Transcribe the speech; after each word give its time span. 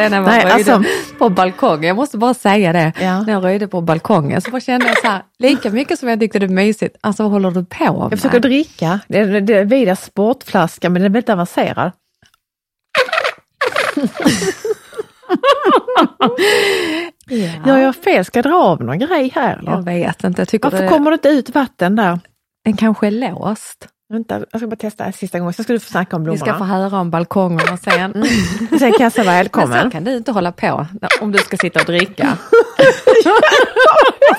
det 0.00 0.08
när 0.08 0.16
jag 0.16 0.26
Nej, 0.26 0.44
röjde 0.44 0.74
alltså- 0.74 0.90
på 1.18 1.28
balkongen. 1.28 1.84
Jag 1.88 1.96
måste 1.96 2.18
bara 2.18 2.34
säga 2.34 2.72
det. 2.72 2.92
Ja. 3.00 3.22
När 3.22 3.32
jag 3.32 3.44
röjde 3.44 3.68
på 3.68 3.80
balkongen 3.80 4.40
så 4.40 4.50
bara 4.50 4.60
kände 4.60 4.86
jag 4.86 4.98
så 5.00 5.06
här, 5.06 5.22
lika 5.38 5.70
mycket 5.70 5.98
som 5.98 6.08
jag 6.08 6.20
tyckte 6.20 6.38
det 6.38 6.46
var 6.46 6.54
mysigt, 6.54 6.96
alltså 7.00 7.22
vad 7.22 7.32
håller 7.32 7.50
du 7.50 7.64
på 7.64 7.84
med? 7.92 8.02
Jag 8.02 8.10
försöker 8.10 8.40
dricka. 8.40 9.00
Det 9.08 9.18
är, 9.18 9.40
det 9.40 9.54
är 9.54 9.64
Vidas 9.64 10.04
sportflaska 10.04 10.90
men 10.90 11.02
den 11.02 11.10
är 11.10 11.14
väldigt 11.14 11.30
avancerad. 11.30 11.92
Gör 17.66 17.78
jag 17.78 17.96
fel? 17.96 18.24
Ska 18.24 18.38
jag 18.38 18.44
dra 18.44 18.56
av 18.56 18.82
någon 18.82 18.98
grej 18.98 19.32
här? 19.34 19.56
Eller? 19.58 19.70
Jag 19.70 19.84
vet 19.84 20.24
inte, 20.24 20.46
jag 20.52 20.60
Varför 20.62 20.82
det, 20.82 20.88
kommer 20.88 21.10
det 21.10 21.14
inte 21.14 21.28
ut 21.28 21.50
vatten 21.54 21.96
där? 21.96 22.18
den 22.64 22.76
kanske 22.76 23.06
är 23.06 23.10
låst. 23.10 23.88
Vänta, 24.12 24.40
jag 24.50 24.60
ska 24.60 24.66
bara 24.66 24.76
testa 24.76 25.04
en 25.04 25.12
sista 25.12 25.38
gången, 25.38 25.52
så 25.52 25.62
ska 25.62 25.72
du 25.72 25.80
få 25.80 25.90
snacka 25.90 26.16
om 26.16 26.22
Vi 26.22 26.24
blommorna. 26.24 26.46
ska 26.46 26.58
få 26.58 26.64
höra 26.64 26.98
om 27.00 27.10
balkongerna 27.10 27.76
sen. 27.76 28.12
Sen 28.78 28.92
kan 28.92 29.02
jag 29.04 29.12
säga 29.12 29.12
Men 29.12 29.12
så 29.12 29.22
välkommen. 29.22 29.90
kan 29.90 30.04
du 30.04 30.16
inte 30.16 30.32
hålla 30.32 30.52
på 30.52 30.86
om 31.20 31.32
du 31.32 31.38
ska 31.38 31.56
sitta 31.56 31.80
och 31.80 31.86
dricka. 31.86 32.36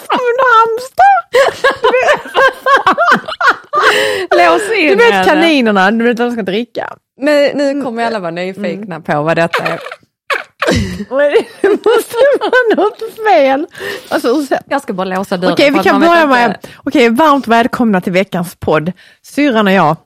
Som 0.06 0.38
hamster! 0.52 1.12
Lås 4.52 4.78
in 4.78 4.88
Du 4.90 4.96
vet 4.96 5.14
henne. 5.14 5.26
kaninerna, 5.26 5.92
du 5.92 6.04
vet 6.06 6.12
att 6.12 6.18
de 6.18 6.32
ska 6.32 6.42
dricka. 6.42 6.94
Nu, 7.18 7.52
nu 7.56 7.82
kommer 7.84 8.06
alla 8.06 8.20
vara 8.20 8.32
nyfikna 8.32 9.02
på 9.02 9.22
vad 9.22 9.36
detta 9.38 9.64
är. 9.64 9.80
Det 11.62 11.70
måste 11.70 12.16
vara 12.40 12.76
något 12.84 13.00
fel. 13.34 13.68
Alltså, 14.10 14.28
ursäkta. 14.28 14.66
Jag 14.70 14.82
ska 14.82 14.94
bara 14.94 15.06
låsa 15.18 15.38
dörren. 15.38 15.54
Okej, 15.54 15.72
vi 15.72 15.80
kan 15.80 16.00
börja 16.02 16.16
inte- 16.24 16.28
med, 16.28 16.58
okej, 16.78 17.10
varmt 17.10 17.48
välkomna 17.48 18.02
till 18.02 18.14
veckans 18.14 18.56
podd. 18.56 18.92
Syrran 19.26 19.68
och 19.68 19.74
jag. 19.74 19.98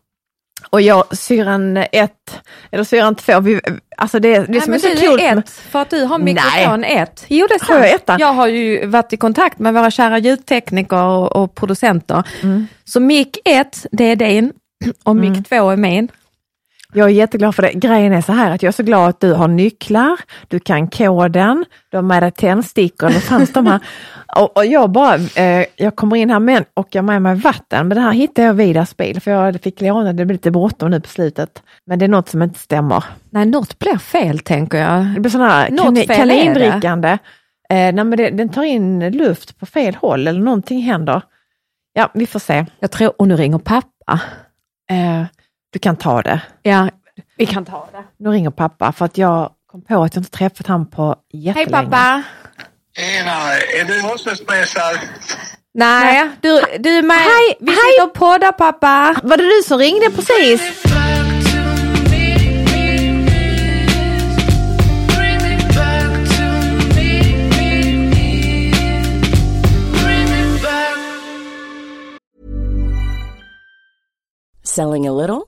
Och 0.70 0.82
jag, 0.82 1.18
syrran 1.18 1.78
ett, 1.78 2.40
eller 2.72 2.84
syrran 2.84 3.16
två, 3.16 3.40
vi, 3.40 3.62
alltså 3.98 4.20
det, 4.20 4.30
det 4.40 4.46
Nej, 4.50 4.62
som 4.62 4.72
men 4.72 4.80
är 4.86 4.96
så 4.96 5.02
kul 5.02 5.20
är 5.20 5.36
med- 5.36 5.38
ett, 5.44 5.50
för 5.50 5.82
att 5.82 5.90
du 5.90 6.04
har 6.04 6.18
mikrofon 6.20 6.84
ett. 6.84 7.26
Jo, 7.28 7.48
det 7.50 7.54
är 7.56 7.68
Har 7.68 7.76
jag 7.80 7.90
sant. 7.90 8.02
etta? 8.02 8.18
Jag 8.20 8.34
har 8.34 8.48
ju 8.48 8.86
varit 8.86 9.14
i 9.14 9.18
kontakt 9.18 9.60
med 9.60 9.74
våra 9.74 9.92
kära 9.92 10.18
ljudtekniker 10.18 11.04
och, 11.04 11.36
och 11.36 11.56
producenter. 11.56 12.24
Mm. 12.44 12.68
Så 12.86 13.00
mick 13.00 13.38
ett, 13.46 13.86
det 13.92 14.04
är 14.04 14.16
din 14.16 14.54
och 15.04 15.16
mick 15.16 15.50
två 15.50 15.70
är 15.70 15.78
min. 15.78 16.08
Jag 16.96 17.10
är 17.10 17.14
jätteglad 17.14 17.56
för 17.56 17.62
det. 17.62 17.74
Grejen 17.74 18.14
är 18.14 18.22
så 18.22 18.32
här 18.32 18.52
att 18.52 18.64
jag 18.64 18.68
är 18.68 18.74
så 18.74 18.84
glad 18.84 19.10
att 19.10 19.20
du 19.20 19.34
har 19.34 19.48
nycklar, 19.48 20.20
du 20.48 20.60
kan 20.60 20.88
koden, 20.88 21.66
du 21.90 21.98
har 21.98 22.02
med 22.02 22.24
dig 22.24 22.32
tändstickor, 22.32 23.10
det 23.10 23.22
fanns 23.22 23.54
de 23.54 23.68
här. 23.68 23.80
Och, 24.36 24.58
och 24.58 24.66
jag 24.66 24.92
bara, 24.92 25.16
eh, 25.16 25.66
jag 25.76 25.96
kommer 25.96 26.16
in 26.16 26.30
här 26.30 26.40
med, 26.40 26.66
och 26.74 26.88
jag 26.92 27.02
har 27.02 27.08
med 27.08 27.22
mig 27.22 27.36
vatten, 27.36 27.88
men 27.88 27.96
det 27.96 28.02
här 28.02 28.12
hittade 28.12 28.48
jag 28.48 28.54
vid 28.54 28.68
Vidas 28.68 28.98
bil, 28.98 29.22
för 29.22 29.32
jag 29.32 29.62
fick 29.62 29.82
låna, 29.82 30.14
det 30.14 30.14
blev 30.14 30.32
lite 30.32 30.52
bråttom 30.52 30.92
nu 30.92 31.02
på 31.02 31.08
slutet. 31.08 31.64
Men 31.86 32.00
det 32.00 32.06
är 32.06 32.10
något 32.10 32.30
som 32.30 32.42
inte 32.42 32.60
stämmer. 32.60 33.04
Nej, 33.30 33.46
något 33.46 33.80
blir 33.80 33.98
fel 33.98 34.40
tänker 34.40 34.78
jag. 34.78 35.06
Det 35.06 35.20
blir 35.20 35.32
sån 35.32 35.42
här 35.42 36.06
kanindrickande. 36.08 37.10
Eh, 37.10 37.18
nej, 37.70 37.94
men 37.94 38.12
det, 38.12 38.30
den 38.30 38.50
tar 38.50 38.64
in 38.64 39.10
luft 39.10 39.60
på 39.60 39.66
fel 39.66 39.96
håll 39.96 40.28
eller 40.28 40.42
någonting 40.42 40.82
händer. 40.82 41.22
Ja, 41.94 42.12
vi 42.14 42.28
får 42.28 42.40
se. 42.40 42.66
Jag 42.80 42.92
tror, 42.92 43.22
och 43.22 43.28
nu 43.28 43.36
ringer 43.36 43.58
pappa. 43.58 44.20
Eh, 44.90 45.24
du 45.76 45.80
kan 45.80 45.96
ta 45.98 46.22
det. 46.22 46.42
Ja, 46.64 46.90
vi 47.38 47.46
kan 47.46 47.66
ta 47.66 47.88
det. 47.92 48.04
Nu 48.18 48.30
ringer 48.30 48.50
pappa 48.50 48.92
för 48.92 49.06
att 49.06 49.18
jag 49.18 49.50
kom 49.72 49.82
på 49.82 50.04
att 50.04 50.16
jag 50.16 50.22
inte 50.22 50.32
träffat 50.38 50.68
han 50.68 50.86
på 50.90 51.16
Hej 51.34 51.42
jättelänge. 51.42 51.70
pappa! 51.72 52.24
Tjena, 52.98 53.32
är 53.80 53.86
du 53.86 54.14
också 54.14 54.36
stressad? 54.36 54.98
Nej, 55.74 56.30
du, 56.42 56.62
du 56.80 56.90
är 56.98 57.04
med. 57.04 57.18
Hej, 57.18 57.58
vi 57.60 57.72
hej. 57.72 57.78
sitter 57.78 58.04
och 58.08 58.14
poddar 58.14 58.52
pappa. 58.52 59.16
Var 59.24 59.38
det 59.38 59.44
du 59.44 59.64
som 59.68 59.78
ringde 59.78 60.10
precis? 60.12 60.86
Selling 74.64 75.08
a 75.08 75.14
little 75.14 75.48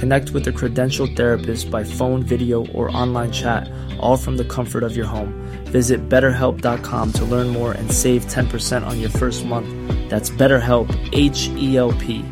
Connect 0.00 0.30
with 0.30 0.48
a 0.48 0.50
credentialed 0.50 1.14
therapist 1.14 1.70
by 1.70 1.84
phone, 1.84 2.22
video, 2.22 2.66
or 2.68 2.90
online 2.96 3.30
chat, 3.30 3.70
all 4.00 4.16
from 4.16 4.38
the 4.38 4.46
comfort 4.46 4.82
of 4.82 4.96
your 4.96 5.04
home. 5.04 5.34
Visit 5.66 6.08
betterhelp.com 6.08 7.12
to 7.12 7.24
learn 7.26 7.48
more 7.48 7.72
and 7.72 7.92
save 7.92 8.24
10% 8.24 8.86
on 8.86 8.98
your 8.98 9.10
first 9.10 9.44
month. 9.44 9.68
That's 10.08 10.30
BetterHelp, 10.30 10.88
H 11.12 11.48
E 11.48 11.76
L 11.76 11.92
P. 11.92 12.24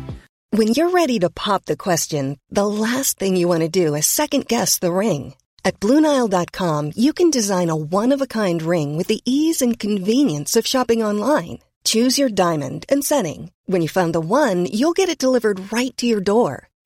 When 0.49 0.69
you're 0.69 0.89
ready 0.89 1.19
to 1.19 1.29
pop 1.29 1.65
the 1.65 1.77
question, 1.77 2.39
the 2.49 2.65
last 2.65 3.19
thing 3.19 3.35
you 3.37 3.47
want 3.47 3.61
to 3.61 3.69
do 3.69 3.93
is 3.93 4.07
second 4.07 4.47
guess 4.47 4.79
the 4.79 4.91
ring. 4.91 5.35
At 5.63 5.79
Bluenile.com, 5.79 6.93
you 6.95 7.13
can 7.13 7.29
design 7.29 7.69
a 7.69 7.75
one 7.75 8.11
of 8.11 8.19
a 8.19 8.31
kind 8.41 8.63
ring 8.63 8.97
with 8.97 9.05
the 9.05 9.21
ease 9.25 9.61
and 9.61 9.77
convenience 9.77 10.55
of 10.55 10.65
shopping 10.65 11.03
online. 11.03 11.59
Choose 11.83 12.17
your 12.17 12.29
diamond 12.29 12.87
and 12.89 13.05
setting. 13.05 13.51
When 13.67 13.83
you 13.83 13.89
find 13.89 14.11
the 14.11 14.21
one, 14.21 14.65
you'll 14.65 14.97
get 14.97 15.09
it 15.09 15.21
delivered 15.21 15.71
right 15.71 15.95
to 15.97 16.07
your 16.07 16.21
door. 16.21 16.68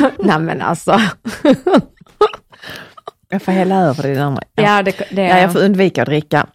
Nej 0.18 0.38
men 0.38 0.62
alltså. 0.62 1.00
Jag 3.32 3.42
får 3.42 3.52
hälla 3.52 3.76
över 3.76 4.02
det 4.02 4.18
andra. 4.24 4.42
ja, 4.54 4.82
det, 4.82 5.02
det 5.10 5.22
Ja, 5.22 5.38
jag 5.38 5.52
får 5.52 5.60
undvika 5.60 6.02
att 6.02 6.08
dricka. 6.08 6.46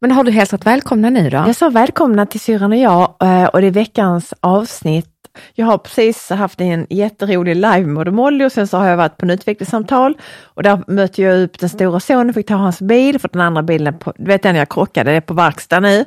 Men 0.00 0.12
har 0.12 0.24
du 0.24 0.30
hälsat 0.30 0.66
välkomna 0.66 1.10
nu 1.10 1.30
då? 1.30 1.36
Jag 1.36 1.56
sa 1.56 1.68
välkomna 1.68 2.26
till 2.26 2.40
syrran 2.40 2.72
och 2.72 2.78
jag 2.78 3.14
eh, 3.22 3.44
och 3.44 3.60
det 3.60 3.66
är 3.66 3.70
veckans 3.70 4.34
avsnitt. 4.40 5.06
Jag 5.54 5.66
har 5.66 5.78
precis 5.78 6.30
haft 6.30 6.60
en 6.60 6.86
jätterolig 6.90 7.56
live 7.56 7.86
med 7.86 8.12
Molly 8.12 8.44
och 8.44 8.52
sen 8.52 8.68
så 8.68 8.78
har 8.78 8.86
jag 8.86 8.96
varit 8.96 9.16
på 9.16 9.26
en 9.26 9.30
utvecklingssamtal 9.30 10.18
och 10.42 10.62
där 10.62 10.84
mötte 10.86 11.22
jag 11.22 11.40
upp 11.42 11.58
den 11.58 11.68
stora 11.68 12.00
sonen, 12.00 12.34
fick 12.34 12.46
ta 12.46 12.54
hans 12.54 12.80
bil 12.80 13.18
för 13.18 13.30
den 13.32 13.40
andra 13.42 13.62
bilen, 13.62 13.98
på, 13.98 14.12
du 14.16 14.24
vet 14.24 14.42
den 14.42 14.56
jag 14.56 14.68
krockade, 14.68 15.10
det 15.10 15.16
är 15.16 15.20
på 15.20 15.34
verkstad 15.34 15.80
nu. 15.80 16.04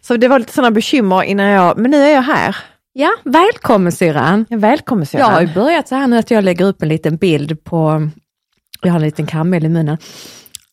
Så 0.00 0.16
det 0.16 0.28
var 0.28 0.38
lite 0.38 0.52
sådana 0.52 0.70
bekymmer 0.70 1.22
innan 1.22 1.46
jag, 1.46 1.78
men 1.78 1.90
nu 1.90 1.96
är 1.96 2.14
jag 2.14 2.22
här. 2.22 2.56
Ja, 3.00 3.10
välkommen 3.24 3.92
syrran. 3.92 4.46
Ja, 4.48 4.56
Välkommen 4.56 5.06
Jag 5.12 5.24
har 5.24 5.30
syrran. 5.30 5.46
ju 5.46 5.54
börjat 5.54 5.88
så 5.88 5.94
här 5.94 6.06
nu 6.06 6.18
att 6.18 6.30
jag 6.30 6.44
lägger 6.44 6.64
upp 6.64 6.82
en 6.82 6.88
liten 6.88 7.16
bild 7.16 7.64
på, 7.64 8.08
jag 8.82 8.90
har 8.92 8.96
en 8.96 9.04
liten 9.04 9.26
karamell 9.26 9.64
i 9.64 9.68
munnen, 9.68 9.98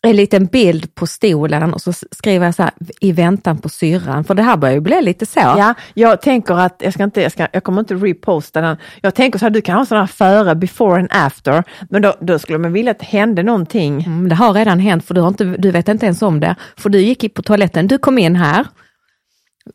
en 0.01 0.15
liten 0.15 0.45
bild 0.45 0.95
på 0.95 1.07
stolen 1.07 1.73
och 1.73 1.81
så 1.81 1.93
skriver 2.11 2.45
jag 2.45 2.55
så 2.55 2.63
här, 2.63 2.71
i 3.01 3.11
väntan 3.11 3.57
på 3.57 3.69
syrran, 3.69 4.23
för 4.23 4.33
det 4.33 4.43
här 4.43 4.57
börjar 4.57 4.73
ju 4.75 4.81
bli 4.81 5.01
lite 5.01 5.25
så. 5.25 5.39
Ja, 5.39 5.73
jag 5.93 6.21
tänker 6.21 6.53
att 6.53 6.75
jag 6.79 6.93
ska 6.93 7.03
inte, 7.03 7.21
jag, 7.21 7.31
ska, 7.31 7.47
jag 7.51 7.63
kommer 7.63 7.79
inte 7.79 7.95
reposta 7.95 8.61
den. 8.61 8.77
Jag 9.01 9.15
tänker 9.15 9.39
så 9.39 9.45
här, 9.45 9.49
du 9.49 9.61
kan 9.61 9.77
ha 9.77 9.85
sådana 9.85 10.07
före, 10.07 10.55
before 10.55 10.99
and 10.99 11.09
after, 11.11 11.63
men 11.89 12.01
då, 12.01 12.13
då 12.21 12.39
skulle 12.39 12.57
man 12.57 12.73
vilja 12.73 12.91
att 12.91 12.99
det 12.99 13.05
hände 13.05 13.43
någonting. 13.43 14.03
Mm, 14.03 14.29
det 14.29 14.35
har 14.35 14.53
redan 14.53 14.79
hänt, 14.79 15.05
för 15.05 15.13
du, 15.13 15.21
har 15.21 15.27
inte, 15.27 15.43
du 15.43 15.71
vet 15.71 15.87
inte 15.87 16.05
ens 16.05 16.21
om 16.21 16.39
det. 16.39 16.55
För 16.77 16.89
du 16.89 16.99
gick 16.99 17.23
in 17.23 17.29
på 17.29 17.41
toaletten, 17.41 17.87
du 17.87 17.97
kom 17.97 18.17
in 18.17 18.35
här 18.35 18.65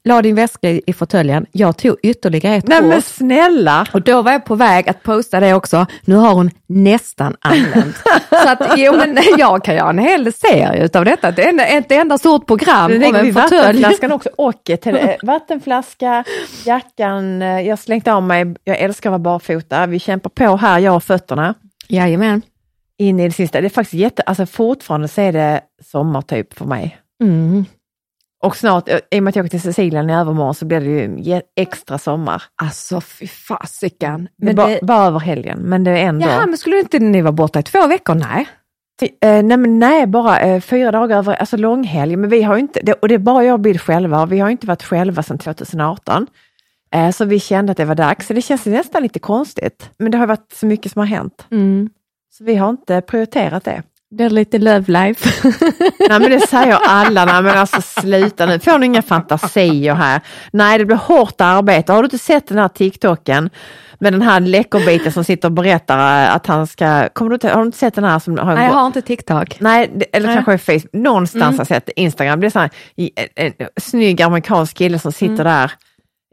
la 0.04 0.22
din 0.22 0.34
väska 0.34 0.70
i, 0.70 0.92
fåtöljen. 0.92 1.46
Jag 1.52 1.76
tog 1.76 1.96
ytterligare 2.02 2.54
ett 2.54 2.68
Nej 2.68 2.82
men 2.82 3.02
snälla! 3.02 3.86
Och 3.92 4.02
då 4.02 4.22
var 4.22 4.32
jag 4.32 4.44
på 4.44 4.54
väg 4.54 4.88
att 4.88 5.02
posta 5.02 5.40
det 5.40 5.54
också. 5.54 5.86
Nu 6.04 6.14
har 6.14 6.34
hon 6.34 6.50
nästan 6.66 7.36
anlänt. 7.40 7.96
Så 8.30 8.48
att, 8.48 8.72
jo 8.76 8.96
men 8.96 9.18
jag 9.38 9.64
kan 9.64 9.74
göra 9.74 9.90
en 9.90 9.98
hel 9.98 10.32
serie 10.32 10.84
utav 10.84 11.04
detta. 11.04 11.30
Det 11.30 11.42
är 11.42 11.78
ett 11.78 11.92
enda 11.92 12.18
stort 12.18 12.46
program 12.46 12.92
om 12.92 13.02
en 13.02 13.34
fåtölj. 13.34 13.34
vattenflaskan 13.34 14.12
också 14.12 14.30
och 14.36 14.70
ett 14.70 14.82
tele- 14.82 15.16
vattenflaska, 15.22 16.24
jackan, 16.64 17.40
jag 17.40 17.78
slängt 17.78 18.08
av 18.08 18.22
mig, 18.22 18.54
jag 18.64 18.78
älskar 18.78 19.10
att 19.10 19.12
vara 19.12 19.18
barfota. 19.18 19.86
Vi 19.86 19.98
kämpar 19.98 20.30
på 20.30 20.56
här, 20.56 20.78
jag 20.78 20.96
och 20.96 21.04
fötterna. 21.04 21.54
Jajamän. 21.88 22.42
In 22.98 23.20
i 23.20 23.24
det 23.28 23.34
sista. 23.34 23.60
Det 23.60 23.66
är 23.66 23.68
faktiskt 23.68 24.00
jätte, 24.00 24.22
alltså 24.22 24.46
fortfarande 24.46 25.08
så 25.08 25.20
är 25.20 25.32
det 25.32 25.60
sommar 25.82 26.22
typ 26.22 26.58
för 26.58 26.64
mig. 26.64 26.98
Mm. 27.22 27.64
Och 28.42 28.56
snart, 28.56 28.88
eh, 28.88 28.98
i 29.10 29.18
och 29.18 29.22
med 29.22 29.28
att 29.30 29.36
jag 29.36 29.44
åker 29.44 29.50
till 29.50 29.60
Sicilien 29.60 30.10
i 30.10 30.14
övermorgon 30.14 30.54
så 30.54 30.64
blir 30.66 30.80
det 30.80 31.20
ju 31.22 31.40
extra 31.56 31.98
sommar. 31.98 32.42
Alltså 32.62 33.00
fy 33.00 33.26
fasiken. 33.26 34.28
Men 34.36 34.56
det, 34.56 34.78
bara 34.82 35.06
över 35.06 35.18
helgen, 35.18 35.58
men 35.58 35.84
det 35.84 35.90
är 35.90 35.96
ändå... 36.06 36.26
jaha, 36.26 36.46
men 36.46 36.58
skulle 36.58 36.78
inte 36.78 36.98
ni 36.98 37.22
vara 37.22 37.32
borta 37.32 37.58
i 37.60 37.62
två 37.62 37.86
veckor? 37.86 38.14
Nej. 38.14 38.48
Eh, 39.02 39.42
nej, 39.42 39.56
men 39.56 39.78
nej, 39.78 40.06
bara 40.06 40.40
eh, 40.40 40.60
fyra 40.60 40.90
dagar 40.90 41.18
över, 41.18 41.34
alltså 41.34 41.56
långhelg. 41.56 42.16
Men 42.16 42.30
vi 42.30 42.42
har 42.42 42.54
ju 42.54 42.60
inte, 42.60 42.80
det, 42.82 42.92
och 42.92 43.08
det 43.08 43.14
är 43.14 43.18
bara 43.18 43.44
jag 43.44 43.52
och 43.54 43.60
Bill 43.60 43.78
själva, 43.78 44.22
och 44.22 44.32
vi 44.32 44.38
har 44.38 44.50
inte 44.50 44.66
varit 44.66 44.82
själva 44.82 45.22
sedan 45.22 45.38
2018. 45.38 46.26
Eh, 46.94 47.10
så 47.10 47.24
vi 47.24 47.40
kände 47.40 47.70
att 47.72 47.76
det 47.78 47.84
var 47.84 47.94
dags, 47.94 48.26
så 48.26 48.32
det 48.32 48.42
känns 48.42 48.66
nästan 48.66 49.02
lite 49.02 49.18
konstigt. 49.18 49.90
Men 49.98 50.10
det 50.12 50.18
har 50.18 50.26
varit 50.26 50.52
så 50.52 50.66
mycket 50.66 50.92
som 50.92 51.00
har 51.00 51.06
hänt, 51.06 51.46
Mm. 51.50 51.90
så 52.32 52.44
vi 52.44 52.54
har 52.54 52.70
inte 52.70 53.00
prioriterat 53.00 53.64
det. 53.64 53.82
Det 54.12 54.24
är 54.24 54.30
lite 54.30 54.58
love 54.58 54.84
life. 54.86 55.48
Nej 56.08 56.20
men 56.20 56.30
det 56.30 56.40
säger 56.46 56.78
alla, 56.86 57.24
nej 57.24 57.42
men 57.42 57.58
alltså 57.58 57.82
sluta 57.82 58.46
nu, 58.46 58.58
får 58.58 58.78
ni 58.78 58.86
inga 58.86 59.02
fantasier 59.02 59.94
här? 59.94 60.20
Nej 60.52 60.78
det 60.78 60.84
blir 60.84 60.96
hårt 60.96 61.40
arbete, 61.40 61.92
har 61.92 62.02
du 62.02 62.06
inte 62.06 62.18
sett 62.18 62.46
den 62.48 62.58
här 62.58 62.68
TikToken 62.68 63.50
med 63.98 64.12
den 64.12 64.22
här 64.22 64.40
läckerbiten 64.40 65.12
som 65.12 65.24
sitter 65.24 65.48
och 65.48 65.52
berättar 65.52 66.26
att 66.28 66.46
han 66.46 66.66
ska, 66.66 67.08
kommer 67.08 67.28
du 67.28 67.34
inte, 67.34 67.48
har 67.48 67.60
du 67.60 67.66
inte 67.66 67.78
sett 67.78 67.94
den 67.94 68.04
här 68.04 68.18
som 68.18 68.38
har 68.38 68.54
Nej, 68.54 68.66
jag 68.66 68.72
har 68.72 68.86
inte 68.86 69.02
TikTok. 69.02 69.56
Nej, 69.60 69.90
det- 69.96 70.16
eller 70.16 70.26
Nej. 70.28 70.42
kanske 70.44 70.58
Facebook, 70.58 70.92
någonstans 70.92 71.42
Mm. 71.44 71.52
har 71.54 71.58
jag 71.58 71.66
sett 71.66 71.88
Instagram, 71.96 72.40
det 72.40 72.46
är 72.46 72.50
så 72.50 72.58
här, 72.58 72.70
i- 72.96 73.10
en, 73.36 73.52
en 73.58 73.68
snygg 73.80 74.22
amerikansk 74.22 74.76
kille 74.76 74.98
som 74.98 75.12
sitter 75.12 75.44
där, 75.44 75.72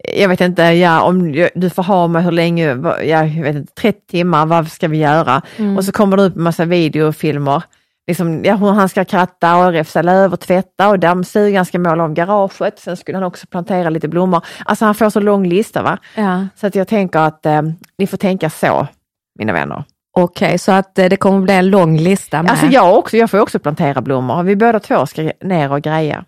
jag 0.03 0.29
vet 0.29 0.41
inte, 0.41 0.61
ja, 0.61 1.01
om 1.01 1.31
du 1.55 1.69
får 1.69 1.83
ha 1.83 2.07
mig 2.07 2.23
hur 2.23 2.31
länge, 2.31 2.67
ja, 2.85 3.25
jag 3.25 3.43
vet 3.43 3.55
inte, 3.55 3.73
30 3.73 3.99
timmar, 4.07 4.45
vad 4.45 4.71
ska 4.71 4.87
vi 4.87 4.97
göra? 4.97 5.41
Och 5.77 5.85
så 5.85 5.91
kommer 5.91 6.17
det 6.17 6.23
upp 6.23 6.35
en 6.35 6.43
massa 6.43 6.65
videofilmer, 6.65 7.63
liksom, 8.07 8.45
ja, 8.45 8.55
hur 8.55 8.71
han 8.71 8.89
ska 8.89 9.05
kratta 9.05 9.57
och 9.57 9.71
räfsa 9.71 10.01
löv 10.01 10.33
och 10.33 10.39
tvätta 10.39 10.89
och 10.89 10.99
dammsuga, 10.99 11.59
han 11.59 11.65
ska 11.65 11.79
måla 11.79 12.03
om 12.03 12.13
garaget, 12.13 12.79
sen 12.79 12.97
skulle 12.97 13.17
han 13.17 13.23
också 13.23 13.47
plantera 13.47 13.89
lite 13.89 14.07
blommor. 14.07 14.41
Alltså 14.65 14.85
han 14.85 14.95
får 14.95 15.09
så 15.09 15.19
lång 15.19 15.47
lista 15.47 15.81
va? 15.81 15.97
Ja. 16.15 16.47
Så 16.55 16.67
att 16.67 16.75
jag 16.75 16.87
tänker 16.87 17.19
att 17.19 17.45
eh, 17.45 17.61
ni 17.97 18.07
får 18.07 18.17
tänka 18.17 18.49
så, 18.49 18.87
mina 19.39 19.53
vänner. 19.53 19.83
Okej, 20.17 20.57
så 20.57 20.71
att 20.71 20.99
eh, 20.99 21.05
det 21.05 21.17
kommer 21.17 21.41
bli 21.41 21.53
en 21.53 21.69
lång 21.69 21.97
lista 21.97 22.43
med. 22.43 22.51
Alltså 22.51 22.65
jag 22.65 22.97
också, 22.97 23.17
jag 23.17 23.31
får 23.31 23.39
också 23.39 23.59
plantera 23.59 24.01
blommor. 24.01 24.43
Vi 24.43 24.55
båda 24.55 24.79
två 24.79 25.05
ska 25.05 25.31
ner 25.41 25.71
och 25.71 25.81
greja. 25.81 26.25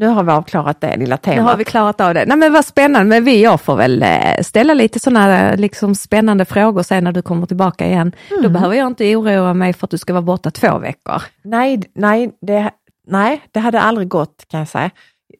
Nu 0.00 0.06
har 0.06 0.22
vi 0.22 0.32
avklarat 0.32 0.80
det 0.80 0.96
lilla 0.96 1.16
Nu 1.16 1.32
temat. 1.32 1.50
har 1.50 1.56
vi 1.56 1.64
klarat 1.64 2.00
av 2.00 2.14
det. 2.14 2.24
Nej 2.26 2.36
men 2.36 2.52
vad 2.52 2.64
spännande, 2.64 3.08
men 3.08 3.24
vi 3.24 3.42
jag 3.42 3.60
får 3.60 3.76
väl 3.76 4.02
eh, 4.02 4.42
ställa 4.42 4.74
lite 4.74 4.98
sådana 4.98 5.54
liksom 5.54 5.94
spännande 5.94 6.44
frågor 6.44 6.82
sen 6.82 7.04
när 7.04 7.12
du 7.12 7.22
kommer 7.22 7.46
tillbaka 7.46 7.86
igen. 7.86 8.12
Då 8.42 8.48
behöver 8.48 8.74
jag 8.74 8.86
inte 8.86 9.16
oroa 9.16 9.54
mig 9.54 9.72
för 9.72 9.86
att 9.86 9.90
du 9.90 9.98
ska 9.98 10.12
vara 10.12 10.22
borta 10.22 10.50
två 10.50 10.78
veckor. 10.78 11.22
Nej, 11.42 11.82
nej, 11.94 12.30
det, 12.40 12.70
nej, 13.06 13.40
det 13.52 13.60
hade 13.60 13.80
aldrig 13.80 14.08
gått 14.08 14.44
kan 14.50 14.60
jag 14.60 14.68
säga. 14.68 14.90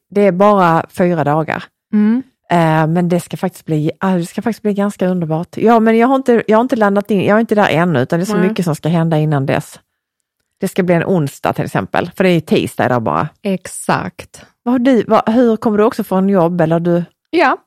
Det 0.09 0.21
är 0.21 0.31
bara 0.31 0.85
fyra 0.89 1.23
dagar. 1.23 1.63
Eh, 2.51 2.87
men 2.87 3.09
det 3.09 3.19
ska 3.19 3.37
faktiskt 3.37 3.65
bli, 3.65 3.91
det 4.01 4.25
ska 4.25 4.41
faktiskt 4.41 4.63
bli 4.63 4.73
ganska 4.73 5.07
underbart. 5.07 5.57
Ja, 5.57 5.79
men 5.79 5.97
jag 5.97 6.07
har 6.07 6.15
inte, 6.15 6.43
jag 6.47 6.57
har 6.57 6.61
inte 6.61 6.75
landat 6.75 7.11
in, 7.11 7.21
jag 7.25 7.35
är 7.35 7.39
inte 7.39 7.55
där 7.55 7.69
ännu, 7.69 7.99
utan 7.99 8.19
det 8.19 8.23
är 8.23 8.25
så 8.25 8.37
Nej. 8.37 8.49
mycket 8.49 8.65
som 8.65 8.75
ska 8.75 8.89
hända 8.89 9.17
innan 9.17 9.45
dess. 9.45 9.79
Det 10.59 10.67
ska 10.67 10.83
bli 10.83 10.95
en 10.95 11.03
onsdag 11.03 11.53
till 11.53 11.65
exempel, 11.65 12.11
för 12.15 12.23
det 12.23 12.29
är 12.29 12.41
tisdag 12.41 12.85
idag 12.85 13.01
bara. 13.01 13.29
Exakt. 13.41 14.45
Vad 14.63 14.73
har 14.73 14.79
du, 14.79 15.03
vad, 15.07 15.29
hur 15.29 15.57
kommer 15.57 15.77
du 15.77 15.83
också 15.83 16.03
få 16.03 16.15
en 16.15 16.29
jobb 16.29 16.61
eller 16.61 16.79
du? 16.79 17.03
Ja, 17.29 17.57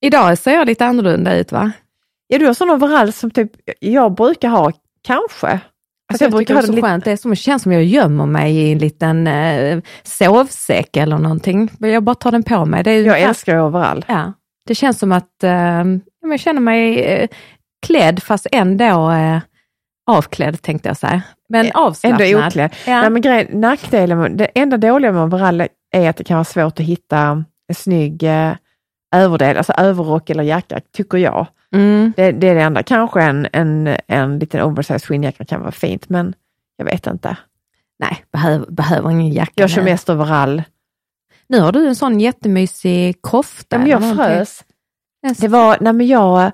idag 0.00 0.38
ser 0.38 0.52
jag 0.54 0.66
lite 0.66 0.86
annorlunda 0.86 1.36
ut 1.36 1.52
va? 1.52 1.72
Ja, 2.26 2.38
du 2.38 2.46
har 2.46 2.54
sån 2.54 2.70
overall 2.70 3.12
som 3.12 3.30
typ 3.30 3.50
jag 3.80 4.14
brukar 4.14 4.48
ha, 4.48 4.72
kanske. 5.02 5.60
Alltså 6.12 6.24
jag 6.24 6.38
tycker 6.38 6.54
det 6.54 6.60
är 6.60 6.62
så 6.62 6.82
skönt, 6.82 7.04
det 7.04 7.12
är 7.12 7.16
som, 7.16 7.30
det 7.30 7.36
känns 7.36 7.62
som 7.62 7.72
jag 7.72 7.84
gömmer 7.84 8.26
mig 8.26 8.56
i 8.56 8.72
en 8.72 8.78
liten 8.78 9.26
eh, 9.26 9.80
sovsäck 10.02 10.96
eller 10.96 11.18
någonting. 11.18 11.70
Jag 11.78 12.02
bara 12.02 12.14
tar 12.14 12.30
den 12.30 12.42
på 12.42 12.64
mig. 12.64 12.82
Det 12.84 12.90
är, 12.90 13.02
Jag 13.04 13.20
älskar 13.20 13.60
overall. 13.60 14.04
Ja, 14.08 14.32
det 14.66 14.74
känns 14.74 14.98
som 14.98 15.12
att 15.12 15.44
eh, 15.44 15.84
jag 16.30 16.40
känner 16.40 16.60
mig 16.60 17.00
eh, 17.04 17.28
klädd 17.86 18.22
fast 18.22 18.46
ändå 18.52 19.10
eh, 19.10 19.38
avklädd 20.10 20.62
tänkte 20.62 20.88
jag 20.88 20.96
säga. 20.96 21.22
Men 21.48 21.72
avslappnad. 21.74 22.20
Ändå 22.20 22.46
oklädd. 22.46 22.74
Ja. 22.86 23.00
Nej, 23.00 23.10
men 23.10 23.22
grejen, 23.22 23.60
nackdelen, 23.60 24.36
det 24.36 24.44
enda 24.44 24.76
dåliga 24.76 25.12
med 25.12 25.22
overall 25.22 25.62
är 25.92 26.10
att 26.10 26.16
det 26.16 26.24
kan 26.24 26.36
vara 26.36 26.44
svårt 26.44 26.80
att 26.80 26.86
hitta 26.86 27.18
en 27.68 27.74
snygg 27.74 28.22
eh, 28.22 28.52
överdel, 29.14 29.56
alltså 29.56 29.72
överrock 29.72 30.30
eller 30.30 30.42
jacka, 30.44 30.80
tycker 30.92 31.18
jag. 31.18 31.46
Mm. 31.74 32.12
Det, 32.16 32.32
det 32.32 32.48
är 32.48 32.54
det 32.54 32.62
enda. 32.62 32.82
Kanske 32.82 33.22
en, 33.22 33.48
en, 33.52 33.96
en 34.06 34.38
liten 34.38 34.62
oversized 34.62 35.04
skinnjacka 35.04 35.44
kan 35.44 35.60
vara 35.60 35.72
fint, 35.72 36.08
men 36.08 36.34
jag 36.76 36.84
vet 36.84 37.06
inte. 37.06 37.36
Nej, 37.98 38.24
behöver, 38.32 38.66
behöver 38.70 39.10
ingen 39.10 39.32
jacka. 39.32 39.52
Jag 39.54 39.70
kör 39.70 39.82
mest 39.82 40.10
overall. 40.10 40.62
Nu 41.48 41.60
har 41.60 41.72
du 41.72 41.86
en 41.88 41.96
sån 41.96 42.20
jättemysig 42.20 43.22
kofta. 43.22 43.78
Men 43.78 43.86
jag 43.86 44.16
frös. 44.16 44.64
Yes. 45.26 45.38
Det 45.38 45.48
var, 45.48 45.76
nej 45.80 45.92
men 45.92 46.06
jag, 46.06 46.44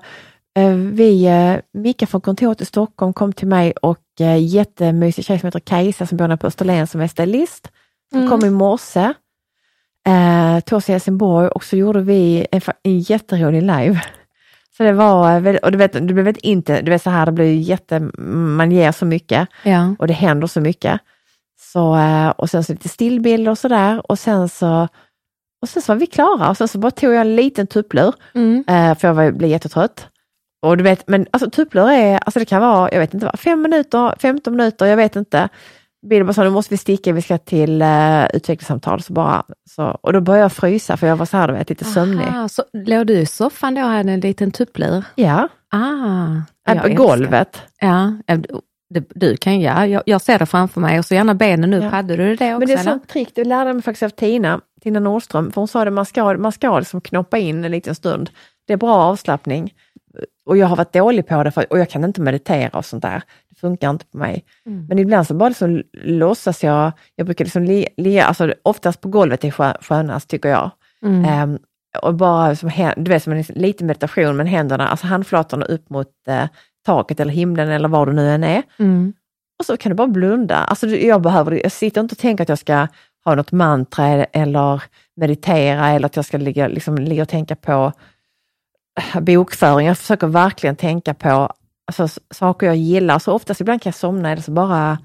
eh, 0.57 0.73
vi, 0.73 1.25
eh, 1.25 1.55
Micke 1.73 2.09
från 2.09 2.21
kontoret 2.21 2.61
i 2.61 2.65
Stockholm 2.65 3.13
kom 3.13 3.33
till 3.33 3.47
mig 3.47 3.71
och 3.71 4.03
eh, 4.19 4.43
jättemysig 4.45 5.25
tjej 5.25 5.39
som 5.39 5.47
heter 5.47 5.59
Kajsa 5.59 6.05
som 6.05 6.17
bor 6.17 6.35
på 6.35 6.47
Österlen 6.47 6.87
som 6.87 7.01
är 7.01 7.07
stylist. 7.07 7.67
Som 8.11 8.19
Mm. 8.19 8.29
kom 8.29 8.45
i 8.45 8.49
morse, 8.49 9.13
eh, 10.09 10.75
oss 10.77 10.85
till 10.85 10.93
Helsingborg 10.93 11.47
och 11.47 11.63
så 11.63 11.75
gjorde 11.75 12.01
vi 12.01 12.47
en, 12.51 12.61
en 12.83 12.99
jätterolig 12.99 13.61
live. 13.61 14.01
Så 14.77 14.83
det 14.83 14.91
var, 14.93 15.35
eh, 15.35 15.39
väldigt- 15.41 15.63
och 15.63 15.71
du 15.71 15.77
vet, 15.77 15.91
blev 16.03 16.15
väldigt 16.25 16.43
inte, 16.43 16.81
du 16.81 16.91
vet 16.91 17.01
så 17.01 17.09
här, 17.09 17.25
det 17.25 17.31
blir 17.31 17.53
jätte, 17.59 17.99
man 18.57 18.71
ger 18.71 18.91
så 18.91 19.05
mycket 19.05 19.47
Ja. 19.63 19.95
och 19.99 20.07
det 20.07 20.13
händer 20.13 20.47
så 20.47 20.61
mycket. 20.61 21.01
Så, 21.73 21.95
eh, 21.95 22.29
och 22.29 22.49
sen 22.49 22.63
så 22.63 22.71
lite 22.73 22.89
stillbilder 22.89 23.51
och 23.51 23.57
sådär 23.57 24.11
och 24.11 24.19
sen 24.19 24.49
så 24.49 24.87
och 25.61 25.69
sen 25.69 25.81
så 25.81 25.93
var 25.93 25.99
vi 25.99 26.05
klara 26.05 26.49
och 26.49 26.57
sen 26.57 26.67
så 26.67 26.77
bara 26.77 26.91
tog 26.91 27.13
jag 27.13 27.21
en 27.21 27.35
liten 27.35 27.67
tupplur 27.67 28.13
Mm. 28.35 28.63
eh, 28.67 28.97
för 28.97 29.07
jag 29.07 29.15
var, 29.15 29.31
blev 29.31 29.49
jättetrött. 29.51 30.07
Och 30.61 30.77
du 30.77 30.83
vet, 30.83 31.07
men 31.07 31.25
alltså 31.31 31.49
tupplur 31.49 31.89
är, 31.89 32.17
alltså 32.17 32.39
det 32.39 32.45
kan 32.45 32.61
vara, 32.61 32.91
jag 32.91 32.99
vet 32.99 33.13
inte 33.13 33.25
vad, 33.25 33.39
fem 33.39 33.61
minuter, 33.61 34.15
15 34.19 34.55
minuter, 34.55 34.85
jag 34.85 34.97
vet 34.97 35.15
inte. 35.15 35.49
Bill 36.09 36.25
bara 36.25 36.33
sa, 36.33 36.43
nu 36.43 36.49
måste 36.49 36.73
vi 36.73 36.77
sticka, 36.77 37.13
vi 37.13 37.21
ska 37.21 37.37
till 37.37 37.81
uh, 37.81 38.25
utvecklingssamtal. 38.33 39.01
Så 39.01 39.13
bara, 39.13 39.43
så, 39.69 39.83
och 40.01 40.13
då 40.13 40.21
började 40.21 40.43
jag 40.43 40.51
frysa 40.51 40.97
för 40.97 41.07
jag 41.07 41.15
var 41.15 41.25
så 41.25 41.37
här, 41.37 41.47
du 41.47 41.53
vet, 41.53 41.69
lite 41.69 41.85
sömnig. 41.85 42.25
Aha, 42.25 42.49
så 42.49 42.63
låg 42.73 43.07
du 43.07 43.13
i 43.13 43.25
soffan 43.25 43.75
då 43.75 43.81
och 43.81 43.87
hade 43.87 44.11
en 44.11 44.19
liten 44.19 44.51
tupplur? 44.51 45.03
Ja, 45.15 45.47
Ah, 45.71 46.41
på 46.81 46.89
golvet. 46.93 47.61
Ja, 47.79 48.13
du, 49.15 49.37
kan 49.37 49.61
ja, 49.61 49.87
jag, 49.87 50.03
jag 50.05 50.21
ser 50.21 50.39
det 50.39 50.45
framför 50.45 50.81
mig 50.81 50.99
och 50.99 51.05
så 51.05 51.13
gärna 51.13 51.33
benen 51.33 51.73
upp. 51.73 51.83
Ja. 51.83 51.89
Hade 51.89 52.15
du 52.15 52.35
det 52.35 52.55
också? 52.55 52.59
Men 52.59 52.67
det 52.67 52.73
är 52.73 52.77
eller? 52.77 52.91
sånt 52.91 53.07
trick, 53.07 53.29
det 53.35 53.43
lärde 53.43 53.69
jag 53.69 53.75
mig 53.75 53.83
faktiskt 53.83 54.03
av 54.03 54.09
Tina, 54.09 54.61
Tina 54.83 54.99
Nordström, 54.99 55.51
för 55.51 55.61
hon 55.61 55.67
sa 55.67 55.85
det, 55.85 55.91
man 55.91 56.05
ska, 56.05 56.37
man 56.37 56.51
ska 56.51 56.79
liksom 56.79 57.01
knoppa 57.01 57.37
in 57.37 57.65
en 57.65 57.71
liten 57.71 57.95
stund. 57.95 58.29
Det 58.67 58.73
är 58.73 58.77
bra 58.77 58.95
avslappning. 58.95 59.73
Och 60.45 60.57
jag 60.57 60.67
har 60.67 60.75
varit 60.75 60.93
dålig 60.93 61.27
på 61.27 61.43
det, 61.43 61.51
för, 61.51 61.65
och 61.69 61.79
jag 61.79 61.89
kan 61.89 62.03
inte 62.03 62.21
meditera 62.21 62.77
och 62.77 62.85
sånt 62.85 63.03
där. 63.03 63.23
Det 63.49 63.59
funkar 63.59 63.89
inte 63.89 64.05
på 64.05 64.17
mig. 64.17 64.45
Mm. 64.65 64.85
Men 64.85 64.99
ibland 64.99 65.27
så 65.27 65.33
bara 65.33 65.49
liksom 65.49 65.83
låtsas 65.93 66.63
jag, 66.63 66.91
jag 67.15 67.25
brukar 67.25 67.45
liksom 67.45 67.63
li, 67.63 67.87
li, 67.97 68.19
alltså 68.19 68.53
oftast 68.63 69.01
på 69.01 69.09
golvet 69.09 69.43
är 69.43 69.51
skö- 69.51 69.83
skönast 69.83 70.29
tycker 70.29 70.49
jag. 70.49 70.71
Mm. 71.01 71.25
Ehm, 71.25 71.59
och 72.01 72.15
bara 72.15 72.55
som, 72.55 72.71
du 72.97 73.11
vet, 73.11 73.23
som 73.23 73.33
en 73.33 73.43
liten 73.49 73.87
meditation, 73.87 74.37
men 74.37 74.47
händerna, 74.47 74.87
alltså 74.87 75.07
handflatorna 75.07 75.65
upp 75.65 75.89
mot 75.89 76.07
eh, 76.27 76.47
taket 76.85 77.19
eller 77.19 77.33
himlen 77.33 77.69
eller 77.69 77.89
var 77.89 78.05
du 78.05 78.13
nu 78.13 78.29
än 78.29 78.43
är. 78.43 78.63
Mm. 78.79 79.13
Och 79.59 79.65
så 79.65 79.77
kan 79.77 79.89
du 79.89 79.95
bara 79.95 80.07
blunda. 80.07 80.57
Alltså 80.57 80.87
jag 80.87 81.21
behöver, 81.21 81.51
jag 81.63 81.71
sitter 81.71 82.01
inte 82.01 82.13
och 82.13 82.19
tänker 82.19 82.41
att 82.43 82.49
jag 82.49 82.59
ska 82.59 82.87
ha 83.25 83.35
något 83.35 83.51
mantra 83.51 84.07
eller 84.23 84.83
meditera 85.15 85.89
eller 85.89 86.05
att 86.05 86.15
jag 86.15 86.25
ska 86.25 86.37
ligga, 86.37 86.67
liksom, 86.67 86.97
ligga 86.97 87.21
och 87.21 87.29
tänka 87.29 87.55
på 87.55 87.91
bokföring. 89.21 89.87
Jag 89.87 89.97
försöker 89.97 90.27
verkligen 90.27 90.75
tänka 90.75 91.13
på 91.13 91.51
alltså, 91.87 92.21
saker 92.33 92.67
jag 92.67 92.75
gillar. 92.75 93.19
Så 93.19 93.33
oftast 93.33 93.61
ibland 93.61 93.81
kan 93.81 93.89
jag 93.89 93.95
somna 93.95 94.31
eller 94.31 94.41
så 94.41 94.51
bara 94.51 94.97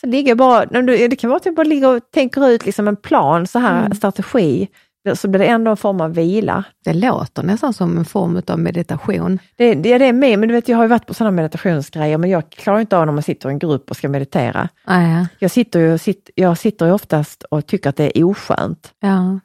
så 0.00 0.06
ligger 0.06 0.28
jag 0.30 0.38
bara, 0.38 0.64
det 0.66 1.16
kan 1.16 1.30
vara 1.30 1.36
att 1.36 1.46
jag 1.46 1.54
bara 1.54 1.64
ligger 1.66 1.96
och 1.96 2.10
tänker 2.14 2.48
ut 2.48 2.66
liksom 2.66 2.88
en 2.88 2.96
plan, 2.96 3.46
så 3.46 3.58
här, 3.58 3.78
Mm. 3.80 3.94
strategi. 3.94 4.68
Så 5.14 5.28
blir 5.28 5.38
det 5.38 5.46
ändå 5.46 5.70
en 5.70 5.76
form 5.76 6.00
av 6.00 6.14
vila. 6.14 6.64
Det 6.84 6.92
låter 6.92 7.42
nästan 7.42 7.72
som 7.72 7.98
en 7.98 8.04
form 8.04 8.42
av 8.48 8.58
meditation. 8.58 9.38
Det, 9.56 9.74
det, 9.74 9.98
det 9.98 10.06
är 10.06 10.12
med, 10.12 10.38
men 10.38 10.48
du 10.48 10.54
vet 10.54 10.68
jag 10.68 10.76
har 10.76 10.84
ju 10.84 10.88
varit 10.88 11.06
på 11.06 11.14
sådana 11.14 11.30
meditationsgrejer 11.36 12.18
men 12.18 12.30
jag 12.30 12.50
klarar 12.50 12.80
inte 12.80 12.96
av 12.98 13.06
när 13.06 13.12
man 13.12 13.22
sitter 13.22 13.48
i 13.48 13.52
en 13.52 13.58
grupp 13.58 13.90
och 13.90 13.96
ska 13.96 14.08
meditera. 14.08 14.68
Ah, 14.84 15.00
ja. 15.02 15.26
Jag 15.38 15.50
sitter 15.50 15.80
ju, 15.80 15.98
sitt, 15.98 16.30
jag 16.34 16.58
sitter 16.58 16.86
ju 16.86 16.92
oftast 16.92 17.42
och 17.42 17.66
tycker 17.66 17.90
att 17.90 17.96
det 17.96 18.18
är 18.18 18.24
oskönt. 18.24 18.92
Ja. 19.00 19.40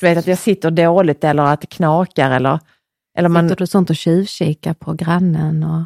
du 0.00 0.06
vet 0.06 0.18
att 0.18 0.26
jag 0.26 0.38
sitter 0.38 0.70
dåligt 0.70 1.24
eller 1.24 1.42
att 1.42 1.60
det 1.60 1.66
knakar 1.66 2.30
eller, 2.30 2.58
eller 3.20 3.28
man, 3.28 3.48
Sitter 3.48 3.56
du 3.56 3.66
sånt 3.66 3.90
och 3.90 3.96
tjuvkikar 3.96 4.74
på 4.74 4.92
grannen? 4.92 5.64
Och... 5.64 5.84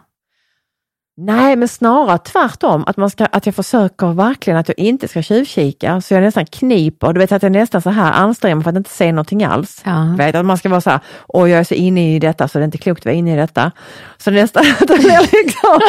Nej, 1.16 1.56
men 1.56 1.68
snarare 1.68 2.18
tvärtom. 2.18 2.84
Att, 2.86 2.96
man 2.96 3.10
ska, 3.10 3.26
att 3.26 3.46
jag 3.46 3.54
försöker 3.54 4.12
verkligen 4.12 4.58
att 4.58 4.68
jag 4.68 4.78
inte 4.78 5.08
ska 5.08 5.22
tjuvkika, 5.22 6.00
så 6.00 6.14
jag 6.14 6.22
nästan 6.22 6.46
kniper. 6.46 7.12
Du 7.12 7.20
vet 7.20 7.32
att 7.32 7.42
jag 7.42 7.52
nästan 7.52 7.82
så 7.82 7.90
här 7.90 8.12
anstränger 8.12 8.54
mig 8.54 8.62
för 8.64 8.70
att 8.70 8.76
inte 8.76 8.90
se 8.90 9.12
någonting 9.12 9.44
alls. 9.44 9.82
Ja. 9.84 10.14
Vet, 10.18 10.34
att 10.34 10.46
man 10.46 10.58
ska 10.58 10.68
vara 10.68 10.80
så 10.80 10.90
här, 10.90 11.00
åh 11.28 11.50
jag 11.50 11.60
är 11.60 11.64
så 11.64 11.74
inne 11.74 12.14
i 12.14 12.18
detta 12.18 12.48
så 12.48 12.58
det 12.58 12.62
är 12.62 12.64
inte 12.64 12.78
klokt 12.78 13.00
att 13.00 13.04
vara 13.06 13.14
inne 13.14 13.32
i 13.32 13.36
detta. 13.36 13.72
Så 14.18 14.30
nästan, 14.30 14.64
det 14.80 14.86
blir 14.86 15.20
liksom, 15.44 15.80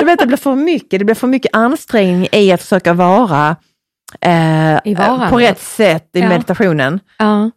du 0.00 0.06
vet 0.06 0.18
det 0.18 0.26
blir 0.26 0.36
för 0.36 0.54
mycket, 0.54 0.98
det 0.98 1.04
blir 1.04 1.14
för 1.14 1.26
mycket 1.26 1.56
ansträngning 1.56 2.28
i 2.32 2.52
att 2.52 2.60
försöka 2.62 2.92
vara 2.92 3.56
eh, 4.20 5.30
på 5.30 5.38
rätt 5.38 5.60
sätt 5.60 6.10
i 6.12 6.20
Ja. 6.20 6.28
meditationen. 6.28 7.00
Ja. 7.18 7.50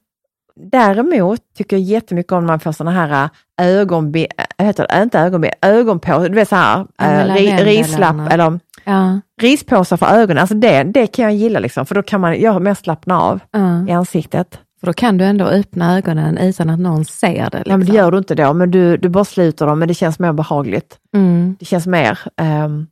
Däremot 0.60 1.40
tycker 1.58 1.76
jag 1.76 1.84
jättemycket 1.84 2.32
om 2.32 2.40
när 2.44 2.48
man 2.48 2.60
får 2.60 2.72
sådana 2.72 2.92
här 3.08 3.30
ögonben, 3.62 4.26
heter 4.58 4.88
det, 4.90 5.04
inte 5.04 5.20
ögonben, 5.20 5.52
ögonpåsar, 5.62 6.30
du 6.30 6.36
vet 6.36 6.50
så 6.50 6.56
här, 6.56 6.86
ri, 6.98 7.48
ränderna. 7.48 7.58
rislapp 7.70 8.34
eller 8.34 8.60
Ja. 8.86 9.20
rispåsar 9.42 9.98
för 9.98 10.06
ögonen. 10.06 10.38
Alltså 10.42 10.56
det, 10.56 10.84
det 10.84 11.08
kan 11.08 11.26
jag 11.26 11.34
gilla 11.36 11.60
liksom, 11.60 11.86
för 11.86 11.96
då 11.96 12.04
kan 12.04 12.22
man 12.22 12.40
göra 12.40 12.60
mer 12.60 12.74
slappna 12.74 13.22
av 13.22 13.40
Ja. 13.52 13.88
i 13.88 13.92
ansiktet. 13.92 14.60
För 14.80 14.88
då 14.88 14.94
kan 14.94 15.18
du 15.18 15.26
ändå 15.26 15.46
öppna 15.46 15.98
ögonen 15.98 16.38
utan 16.38 16.70
att 16.70 16.80
någon 16.80 17.06
ser 17.06 17.50
det. 17.50 17.58
Liksom. 17.58 17.72
Ja, 17.72 17.78
men 17.78 17.88
det 17.88 17.94
gör 17.94 18.12
du 18.12 18.18
inte 18.18 18.36
då, 18.36 18.54
men 18.54 18.72
du, 18.72 18.98
du 18.98 19.10
bara 19.10 19.26
sluter 19.26 19.66
dem, 19.68 19.80
men 19.80 19.88
det 19.88 19.94
känns 19.94 20.20
mer 20.20 20.34
behagligt. 20.34 20.98
mm. 21.16 21.56
Det 21.60 21.66
känns 21.66 21.88
mer... 21.88 22.20
ehm, 22.42 22.88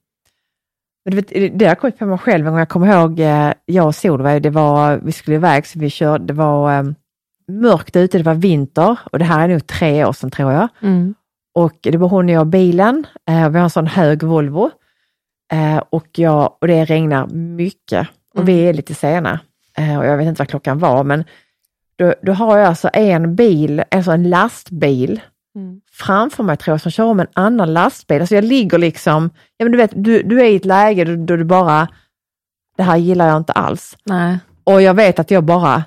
men 1.06 1.16
vet, 1.16 1.28
det 1.30 1.66
har 1.66 1.72
jag 1.72 1.80
kommit 1.80 2.00
på 2.00 2.06
mig 2.06 2.18
själv 2.18 2.46
en 2.48 2.52
gång. 2.54 2.60
Jag 2.60 2.70
kommer 2.70 2.88
ihåg, 3.00 3.20
eh, 3.20 3.54
jag 3.66 3.86
och 3.88 3.96
Solveig, 3.96 4.42
det 4.44 4.50
var, 4.50 5.00
vi 5.04 5.12
skulle 5.12 5.36
iväg, 5.36 5.68
så 5.68 5.80
vi 5.80 5.90
körde, 5.90 6.26
det 6.26 6.34
var 6.34 6.72
ehm, 6.72 6.96
mörkt 7.48 7.96
ute, 7.96 8.18
det 8.18 8.24
var 8.24 8.34
vinter 8.34 9.00
och 9.12 9.20
det 9.20 9.26
här 9.26 9.44
är 9.44 9.54
nog 9.54 9.68
tre 9.68 10.06
år 10.06 10.14
sedan 10.14 10.32
tror 10.32 10.52
jag. 10.52 10.68
Mm. 10.82 11.16
Och 11.56 11.78
det 11.82 11.98
var 11.98 12.10
hon 12.10 12.26
och 12.26 12.32
jag 12.32 12.48
i 12.48 12.50
bilen. 12.50 13.08
Eh, 13.30 13.50
vi 13.50 13.58
har 13.58 13.64
en 13.64 13.70
sån 13.70 13.88
hög 13.88 14.24
Volvo. 14.24 14.72
Eh, 15.54 15.78
och, 15.90 16.08
jag, 16.12 16.58
och 16.62 16.68
det 16.68 16.86
regnar 16.86 17.28
mycket 17.28 18.08
och 18.36 18.50
vi 18.50 18.60
är 18.60 18.74
lite 18.74 18.96
sena. 18.96 19.40
Eh, 19.78 19.98
och 19.98 20.06
jag 20.06 20.18
vet 20.18 20.28
inte 20.28 20.42
vad 20.42 20.50
klockan 20.50 20.80
var, 20.80 21.04
men 21.04 21.24
då, 21.96 22.14
då 22.22 22.32
har 22.32 22.58
jag 22.58 22.68
alltså 22.68 22.90
en 22.94 23.36
bil, 23.36 23.84
alltså 23.92 24.12
en 24.12 24.30
lastbil 24.30 25.22
Mm. 25.56 25.82
framför 25.92 26.44
mig 26.44 26.58
tror 26.58 26.74
jag 26.74 26.82
som 26.82 26.92
kör 26.92 27.04
om 27.04 27.20
en 27.20 27.28
annan 27.34 27.74
lastbil. 27.74 28.22
Alltså 28.22 28.36
jag 28.36 28.44
ligger 28.44 28.78
liksom, 28.78 29.30
ja 29.58 29.66
men 29.66 29.72
du 29.72 29.78
vet, 29.78 29.92
du, 29.96 30.24
du 30.24 30.40
är 30.40 30.46
i 30.46 30.56
ett 30.56 30.66
läge 30.66 31.04
då, 31.04 31.16
då 31.16 31.36
du 31.36 31.44
bara, 31.44 31.88
det 32.78 32.84
här 32.84 32.98
gillar 32.98 33.28
jag 33.28 33.38
inte 33.38 33.54
alls. 33.54 33.98
Nej. 34.06 34.40
Och 34.64 34.82
jag 34.82 34.94
vet 34.94 35.20
att 35.20 35.32
jag 35.32 35.44
bara, 35.44 35.84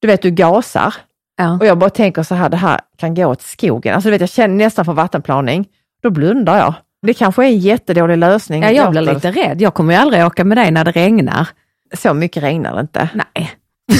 du 0.00 0.08
vet 0.08 0.22
du 0.22 0.30
gasar 0.30 0.94
Ja. 1.40 1.56
och 1.60 1.66
jag 1.66 1.78
bara 1.78 1.90
tänker 1.90 2.22
så 2.22 2.34
här, 2.34 2.48
det 2.48 2.56
här 2.56 2.80
kan 2.96 3.14
gå 3.14 3.26
åt 3.26 3.42
skogen. 3.42 3.94
Alltså 3.94 4.06
du 4.08 4.10
vet, 4.10 4.20
jag 4.20 4.30
känner 4.30 4.54
nästan 4.54 4.84
för 4.84 4.92
vattenplaning. 4.92 5.66
Då 6.02 6.10
blundar 6.10 6.58
jag. 6.58 6.74
Det 7.02 7.14
kanske 7.14 7.42
är 7.44 7.46
en 7.48 7.58
jättedålig 7.58 8.16
lösning. 8.18 8.62
ja, 8.62 8.70
jag 8.70 8.90
blir 8.90 9.00
lite 9.00 9.30
rädd. 9.30 9.60
Jag 9.62 9.74
kommer 9.74 9.94
ju 9.94 10.00
aldrig 10.00 10.24
åka 10.26 10.44
med 10.44 10.56
dig 10.58 10.70
när 10.70 10.84
det 10.84 10.90
regnar. 10.92 11.48
Så 11.96 12.14
mycket 12.14 12.42
regnar 12.42 12.74
det 12.74 12.80
inte. 12.80 13.08
Nej. 13.14 13.50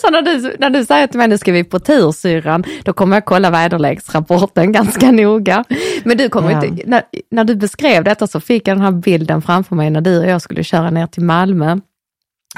Så 0.00 0.10
när 0.10 0.22
du, 0.22 0.56
när 0.58 0.70
du 0.70 0.84
säger 0.84 1.06
till 1.06 1.18
mig 1.18 1.28
nu 1.28 1.38
ska 1.38 1.52
vi 1.52 1.64
på 1.64 1.78
tur 1.78 2.12
syrran, 2.12 2.64
då 2.84 2.92
kommer 2.92 3.16
jag 3.16 3.24
kolla 3.24 3.50
väderleksrapporten 3.50 4.72
ganska 4.72 5.10
noga. 5.12 5.64
Men 6.04 6.16
du 6.16 6.28
kommer 6.28 6.50
Ja. 6.50 6.64
inte, 6.64 6.82
när, 6.86 7.02
när 7.30 7.44
du 7.44 7.54
beskrev 7.56 8.04
detta 8.04 8.26
så 8.26 8.40
fick 8.40 8.68
jag 8.68 8.76
den 8.76 8.84
här 8.84 8.90
bilden 8.92 9.42
framför 9.42 9.74
mig 9.76 9.90
när 9.90 10.00
du 10.00 10.18
och 10.18 10.26
jag 10.26 10.42
skulle 10.42 10.64
köra 10.64 10.90
ner 10.90 11.06
till 11.06 11.22
Malmö. 11.22 11.78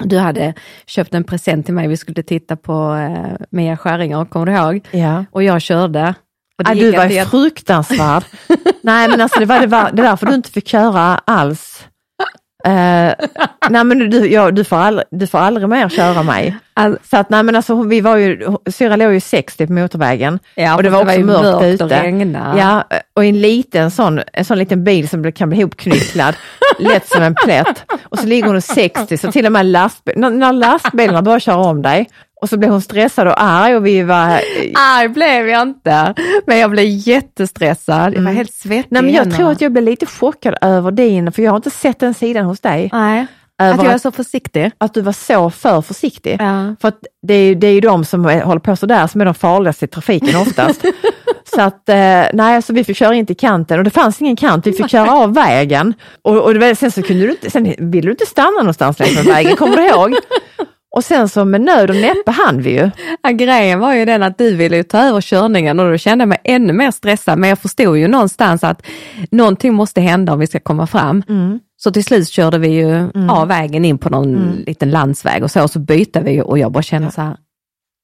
Du 0.04 0.18
hade 0.18 0.54
köpt 0.86 1.14
en 1.14 1.24
present 1.24 1.64
till 1.66 1.74
mig, 1.74 1.88
vi 1.88 1.96
skulle 1.96 2.22
titta 2.22 2.56
på 2.56 2.94
eh, 2.94 3.46
Mia 3.50 3.76
Skäringer, 3.76 4.24
kommer 4.24 4.46
du 4.46 4.52
ihåg? 4.52 4.88
Ja. 4.90 5.24
Och 5.30 5.42
jag 5.42 5.62
körde. 5.62 6.14
Och 6.58 6.64
det 6.64 6.70
Ah, 6.70 6.74
du 6.74 6.90
var 6.92 7.04
jätte- 7.06 7.30
fruktansvärd. 7.30 8.24
Nej 8.82 9.08
men 9.08 9.20
alltså 9.20 9.40
det 9.40 9.46
var, 9.46 9.60
det 9.60 9.66
var 9.66 9.90
det 9.92 10.02
är 10.02 10.06
därför 10.06 10.26
du 10.26 10.34
inte 10.34 10.50
fick 10.50 10.68
köra 10.68 11.18
alls. 11.24 11.84
Eh, 12.66 13.14
nej 13.70 13.85
men 13.85 14.11
du, 14.11 14.26
ja, 14.32 14.50
du, 14.50 14.64
får 14.64 14.76
aldrig, 14.76 15.06
du 15.11 15.26
får 15.26 15.38
aldrig 15.38 15.68
mer 15.68 15.88
köra 15.88 16.23
mig. 16.23 16.56
All- 16.75 16.99
Så 17.11 17.16
att 17.16 17.30
nej 17.30 17.42
men 17.42 17.56
alltså 17.56 17.82
vi 17.82 18.00
var 18.00 18.16
ju, 18.16 18.46
syrra 18.70 18.96
låg 18.96 19.12
ju 19.12 19.20
60 19.20 19.66
på 19.66 19.73
motorvägen. 19.73 20.38
Ja, 20.54 20.76
och 20.76 20.82
det 20.82 20.90
var 20.90 21.00
också 21.02 21.14
ju 21.14 21.25
mörkt, 21.25 21.80
och 21.80 21.87
ute. 21.87 22.02
regnade. 22.02 22.61
Ja, 22.61 22.85
och 23.14 23.25
en 23.25 23.40
liten 23.40 23.90
sån, 23.90 24.20
en 24.32 24.44
sån 24.44 24.58
liten 24.58 24.85
bil 24.85 25.08
som 25.08 25.32
kan 25.32 25.49
bli 25.49 25.58
ihopknycklad, 25.58 26.35
lätt 26.78 27.08
som 27.08 27.23
en 27.23 27.35
plätt. 27.35 27.85
Och 28.02 28.18
så 28.18 28.26
ligger 28.26 28.49
hon 28.49 28.62
60, 28.62 29.18
så 29.18 29.32
till 29.32 29.46
och 29.46 29.52
med 29.52 29.66
lastbil, 29.66 30.14
när, 30.16 30.30
när 30.30 30.52
lastbilarna 30.52 31.23
börjar 31.23 31.38
köra 31.40 31.56
om 31.56 31.82
dig, 31.82 32.08
och 32.40 32.49
så 32.49 32.57
blir 32.57 32.69
hon 32.69 32.83
stressad 32.83 33.28
och 33.28 33.43
arg 33.43 33.76
och 33.76 33.87
vi 33.87 34.02
var... 34.02 34.40
Arg 34.75 35.09
blev 35.09 35.49
jag 35.49 35.62
inte, 35.62 36.14
men 36.47 36.59
jag 36.59 36.71
blev 36.71 36.85
jättestressad. 36.87 38.14
Jag 38.14 38.23
var 38.23 38.33
helt 38.33 38.55
svettig 38.55 38.93
Nej, 38.93 39.02
men 39.02 39.14
jag 39.14 39.35
tror 39.35 39.50
att 39.50 39.61
jag 39.61 39.73
blev 39.73 39.85
lite 39.85 40.07
chockad 40.07 40.55
över 40.61 40.90
din, 40.90 41.33
för 41.33 41.43
jag 41.43 41.50
har 41.50 41.57
inte 41.57 41.71
sett 41.71 41.99
den 41.99 42.14
sidan 42.14 42.45
hos 42.45 42.61
dig. 42.61 42.90
Nej, 42.93 43.26
att 43.59 43.76
jag 43.76 43.87
är 43.87 43.95
att, 43.95 44.02
så 44.02 44.11
försiktig. 44.11 44.71
att 44.78 44.95
du 44.95 45.00
var 45.00 45.12
så 45.12 45.50
för 45.50 45.83
försiktig. 45.83 46.37
Ja. 46.40 46.75
För 46.81 46.88
att 46.88 47.00
det 47.26 47.35
är, 47.35 47.55
det 47.55 47.66
är 47.66 47.73
ju 47.73 47.81
de 47.81 48.05
som 48.05 48.25
håller 48.25 48.59
på 48.59 48.76
sådär 48.76 49.07
som 49.07 49.21
är 49.21 49.25
de 49.25 49.35
farligaste 49.35 49.85
i 49.85 49.88
trafiken 49.88 50.37
oftast. 50.40 50.85
så 51.55 51.61
att, 51.61 51.88
eh, 51.88 52.23
nej, 52.33 52.62
så 52.62 52.73
vi 52.73 52.85
fick 52.85 52.97
köra 52.97 53.14
in 53.14 53.26
till 53.26 53.37
kanten 53.37 53.78
och 53.78 53.85
det 53.85 53.90
fanns 53.90 54.21
ingen 54.21 54.37
kant, 54.37 54.66
vi 54.66 54.73
fick 54.73 54.90
köra 54.90 55.12
av 55.12 55.35
vägen. 55.35 55.95
Och, 56.23 56.37
och 56.37 56.55
det, 56.55 56.76
sen 56.76 56.90
så 56.90 57.02
kunde 57.02 57.23
du 57.25 57.31
inte, 57.31 57.50
sen 57.50 57.75
ville 57.78 58.07
du 58.07 58.11
inte 58.11 58.26
stanna 58.26 58.59
någonstans 58.59 58.99
längs 58.99 59.14
med 59.14 59.25
vägen, 59.25 59.57
kommer 59.57 59.76
du 59.76 59.87
ihåg? 59.87 60.14
Och 60.97 61.05
sen 61.05 61.28
så 61.28 61.45
med 61.45 61.61
nöd 61.61 61.90
och 61.90 61.97
näppe 61.97 62.31
hann 62.31 62.62
vi 62.62 62.71
ju. 62.71 62.90
Ja, 63.23 63.31
grejen 63.31 63.78
var 63.78 63.95
ju 63.95 64.05
den 64.05 64.23
att 64.23 64.38
du 64.38 64.57
ville 64.57 64.85
ta 64.85 64.99
över 65.02 65.21
körningen 65.21 65.81
och 65.81 65.90
då 65.90 65.99
kände 65.99 66.23
jag 66.23 66.28
mig 66.28 66.38
ännu 66.45 66.73
mer 66.73 66.90
stressad. 66.90 67.38
Men 67.38 67.49
jag 67.49 67.59
förstod 67.59 67.97
ju 67.99 68.09
någonstans 68.09 68.64
att 68.64 68.87
någonting 69.31 69.75
måste 69.75 70.00
hända 70.00 70.33
om 70.33 70.38
vi 70.38 70.47
ska 70.47 70.61
komma 70.61 70.87
fram. 70.87 71.23
Så 71.76 71.90
till 71.93 72.05
slut 72.05 72.28
körde 72.28 72.59
vi 72.59 72.69
ju 72.69 73.11
av 73.31 73.49
vägen 73.49 73.85
in 73.85 73.99
på 73.99 74.11
någon 74.11 74.52
liten 74.66 74.90
landsväg 74.90 75.43
och 75.43 75.50
så, 75.50 75.62
och 75.62 75.71
så 75.71 75.78
bytte 75.78 76.21
vi 76.21 76.43
och 76.43 76.59
jag 76.59 76.73
bara 76.73 76.83
kände 76.83 77.11
så 77.11 77.21
här, 77.23 77.37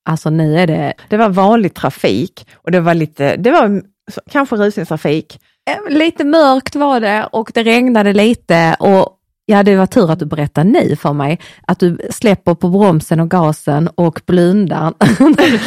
alltså 0.08 0.30
nu 0.30 0.58
är 0.58 0.66
det 0.66 0.92
Det 1.08 1.16
var 1.16 1.28
vanlig 1.28 1.74
trafik 1.74 2.46
och 2.54 2.70
det 2.70 2.80
var 2.80 2.94
lite, 2.94 3.36
det 3.36 3.50
var 3.50 3.82
kanske 4.30 4.56
rusningstrafik. 4.56 5.38
eh, 5.70 5.94
lite 5.94 6.24
mörkt 6.24 6.74
var 6.76 7.00
det 7.00 7.28
och 7.32 7.50
det 7.54 7.62
regnade 7.62 8.12
lite 8.12 8.76
och 8.78 9.08
ja, 9.46 9.62
det 9.62 9.76
var 9.76 9.86
tur 9.86 10.10
att 10.10 10.18
du 10.18 10.26
berättade 10.26 10.70
nu 10.70 10.96
för 10.96 11.12
mig 11.12 11.40
att 11.66 11.78
du 11.78 11.98
släpper 12.10 12.54
på 12.54 12.68
bromsen 12.68 13.20
och 13.20 13.30
gasen 13.30 13.88
och 13.94 14.20
blundar 14.26 14.94
när 15.18 15.50
du 15.50 15.58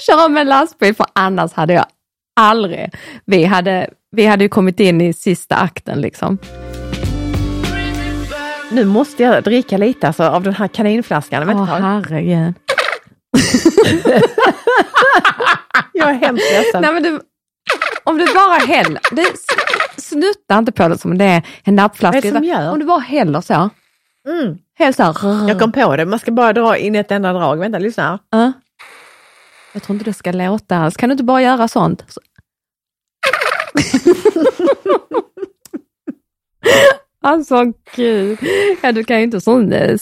kör, 0.00 0.26
om 0.26 0.36
en 0.36 0.48
lastbil, 0.48 0.94
för 0.94 1.06
annars 1.12 1.52
hade 1.52 1.72
jag 1.72 1.84
aldrig, 2.40 2.94
vi 3.24 3.44
hade, 3.44 3.90
vi 4.10 4.26
hade 4.26 4.44
ju 4.44 4.48
kommit 4.48 4.80
in 4.80 5.00
i 5.00 5.12
sista 5.12 5.56
akten 5.56 6.00
liksom. 6.00 6.38
Nu 8.70 8.84
måste 8.84 9.22
jag 9.22 9.44
dricka 9.44 9.76
lite 9.76 10.06
alltså, 10.06 10.24
av 10.24 10.42
den 10.42 10.54
här 10.54 10.68
kaninflaskan. 10.68 11.50
Åh 11.50 11.64
herregud. 11.64 12.54
jag 15.92 16.10
är 16.10 16.14
hemskt 16.14 16.52
ledsen. 16.52 16.82
Nej, 16.82 16.92
men 16.92 17.02
du, 17.02 17.20
om 18.04 18.18
du 18.18 18.26
bara 18.34 18.58
häller, 18.58 19.00
det, 19.10 19.26
snutta 20.00 20.58
inte 20.58 20.72
på 20.72 20.88
det 20.88 20.98
som 20.98 21.18
det 21.18 21.24
är 21.24 21.42
en 21.64 21.76
nappflaska. 21.76 22.32
Vad 22.32 22.44
är? 22.44 22.72
Om 22.72 22.78
du 22.78 22.86
bara 22.86 22.98
häller 22.98 23.40
så. 23.40 23.70
Mm. 24.28 24.58
Häll 24.78 24.94
så 24.94 25.02
här. 25.02 25.48
Jag 25.48 25.58
kom 25.58 25.72
på 25.72 25.96
det, 25.96 26.04
man 26.04 26.18
ska 26.18 26.32
bara 26.32 26.52
dra 26.52 26.76
in 26.76 26.94
ett 26.94 27.10
enda 27.10 27.32
drag. 27.32 27.58
Vänta, 27.58 27.78
lyssna 27.78 28.02
här. 28.02 28.18
Ja. 28.30 28.52
Jag 29.72 29.82
tror 29.82 29.94
inte 29.94 30.04
det 30.04 30.14
ska 30.14 30.32
låta 30.32 30.76
alls. 30.76 30.96
Kan 30.96 31.08
du 31.08 31.12
inte 31.12 31.24
bara 31.24 31.42
göra 31.42 31.68
sånt? 31.68 32.04
Så. 32.08 32.20
alltså 37.24 37.64
gud. 37.96 38.38
Ja, 38.82 38.92
du 38.92 39.04
kan 39.04 39.16
ju 39.16 39.22
inte 39.22 39.40
sån... 39.40 39.72
Eh, 39.72 39.96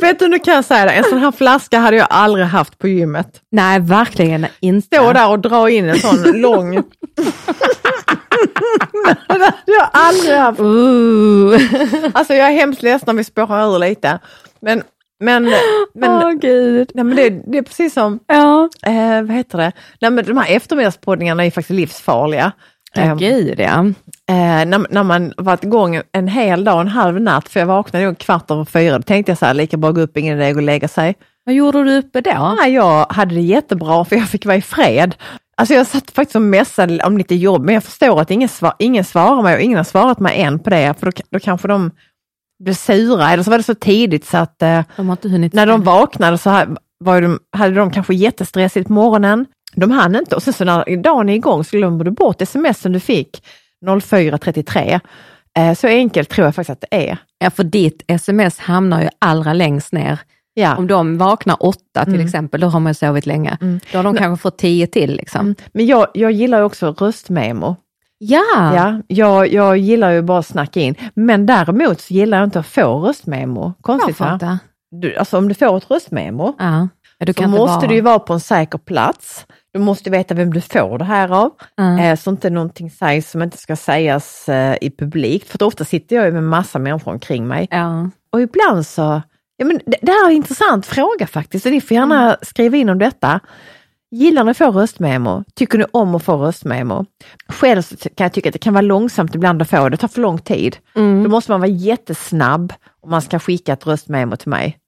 Vet 0.00 0.18
du, 0.18 0.28
nu 0.28 0.38
kan 0.38 0.54
jag 0.54 0.64
säga 0.64 0.84
det, 0.84 0.90
en 0.90 1.04
sån 1.04 1.18
här 1.18 1.32
flaska 1.32 1.78
hade 1.78 1.96
jag 1.96 2.06
aldrig 2.10 2.46
haft 2.46 2.78
på 2.78 2.88
gymmet. 2.88 3.40
nej, 3.52 3.80
verkligen 3.80 4.46
inte. 4.60 4.86
Stå 4.96 5.12
där 5.12 5.30
och 5.30 5.38
dra 5.38 5.70
in 5.70 5.88
en 5.88 5.98
sån 5.98 6.22
lång... 6.40 6.74
det 9.28 9.34
hade 9.34 9.52
jag 9.66 9.88
aldrig 9.92 10.36
haft. 10.36 10.60
Ooh. 10.60 11.60
Alltså 12.14 12.34
jag 12.34 12.46
är 12.48 12.52
hemskt 12.52 12.82
ledsen 12.82 13.08
om 13.10 13.16
vi 13.16 13.24
spårar 13.24 13.74
ur 13.74 13.78
lite. 13.78 14.18
Men, 14.60 14.82
men, 15.24 15.52
men, 15.94 16.10
Åh 16.10 16.32
gud. 16.32 16.90
nej, 16.94 17.04
men 17.04 17.16
det, 17.16 17.30
det 17.30 17.58
är 17.58 17.62
precis 17.62 17.94
som, 17.94 18.18
Ja. 18.26 18.68
eh, 18.86 19.22
vad 19.22 19.30
heter 19.36 19.58
det, 19.58 19.72
nej, 20.00 20.10
men 20.10 20.24
de 20.24 20.36
här 20.36 20.56
eftermiddagspoddningarna 20.56 21.44
är 21.46 21.50
faktiskt 21.50 21.76
livsfarliga. 21.76 22.52
Ja, 22.94 23.02
Eh, 23.02 23.16
gud 23.16 23.60
ja. 23.60 23.84
Eh, 24.28 24.66
när, 24.66 24.92
när 24.92 25.02
man 25.02 25.32
varit 25.36 25.64
igång 25.64 26.00
en 26.12 26.28
hel 26.28 26.64
dag, 26.64 26.80
en 26.80 26.88
halv 26.88 27.20
natt, 27.20 27.48
för 27.48 27.60
jag 27.60 27.66
vaknade 27.66 28.04
nog 28.04 28.18
kvart 28.18 28.50
över 28.50 28.64
fyra, 28.64 28.98
då 28.98 29.02
tänkte 29.02 29.30
jag 29.30 29.38
så 29.38 29.46
här, 29.46 29.54
lika 29.54 29.76
bra 29.76 29.92
gå 29.92 30.00
upp, 30.00 30.16
ingen 30.16 30.40
idé 30.40 30.58
att 30.58 30.62
lägga 30.64 30.88
sig. 30.88 31.14
Vad 31.44 31.54
gjorde 31.54 31.84
du 31.84 31.98
uppe 31.98 32.20
då? 32.20 32.56
Nej, 32.60 32.72
jag 32.72 33.06
hade 33.10 33.34
det 33.34 33.40
jättebra 33.40 34.04
för 34.04 34.16
jag 34.16 34.28
fick 34.28 34.46
vara 34.46 34.56
i 34.56 34.62
fred. 34.62 35.14
Alltså 35.56 35.74
jag 35.74 35.86
satt 35.86 36.10
faktiskt 36.10 36.36
och 36.36 36.42
messade 36.42 37.04
om 37.04 37.18
lite 37.18 37.34
jobb, 37.34 37.64
men 37.64 37.74
jag 37.74 37.84
förstår 37.84 38.20
att 38.20 38.30
ingen, 38.30 38.48
svar, 38.48 38.74
ingen 38.78 39.04
svarar 39.04 39.42
mig 39.42 39.54
och 39.54 39.60
ingen 39.60 39.76
har 39.76 39.84
svarat 39.84 40.20
mig 40.20 40.40
än 40.40 40.58
på 40.58 40.70
det, 40.70 40.94
för 40.98 41.06
då, 41.06 41.12
då 41.30 41.40
kanske 41.40 41.68
de 41.68 41.90
blev 42.64 42.74
sura 42.74 43.30
eller 43.30 43.42
så 43.42 43.50
var 43.50 43.58
det 43.58 43.64
så 43.64 43.74
tidigt 43.74 44.26
så 44.26 44.36
att 44.36 44.62
eh, 44.62 44.82
De 44.96 45.16
när 45.52 45.66
de 45.66 45.82
vaknade 45.82 46.38
så 46.38 46.50
här, 46.50 46.68
var 47.04 47.22
de, 47.22 47.38
hade 47.52 47.74
de 47.74 47.90
kanske 47.90 48.14
jättestressigt 48.14 48.86
på 48.86 48.92
morgonen. 48.92 49.46
De 49.74 49.90
hann 49.90 50.16
inte 50.16 50.34
och 50.36 50.42
sen 50.42 50.52
så 50.54 50.64
när 50.64 50.96
dagen 51.02 51.28
är 51.28 51.34
igång 51.34 51.64
så 51.64 51.76
glömmer 51.76 52.04
du 52.04 52.10
bort 52.10 52.42
smsen 52.48 52.92
du 52.92 53.00
fick 53.00 53.42
04.33. 53.86 55.00
Eh, 55.58 55.74
så 55.74 55.86
enkelt 55.86 56.28
tror 56.28 56.44
jag 56.44 56.54
faktiskt 56.54 56.70
att 56.84 56.84
det 56.90 57.08
är. 57.10 57.18
Ja, 57.38 57.50
för 57.50 57.64
ditt 57.64 58.02
sms 58.06 58.58
hamnar 58.58 59.02
ju 59.02 59.08
allra 59.18 59.52
längst 59.52 59.92
ner. 59.92 60.18
Ja. 60.54 60.76
Om 60.76 60.86
de 60.86 61.18
vaknar 61.18 61.56
åtta 61.60 62.04
till 62.04 62.14
Mm. 62.14 62.26
exempel, 62.26 62.60
då 62.60 62.66
har 62.66 62.80
man 62.80 62.90
ju 62.90 62.94
sovit 62.94 63.26
länge. 63.26 63.58
Mm. 63.60 63.80
Då 63.92 63.98
har 63.98 64.02
de 64.04 64.16
kanske 64.16 64.42
fått 64.42 64.58
tio 64.58 64.86
till. 64.86 65.16
Liksom. 65.16 65.40
Mm. 65.40 65.54
Men 65.72 65.86
jag, 65.86 66.06
jag 66.14 66.32
gillar 66.32 66.62
också 66.62 66.92
röstmemo. 66.98 67.76
Ja, 68.18 68.44
Ja, 68.74 69.02
jag, 69.08 69.52
jag 69.52 69.78
gillar 69.78 70.10
ju 70.10 70.22
bara 70.22 70.38
att 70.38 70.46
snacka 70.46 70.80
in. 70.80 70.94
Men 71.14 71.46
däremot 71.46 72.00
så 72.00 72.14
gillar 72.14 72.38
jag 72.38 72.46
inte 72.46 72.58
att 72.60 72.66
få 72.66 72.98
röstmemo. 73.00 73.72
Konstigt 73.80 74.20
va? 74.20 74.58
Du, 74.90 75.16
alltså 75.16 75.38
om 75.38 75.48
du 75.48 75.54
får 75.54 75.76
ett 75.76 75.90
röstmemo 75.90 76.54
Ja. 76.58 76.88
Ja, 77.18 77.26
du 77.26 77.32
så 77.32 77.48
måste 77.48 77.76
vara... 77.76 77.86
du 77.86 77.94
ju 77.94 78.00
vara 78.00 78.18
på 78.18 78.32
en 78.32 78.40
säker 78.40 78.78
plats. 78.78 79.46
Du 79.72 79.78
måste 79.78 80.10
veta 80.10 80.34
vem 80.34 80.52
du 80.52 80.60
får 80.60 80.98
det 80.98 81.04
här 81.04 81.28
av. 81.32 81.50
Eh, 82.00 82.16
så 82.18 82.30
inte 82.30 82.50
någonting 82.50 82.90
sägs 82.90 83.30
som 83.30 83.42
inte 83.42 83.58
ska 83.58 83.76
sägas 83.76 84.48
eh, 84.48 84.76
i 84.80 84.90
publik. 84.90 85.44
För 85.44 85.62
ofta 85.62 85.84
sitter 85.84 86.16
jag 86.16 86.24
ju 86.24 86.32
med 86.32 86.42
massa 86.44 86.78
människor 86.78 87.12
omkring 87.12 87.48
mig. 87.48 87.68
Ja. 87.70 88.10
Och 88.32 88.40
ibland 88.40 88.86
så, 88.86 89.22
ja 89.56 89.64
men 89.66 89.80
det, 89.86 89.96
det 90.02 90.12
här 90.12 90.24
är 90.24 90.30
en 90.30 90.36
intressant 90.36 90.86
fråga 90.86 91.26
faktiskt, 91.26 91.62
så 91.62 91.70
ni 91.70 91.80
får 91.80 91.94
gärna 91.94 92.22
Mm. 92.24 92.36
skriva 92.42 92.76
in 92.76 92.88
om 92.88 92.98
detta. 92.98 93.40
Gillar 94.10 94.44
ni 94.44 94.50
att 94.50 94.56
få 94.56 94.70
röstmemo? 94.70 95.44
Tycker 95.54 95.78
ni 95.78 95.84
om 95.90 96.14
att 96.14 96.22
få 96.22 96.36
röstmemo? 96.36 97.04
Själv 97.48 97.82
kan 98.14 98.24
jag 98.24 98.32
tycka 98.32 98.48
att 98.48 98.52
det 98.52 98.58
kan 98.58 98.74
vara 98.74 98.82
långsamt 98.82 99.34
ibland 99.34 99.62
att 99.62 99.70
få, 99.70 99.88
det 99.88 99.96
tar 99.96 100.08
för 100.08 100.20
lång 100.20 100.38
tid. 100.38 100.76
Mm. 100.96 101.22
Då 101.22 101.30
måste 101.30 101.50
man 101.50 101.60
vara 101.60 101.70
jättesnabb 101.70 102.72
om 103.00 103.10
man 103.10 103.22
ska 103.22 103.38
skicka 103.38 103.72
ett 103.72 103.86
röstmemo 103.86 104.36
till 104.36 104.48
mig. 104.48 104.78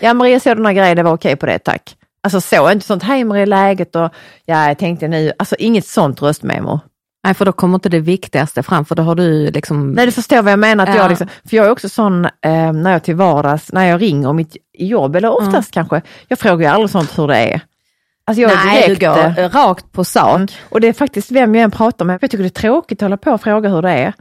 Ja 0.00 0.14
Maria 0.14 0.40
här 0.44 0.72
grejen, 0.72 0.96
det 0.96 1.02
var 1.02 1.12
okej 1.12 1.36
på 1.36 1.46
det, 1.46 1.58
tack. 1.58 1.96
Alltså 2.22 2.40
så, 2.40 2.70
inte 2.70 2.86
sånt, 2.86 3.02
hej 3.02 3.24
Maria 3.24 3.46
läget 3.46 3.96
och 3.96 4.10
ja 4.44 4.68
jag 4.68 4.78
tänkte 4.78 5.08
nu, 5.08 5.32
alltså 5.38 5.56
inget 5.58 5.86
sånt 5.86 6.22
röstmemo. 6.22 6.80
Nej, 7.24 7.34
för 7.34 7.44
då 7.44 7.52
kommer 7.52 7.74
inte 7.74 7.88
det 7.88 8.00
viktigaste 8.00 8.62
fram, 8.62 8.84
för 8.84 8.94
då 8.94 9.02
har 9.02 9.14
du 9.14 9.50
liksom... 9.50 9.92
Nej 9.92 10.06
du 10.06 10.12
förstår 10.12 10.42
vad 10.42 10.52
jag 10.52 10.58
menar, 10.58 10.84
att 10.84 10.94
Ja. 10.94 11.02
jag 11.02 11.08
liksom, 11.08 11.28
för 11.48 11.56
jag 11.56 11.66
är 11.66 11.70
också 11.70 11.88
sån 11.88 12.24
eh, 12.24 12.72
när 12.72 12.92
jag 12.92 13.02
till 13.02 13.14
vardags, 13.14 13.72
när 13.72 13.84
jag 13.84 14.02
ringer 14.02 14.28
om 14.28 14.36
mitt 14.36 14.56
jobb, 14.78 15.16
eller 15.16 15.30
oftast 15.30 15.70
kanske, 15.70 16.02
jag 16.28 16.38
frågar 16.38 16.68
ju 16.68 16.74
aldrig 16.74 16.90
sånt 16.90 17.18
hur 17.18 17.28
det 17.28 17.36
är. 17.36 17.60
Alltså 18.24 18.42
jag 18.42 18.50
Nej, 18.64 18.82
direkt, 18.86 19.00
du 19.00 19.06
går 19.06 19.44
eh, 19.44 19.48
rakt 19.48 19.92
på 19.92 20.04
sak. 20.04 20.36
Mm. 20.36 20.48
Och 20.68 20.80
det 20.80 20.88
är 20.88 20.92
faktiskt 20.92 21.30
vem 21.30 21.54
jag 21.54 21.64
än 21.64 21.70
pratar 21.70 22.04
med, 22.04 22.18
jag 22.20 22.30
tycker 22.30 22.42
det 22.44 22.48
är 22.48 22.60
tråkigt 22.60 22.98
att 23.02 23.06
hålla 23.06 23.16
på 23.16 23.30
och 23.30 23.40
fråga 23.40 23.68
hur 23.68 23.82
det 23.82 23.90
är. 23.90 24.12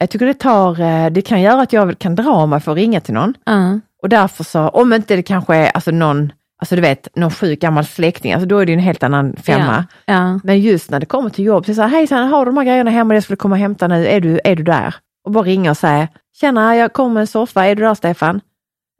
Jag 0.00 0.10
tycker 0.10 0.26
det 0.26 0.34
tar, 0.34 0.80
eh, 0.80 1.10
det 1.10 1.22
kan 1.22 1.40
göra 1.40 1.62
att 1.62 1.72
jag 1.72 1.98
kan 1.98 2.14
dra 2.14 2.46
mig 2.46 2.60
för 2.60 2.72
att 2.72 2.78
ringa 2.78 3.00
till 3.00 3.14
någon. 3.14 3.34
Ja. 3.44 3.80
Och 4.02 4.08
därför 4.08 4.44
så, 4.44 4.68
om 4.68 4.92
inte 4.92 5.16
det 5.16 5.22
kanske 5.22 5.56
är 5.56 5.70
alltså 5.70 5.90
någon, 5.90 6.32
alltså 6.58 6.76
du 6.76 6.82
vet, 6.82 7.08
någon 7.16 7.30
sjuk 7.30 7.60
gammal 7.60 7.84
släkting, 7.84 8.32
alltså 8.32 8.46
då 8.48 8.58
är 8.58 8.66
det 8.66 8.72
ju 8.72 8.74
en 8.78 8.84
helt 8.84 9.02
annan 9.02 9.36
femma. 9.36 9.84
Ja. 10.04 10.14
Ja. 10.14 10.40
Men 10.44 10.60
just 10.60 10.90
när 10.90 11.00
det 11.00 11.06
kommer 11.06 11.30
till 11.30 11.44
jobb, 11.44 11.66
så 11.66 11.72
här, 11.82 11.88
hejsan, 11.88 12.28
har 12.28 12.44
du 12.44 12.50
de 12.50 12.56
här 12.56 12.64
grejerna 12.64 12.90
hemma, 12.90 13.14
jag 13.14 13.22
skulle 13.22 13.36
komma 13.36 13.54
och 13.54 13.58
hämta 13.60 13.88
nu, 13.88 14.06
är 14.06 14.20
du, 14.20 14.40
är 14.44 14.56
du 14.56 14.62
där? 14.62 14.94
Och 15.24 15.32
bara 15.32 15.44
ringa 15.44 15.70
och 15.70 15.76
säga, 15.76 16.08
tjena, 16.40 16.76
jag 16.76 16.92
kommer 16.92 17.14
med 17.14 17.20
en 17.20 17.26
soffa, 17.26 17.66
är 17.66 17.74
du 17.74 17.82
där 17.82 17.94
Stefan? 17.94 18.40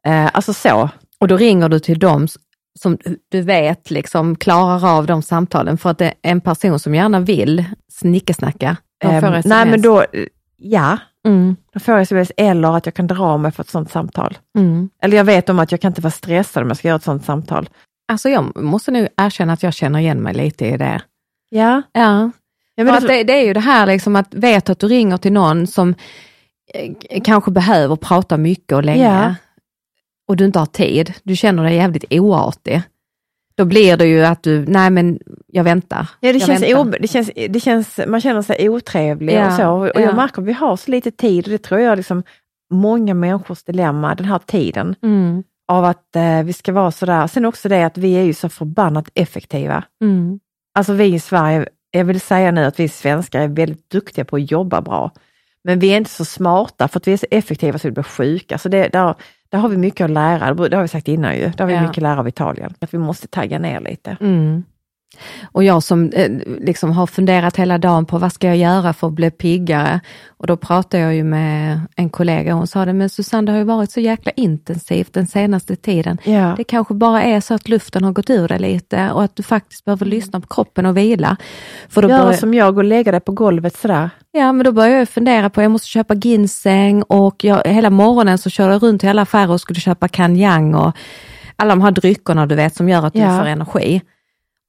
Eh, 0.07 0.27
alltså 0.33 0.53
så. 0.53 0.89
Och 1.21 1.29
då 1.29 1.37
ringer 1.37 1.69
du 1.69 1.79
till 1.79 1.99
dem 1.99 2.29
som 2.79 2.99
du 3.31 3.41
vet 3.43 3.91
liksom 3.91 4.37
klarar 4.37 4.87
av 4.97 5.07
de 5.07 5.23
samtalen, 5.23 5.79
för 5.79 5.91
att 5.91 5.99
det 5.99 6.07
är 6.07 6.15
en 6.23 6.41
person 6.41 6.79
som 6.79 6.95
gärna 6.95 7.21
vill 7.21 7.65
snickesnacka. 7.93 8.77
De 9.01 9.07
får 9.09 9.15
Ehm, 9.15 9.25
SMS. 9.25 9.47
nej 9.47 9.67
men 9.67 9.83
då, 9.83 10.01
eh, 10.01 10.07
ja, 10.57 10.99
Mm, 11.27 11.57
då 11.73 11.81
får 11.81 11.95
jag 11.95 12.03
sms 12.03 12.33
eller 12.37 12.77
att 12.77 12.87
jag 12.87 12.95
kan 12.95 13.07
dra 13.07 13.37
mig 13.37 13.53
för 13.53 13.63
ett 13.63 13.69
sånt 13.71 13.91
samtal. 13.91 14.39
mm. 14.59 14.91
Eller 15.03 15.17
jag 15.17 15.25
vet 15.25 15.49
om 15.49 15.59
att 15.59 15.73
jag 15.73 15.81
kan 15.81 15.91
inte 15.91 16.01
vara 16.01 16.11
stressad 16.11 16.63
om 16.63 16.69
jag 16.69 16.77
ska 16.77 16.89
göra 16.89 16.97
ett 16.97 17.03
sånt 17.03 17.25
samtal. 17.25 17.69
Alltså 18.09 18.29
jag 18.29 18.57
måste 18.63 18.91
nu 18.91 19.09
erkänna 19.17 19.53
att 19.53 19.63
jag 19.63 19.75
känner 19.75 19.99
igen 19.99 20.19
mig 20.23 20.35
lite 20.35 20.67
i 20.67 20.77
det. 20.77 21.03
Ja, 21.49 21.83
Ja, 21.93 22.31
ja 22.75 22.85
för 22.85 22.85
men 22.85 22.95
att 22.95 23.09
det, 23.09 23.25
det 23.25 23.33
är 23.33 23.45
ju 23.47 23.53
det 23.53 23.61
här 23.61 23.87
liksom 23.87 24.17
att 24.17 24.35
veta 24.35 24.73
att 24.73 24.79
du 24.79 24.89
ringer 24.89 25.17
till 25.17 25.33
någon 25.33 25.67
som 25.67 25.95
eh, 26.75 27.21
kanske 27.25 27.51
behöver 27.51 27.97
prata 27.97 28.37
mycket 28.37 28.73
och 28.73 28.85
länge 28.85 29.05
Ja. 29.05 29.35
och 30.29 30.37
du 30.37 30.45
inte 30.45 30.59
har 30.59 30.67
tid. 30.67 31.15
Du 31.23 31.37
känner 31.37 31.65
dig 31.65 31.75
jävligt 31.77 32.05
oartig. 32.11 32.83
Då 33.61 33.65
blir 33.65 33.97
det 33.97 34.07
ju 34.07 34.25
att 34.25 34.43
du, 34.43 34.65
nej 34.67 34.91
men 34.91 35.19
jag 35.47 35.65
väntar. 35.65 36.11
Ja, 36.21 36.33
det 36.33 36.39
jag 36.39 36.47
känns, 36.47 36.63
väntar. 36.63 36.99
det, 37.01 37.09
känns, 37.09 37.31
det 37.49 37.61
känns, 37.61 38.01
man 38.07 38.21
känner 38.21 38.43
sig 38.43 38.69
otrevlig 38.69 39.35
Ja, 39.35 39.47
och 39.47 39.53
så. 39.53 39.69
Och 39.69 39.87
ja. 39.95 40.01
jag 40.01 40.17
märker 40.17 40.43
att 40.43 40.49
vi 40.49 40.53
har 40.53 40.77
så 40.77 40.91
lite 40.91 41.11
tid 41.11 41.45
och 41.45 41.51
det 41.51 41.59
tror 41.59 41.81
jag 41.81 41.93
är 41.93 41.97
liksom 41.97 42.23
många 42.73 43.15
människors 43.15 43.63
dilemma, 43.63 44.15
den 44.15 44.27
här 44.27 44.39
tiden. 44.39 44.95
Mm, 45.03 45.43
Av 45.69 45.85
att 45.85 46.17
eh, 46.17 46.43
vi 46.43 46.53
ska 46.53 46.73
vara 46.73 46.91
sådär. 46.91 47.27
Sen 47.27 47.45
också 47.45 47.69
det 47.69 47.83
att 47.87 47.99
vi 47.99 48.15
är 48.15 48.23
ju 48.23 48.35
så 48.35 48.49
förbannat 48.49 49.09
effektiva. 49.15 49.85
mm, 50.03 50.41
Alltså 50.75 50.93
vi 50.93 51.05
i 51.05 51.21
Sverige, 51.21 51.67
jag 51.91 52.05
vill 52.05 52.21
säga 52.21 52.51
nu 52.51 52.65
att 52.65 52.81
vi 52.81 52.89
svenskar 52.89 53.41
är 53.41 53.49
väldigt 53.49 53.91
duktiga 53.91 54.25
på 54.25 54.37
att 54.37 54.51
jobba 54.51 54.81
bra. 54.81 55.11
Men 55.65 55.79
vi 55.79 55.93
är 55.93 55.97
inte 55.97 56.11
så 56.11 56.25
smarta 56.25 56.89
för 56.89 56.99
att 57.01 57.09
vi 57.09 57.13
är 57.13 57.17
så 57.17 57.27
effektiva 57.31 57.79
så 57.79 57.89
vi 57.89 57.93
blir 57.93 58.05
sjuka. 58.05 58.59
Så 58.59 58.69
det, 58.69 58.89
där, 58.89 59.15
där 59.51 59.59
har 59.59 59.69
vi 59.69 59.77
mycket 59.77 60.05
att 60.05 60.11
lära, 60.11 60.55
det 60.55 60.77
har 60.77 60.83
vi 60.83 60.89
sagt 60.89 61.09
innan 61.09 61.37
ju. 61.37 61.43
Där 61.49 61.59
har 61.59 61.67
vi 61.67 61.75
Ja. 61.75 61.81
mycket 61.83 61.99
att 61.99 62.03
lära 62.03 62.21
av 62.21 62.29
Italien. 62.29 62.75
Att 62.81 62.95
vi 62.95 62.99
måste 62.99 63.27
tagga 63.29 63.59
ner 63.59 63.81
lite. 63.81 64.17
mm. 64.21 64.65
Och 65.53 65.65
jag 65.65 65.83
som 65.83 66.11
eh, 66.13 66.31
liksom 66.61 66.91
har 66.93 67.07
funderat 67.07 67.57
hela 67.57 67.79
dagen 67.79 68.07
på 68.07 68.19
vad 68.19 68.33
ska 68.33 68.47
jag 68.47 68.57
göra 68.57 68.93
för 68.93 69.07
att 69.07 69.13
bli 69.13 69.31
piggare? 69.31 70.01
Och 70.29 70.47
då 70.47 70.57
pratade 70.57 71.03
jag 71.03 71.15
ju 71.15 71.25
med 71.25 71.81
en 71.97 72.11
kollega 72.11 72.53
och 72.53 72.59
hon 72.59 72.67
sa 72.67 72.85
det, 72.85 72.93
men 72.93 73.09
Susanne 73.09 73.47
det 73.47 73.53
har 73.53 73.59
ju 73.59 73.65
varit 73.65 73.91
så 73.91 74.01
jäkla 74.01 74.33
intensivt 74.37 75.13
den 75.13 75.27
senaste 75.27 75.77
tiden. 75.77 76.19
Ja. 76.25 76.55
Det 76.57 76.65
kanske 76.65 76.95
bara 76.95 77.23
är 77.23 77.41
så 77.41 77.55
att 77.55 77.69
luften 77.69 78.05
har 78.05 78.13
gått 78.13 78.31
ur 78.31 78.49
dig 78.49 78.59
lite 78.59 79.11
och 79.11 79.23
att 79.25 79.37
du 79.37 79.43
faktiskt 79.43 79.85
behöver 79.85 80.07
lyssna 80.07 80.41
på 80.41 80.47
kroppen 80.47 80.87
och 80.87 80.97
vila. 80.97 81.37
För 81.89 82.03
då 82.03 82.09
Göra 82.09 82.23
börjar, 82.23 82.37
som 82.39 82.55
jag 82.55 82.79
och 82.79 82.85
lägga 82.85 83.13
dig 83.13 83.21
på 83.21 83.33
golvet 83.33 83.77
sådär. 83.77 84.11
ja, 84.33 84.53
men 84.53 84.65
då 84.65 84.73
börjar 84.73 84.99
jag 84.99 85.09
fundera 85.09 85.51
på, 85.51 85.63
jag 85.63 85.71
måste 85.71 85.89
köpa 85.89 86.15
ginseng 86.15 87.03
och 87.03 87.45
jag, 87.45 87.63
hela 87.67 87.91
morgonen 87.91 88.39
så 88.39 88.51
körde 88.51 88.73
jag 88.73 88.83
runt 88.83 89.05
i 89.05 89.09
alla 89.09 89.23
affärer 89.23 89.51
och 89.51 89.61
skulle 89.61 89.81
köpa 89.81 90.09
kanyang 90.09 90.75
och 90.75 90.97
alla 91.57 91.71
de 91.71 91.83
här 91.83 91.91
dryckerna 91.91 92.47
du 92.47 92.55
vet 92.55 92.77
som 92.77 92.89
gör 92.89 93.07
att 93.07 93.13
du 93.13 93.19
Ja. 93.19 93.39
får 93.39 93.47
energi. 93.47 94.01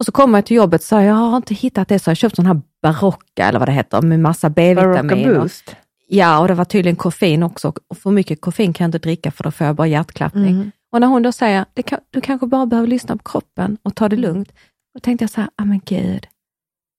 Och 0.01 0.05
så 0.05 0.11
kommer 0.11 0.37
jag 0.37 0.45
till 0.45 0.55
jobbet 0.57 0.81
och 0.81 0.85
sa 0.85 1.03
jag 1.03 1.13
har 1.15 1.37
inte 1.37 1.53
hittat 1.53 1.87
det, 1.87 1.99
så 1.99 2.09
jag 2.09 2.11
har 2.11 2.15
köpt 2.15 2.35
sån 2.35 2.45
här 2.45 2.61
Barocca 2.81 3.43
eller 3.45 3.59
vad 3.59 3.67
det 3.67 3.71
heter 3.71 4.01
med 4.01 4.19
massa 4.19 4.49
B-vitamin. 4.49 5.33
Boost. 5.33 5.75
Ja, 6.07 6.39
och 6.39 6.47
det 6.47 6.53
var 6.53 6.65
tydligen 6.65 6.95
koffein 6.95 7.43
också. 7.43 7.73
Och 7.87 7.97
för 7.97 8.11
mycket 8.11 8.41
koffein 8.41 8.73
kan 8.73 8.83
jag 8.85 8.87
inte 8.87 8.99
dricka 8.99 9.31
för 9.31 9.43
då 9.43 9.51
får 9.51 9.67
jag 9.67 9.75
bara 9.75 9.87
hjärtklappning. 9.87 10.55
Mm. 10.55 10.71
Och 10.91 11.01
när 11.01 11.07
hon 11.07 11.21
då 11.21 11.31
säger, 11.31 11.65
kan, 11.85 11.99
du 12.09 12.21
kanske 12.21 12.47
bara 12.47 12.65
behöver 12.65 12.87
lyssna 12.87 13.17
på 13.17 13.23
kroppen 13.23 13.77
och 13.83 13.95
ta 13.95 14.09
det 14.09 14.15
Mm. 14.15 14.29
lugnt. 14.29 14.51
Då 14.93 14.99
tänkte 14.99 15.23
jag 15.23 15.29
så 15.29 15.41
här, 15.41 15.49
ah 15.55 15.65
men 15.65 15.81
gud. 15.85 16.27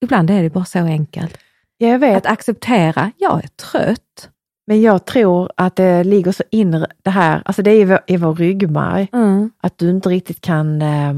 Ibland 0.03 0.29
är 0.29 0.43
det 0.43 0.49
bara 0.49 0.65
så 0.65 0.79
enkelt. 0.79 1.37
Ja, 1.77 1.87
jag 1.87 1.99
vet. 1.99 2.17
Att 2.17 2.31
acceptera, 2.31 3.11
jag 3.17 3.43
är 3.43 3.47
trött. 3.47 4.29
Men 4.67 4.81
jag 4.81 5.05
tror 5.05 5.49
att 5.57 5.75
det 5.75 6.03
ligger 6.03 6.31
så 6.31 6.43
inre, 6.51 6.87
det 7.03 7.09
här, 7.09 7.41
alltså 7.45 7.61
det 7.61 7.71
är 7.71 7.81
i 7.81 7.85
vår, 7.85 7.99
i 8.07 8.17
vår 8.17 8.35
ryggmärg, 8.35 9.07
Mm. 9.13 9.51
att 9.61 9.77
du 9.77 9.89
inte 9.89 10.09
riktigt 10.09 10.41
kan, 10.41 10.81
eh, 10.81 11.13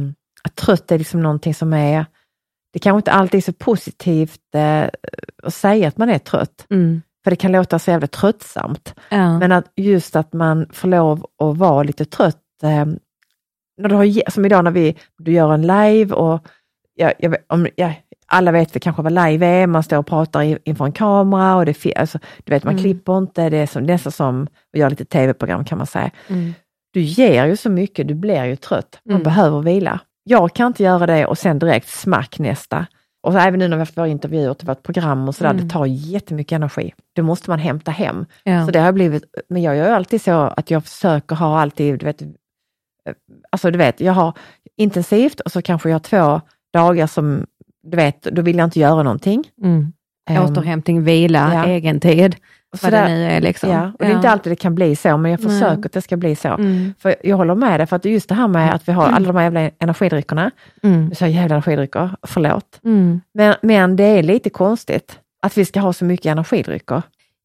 att 0.45 0.55
trött 0.55 0.91
är 0.91 0.97
liksom 0.97 1.21
någonting 1.21 1.53
som 1.53 1.73
är, 1.73 2.05
det 2.73 2.79
kanske 2.79 2.97
inte 2.97 3.11
alltid 3.11 3.37
är 3.37 3.41
så 3.41 3.53
positivt 3.53 4.41
eh, 4.55 4.83
att 5.43 5.53
säga 5.53 5.87
att 5.87 5.97
man 5.97 6.09
är 6.09 6.19
trött, 6.19 6.65
Mm. 6.69 7.01
för 7.23 7.31
det 7.31 7.35
kan 7.35 7.51
låta 7.51 7.79
så 7.79 7.91
jävla 7.91 8.07
tröttsamt. 8.07 8.93
Ja. 9.09 9.39
Men 9.39 9.51
att 9.51 9.71
just 9.75 10.15
att 10.15 10.33
man 10.33 10.67
får 10.73 10.87
lov 10.87 11.25
att 11.43 11.57
vara 11.57 11.83
lite 11.83 12.05
trött, 12.05 12.41
eh, 12.63 12.85
när 13.81 13.89
du 13.89 13.95
har, 13.95 14.31
som 14.31 14.45
idag 14.45 14.63
när 14.63 14.71
vi, 14.71 14.95
du 15.17 15.31
gör 15.31 15.53
en 15.53 15.61
live 15.61 16.13
och 16.15 16.47
jag, 16.95 17.13
jag, 17.19 17.35
om, 17.47 17.67
ja, 17.75 17.93
alla 18.27 18.51
vet 18.51 18.75
väl 18.75 18.81
kanske 18.81 19.01
vad 19.01 19.11
live 19.13 19.45
är, 19.47 19.67
man 19.67 19.83
står 19.83 19.97
och 19.97 20.07
pratar 20.07 20.67
inför 20.69 20.85
en 20.85 20.91
kamera 20.91 21.55
och 21.55 21.65
det, 21.65 21.95
alltså, 21.95 22.19
du 22.43 22.53
vet 22.53 22.63
man 22.63 22.73
Mm. 22.73 22.83
klipper 22.83 23.17
inte, 23.17 23.49
det 23.49 23.57
är 23.57 23.67
som, 23.67 23.83
nästan 23.83 24.11
som 24.11 24.43
att 24.73 24.79
göra 24.79 24.89
lite 24.89 25.05
tv-program 25.05 25.65
kan 25.65 25.77
man 25.77 25.87
säga. 25.87 26.11
Mm. 26.27 26.53
Du 26.93 27.01
ger 27.01 27.45
ju 27.45 27.57
så 27.57 27.69
mycket, 27.69 28.07
du 28.07 28.13
blir 28.13 28.45
ju 28.45 28.55
trött, 28.55 28.99
man 29.05 29.15
Mm. 29.15 29.23
behöver 29.23 29.61
vila. 29.61 29.99
Jag 30.27 30.53
kan 30.55 30.67
inte 30.67 30.83
göra 30.83 31.05
det 31.05 31.25
och 31.25 31.37
sen 31.37 31.59
direkt 31.59 31.87
smack 31.89 32.39
nästa. 32.39 32.85
Och 33.23 33.33
så 33.33 33.39
även 33.39 33.59
nu 33.59 33.67
när 33.67 33.75
vi 33.77 33.79
har 33.79 33.85
haft 33.85 33.97
våra 33.97 34.07
intervjuer 34.07 34.53
till 34.53 34.67
vårt 34.67 34.83
program 34.83 35.27
och 35.27 35.35
sådär, 35.35 35.49
Mm. 35.51 35.67
det 35.67 35.73
tar 35.73 35.85
jättemycket 35.85 36.55
energi. 36.55 36.93
Det 37.13 37.21
måste 37.21 37.49
man 37.49 37.59
hämta 37.59 37.91
hem. 37.91 38.25
Ja. 38.43 38.65
Så 38.65 38.71
det 38.71 38.79
har 38.79 38.91
blivit, 38.91 39.23
men 39.49 39.61
jag 39.61 39.75
gör 39.75 39.91
alltid 39.91 40.21
så 40.21 40.31
att 40.31 40.71
jag 40.71 40.83
försöker 40.83 41.35
ha 41.35 41.59
alltid, 41.61 41.99
du 41.99 42.05
vet, 42.05 42.21
eh, 42.21 42.27
alltså 43.49 43.71
du 43.71 43.77
vet, 43.77 43.99
jag 44.01 44.13
har 44.13 44.33
intensivt 44.77 45.39
och 45.39 45.51
så 45.51 45.61
kanske 45.61 45.89
jag 45.89 45.95
har 45.95 45.99
två 45.99 46.41
dagar 46.73 47.07
som, 47.07 47.45
du 47.83 47.97
vet, 47.97 48.21
då 48.21 48.41
vill 48.41 48.57
jag 48.57 48.67
inte 48.67 48.79
göra 48.79 49.03
någonting. 49.03 49.43
Mm. 49.63 49.93
Ehm, 50.29 50.43
Återhämtning, 50.43 51.03
vila, 51.03 51.51
ja. 51.53 51.65
egen 51.65 51.99
tid. 51.99 52.35
Vad 52.81 52.91
det 52.91 53.07
nu 53.07 53.23
är 53.23 53.41
liksom. 53.41 53.69
Ja, 53.69 53.85
och 53.87 54.05
det 54.05 54.05
är 54.05 54.15
inte 54.15 54.29
alltid 54.29 54.51
det 54.51 54.55
kan 54.55 54.75
bli 54.75 54.95
så, 54.95 55.17
men 55.17 55.31
jag 55.31 55.41
försöker 55.41 55.85
att 55.85 55.93
det 55.93 56.01
ska 56.01 56.17
bli 56.17 56.35
så. 56.35 56.47
Mm. 56.47 56.93
För 56.99 57.15
jag 57.23 57.37
håller 57.37 57.55
med 57.55 57.79
dig, 57.79 57.87
för 57.87 57.95
att 57.95 58.05
just 58.05 58.29
det 58.29 58.35
här 58.35 58.47
med 58.47 58.73
att 58.75 58.87
vi 58.87 58.91
har 58.91 59.07
alla 59.07 59.27
de 59.27 59.35
här 59.35 59.43
jävla 59.43 59.71
energidryckerna, 59.79 60.51
Mm. 60.83 61.05
nu 61.05 61.15
sa 61.15 61.27
jävla 61.27 61.55
energidrycker, 61.55 62.09
förlåt. 62.27 62.79
Mm. 62.83 63.21
Men, 63.33 63.55
men 63.61 63.95
det 63.95 64.03
är 64.03 64.23
lite 64.23 64.49
konstigt 64.49 65.19
att 65.41 65.57
vi 65.57 65.65
ska 65.65 65.79
ha 65.79 65.93
så 65.93 66.05
mycket 66.05 66.25
energidrycker. 66.25 67.01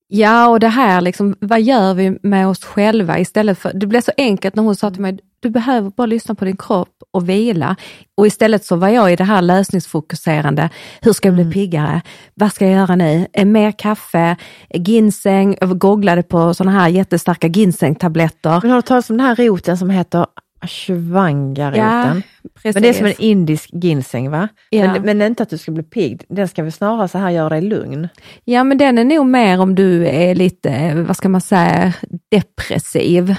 Ja, 0.08 0.48
och 0.48 0.60
det 0.60 0.68
här, 0.68 1.00
liksom, 1.00 1.36
vad 1.40 1.60
gör 1.60 1.94
vi 1.94 2.18
med 2.22 2.48
oss 2.48 2.64
själva 2.64 3.18
istället 3.18 3.58
för, 3.58 3.72
det 3.74 3.86
blev 3.86 4.00
så 4.00 4.12
enkelt 4.16 4.54
när 4.54 4.62
hon 4.62 4.76
sa 4.76 4.90
till 4.90 5.00
mig, 5.02 5.18
du 5.40 5.50
behöver 5.50 5.90
bara 5.90 6.06
lyssna 6.06 6.34
på 6.34 6.44
din 6.44 6.56
kropp 6.56 7.02
och 7.10 7.28
vila. 7.28 7.76
Och 8.16 8.26
istället 8.26 8.64
så 8.64 8.76
var 8.76 8.88
jag 8.88 9.12
i 9.12 9.16
det 9.16 9.24
här 9.24 9.42
lösningsfokuserande, 9.42 10.70
hur 11.00 11.12
ska 11.12 11.28
jag 11.28 11.34
bli 11.34 11.52
piggare? 11.52 12.02
Vad 12.34 12.52
ska 12.52 12.66
jag 12.66 12.74
göra 12.74 12.96
nu? 12.96 13.26
Eh, 13.32 13.44
Mer 13.44 13.72
kaffe, 13.72 14.36
ginseng, 14.74 15.56
jag 15.60 15.78
googlade 15.78 16.22
på 16.22 16.54
sådana 16.54 16.80
här 16.80 16.88
jättestarka 16.88 17.46
ginsengtabletter. 17.46 18.60
Men 18.62 18.70
har 18.70 18.78
du 18.78 18.82
talat 18.82 19.10
om 19.10 19.16
den 19.16 19.26
här 19.26 19.36
roten 19.36 19.78
som 19.78 19.90
heter 19.90 20.26
ashwanga-roten? 20.60 22.22
precis. 22.54 22.74
men 22.74 22.82
det 22.82 22.88
är 22.88 22.92
som 22.92 23.06
en 23.06 23.20
indisk 23.20 23.70
ginseng 23.72 24.30
va? 24.30 24.48
Ja. 24.70 24.92
Men, 24.92 25.02
men 25.02 25.22
inte 25.22 25.42
att 25.42 25.50
du 25.50 25.58
ska 25.58 25.72
bli 25.72 25.82
pigg, 25.82 26.24
den 26.28 26.48
ska 26.48 26.62
väl 26.62 26.72
snarare 26.72 27.08
så 27.08 27.18
här 27.18 27.30
göra 27.30 27.48
dig 27.48 27.60
lugn? 27.60 28.08
Ja, 28.44 28.64
men 28.64 28.78
den 28.78 28.98
är 28.98 29.04
nog 29.04 29.26
mer 29.26 29.60
om 29.60 29.74
du 29.74 30.06
är 30.06 30.34
lite, 30.34 30.94
vad 30.94 31.16
ska 31.16 31.28
man 31.28 31.40
säga, 31.40 31.92
depressiv. 32.30 33.34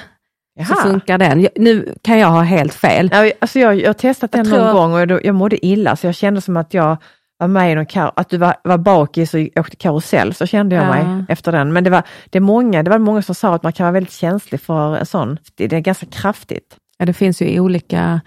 Så 0.65 0.76
funkar 0.76 1.17
den. 1.17 1.41
Jag- 1.41 1.52
Nu 1.56 1.95
kan 2.02 2.19
jag 2.19 2.28
ha 2.28 2.41
helt 2.41 2.74
fel. 2.74 3.10
Alltså 3.39 3.60
jag, 3.60 3.76
jag 3.82 3.88
har 3.89 3.93
testat 3.93 4.32
den 4.32 4.39
Jag 4.45 4.47
tror- 4.56 4.65
någon 4.65 4.91
gång 4.91 5.12
och 5.12 5.19
jag 5.24 5.36
mådde 5.36 5.65
illa 5.65 5.95
så 5.95 6.08
jag 6.08 6.15
kände 6.15 6.41
som 6.41 6.58
att 6.58 6.74
jag 6.74 6.97
var 7.38 7.47
med 7.47 7.71
i 7.71 7.76
någon 7.76 7.86
kar- 7.86 8.12
att 8.15 8.30
du 8.30 8.38
var, 8.38 8.56
var 8.63 8.78
bakis 8.78 9.34
och 9.34 9.39
åkte 9.56 9.76
karusell, 9.76 10.34
så 10.34 10.45
kände 10.45 10.76
jag 10.76 10.86
Ja. 10.86 10.89
mig 10.89 11.26
efter 11.30 11.52
den. 11.52 11.74
Men 11.74 11.84
det 11.84 11.89
var, 11.89 12.04
det, 12.30 12.39
många, 12.39 12.84
det 12.84 12.89
var 12.89 12.97
många 12.97 13.21
som 13.21 13.36
sa 13.36 13.56
att 13.56 13.63
man 13.63 13.74
kan 13.74 13.84
vara 13.84 13.91
väldigt 13.93 14.13
känslig 14.13 14.62
för 14.62 14.95
en 14.97 15.06
sån. 15.06 15.38
Det, 15.56 15.67
det 15.67 15.76
är 15.76 15.80
ganska 15.80 16.06
kraftigt. 16.06 16.78
Ja, 16.97 17.06
det 17.06 17.13
finns 17.13 17.41
ju 17.41 17.50
i 17.50 17.60
olika 17.60 18.21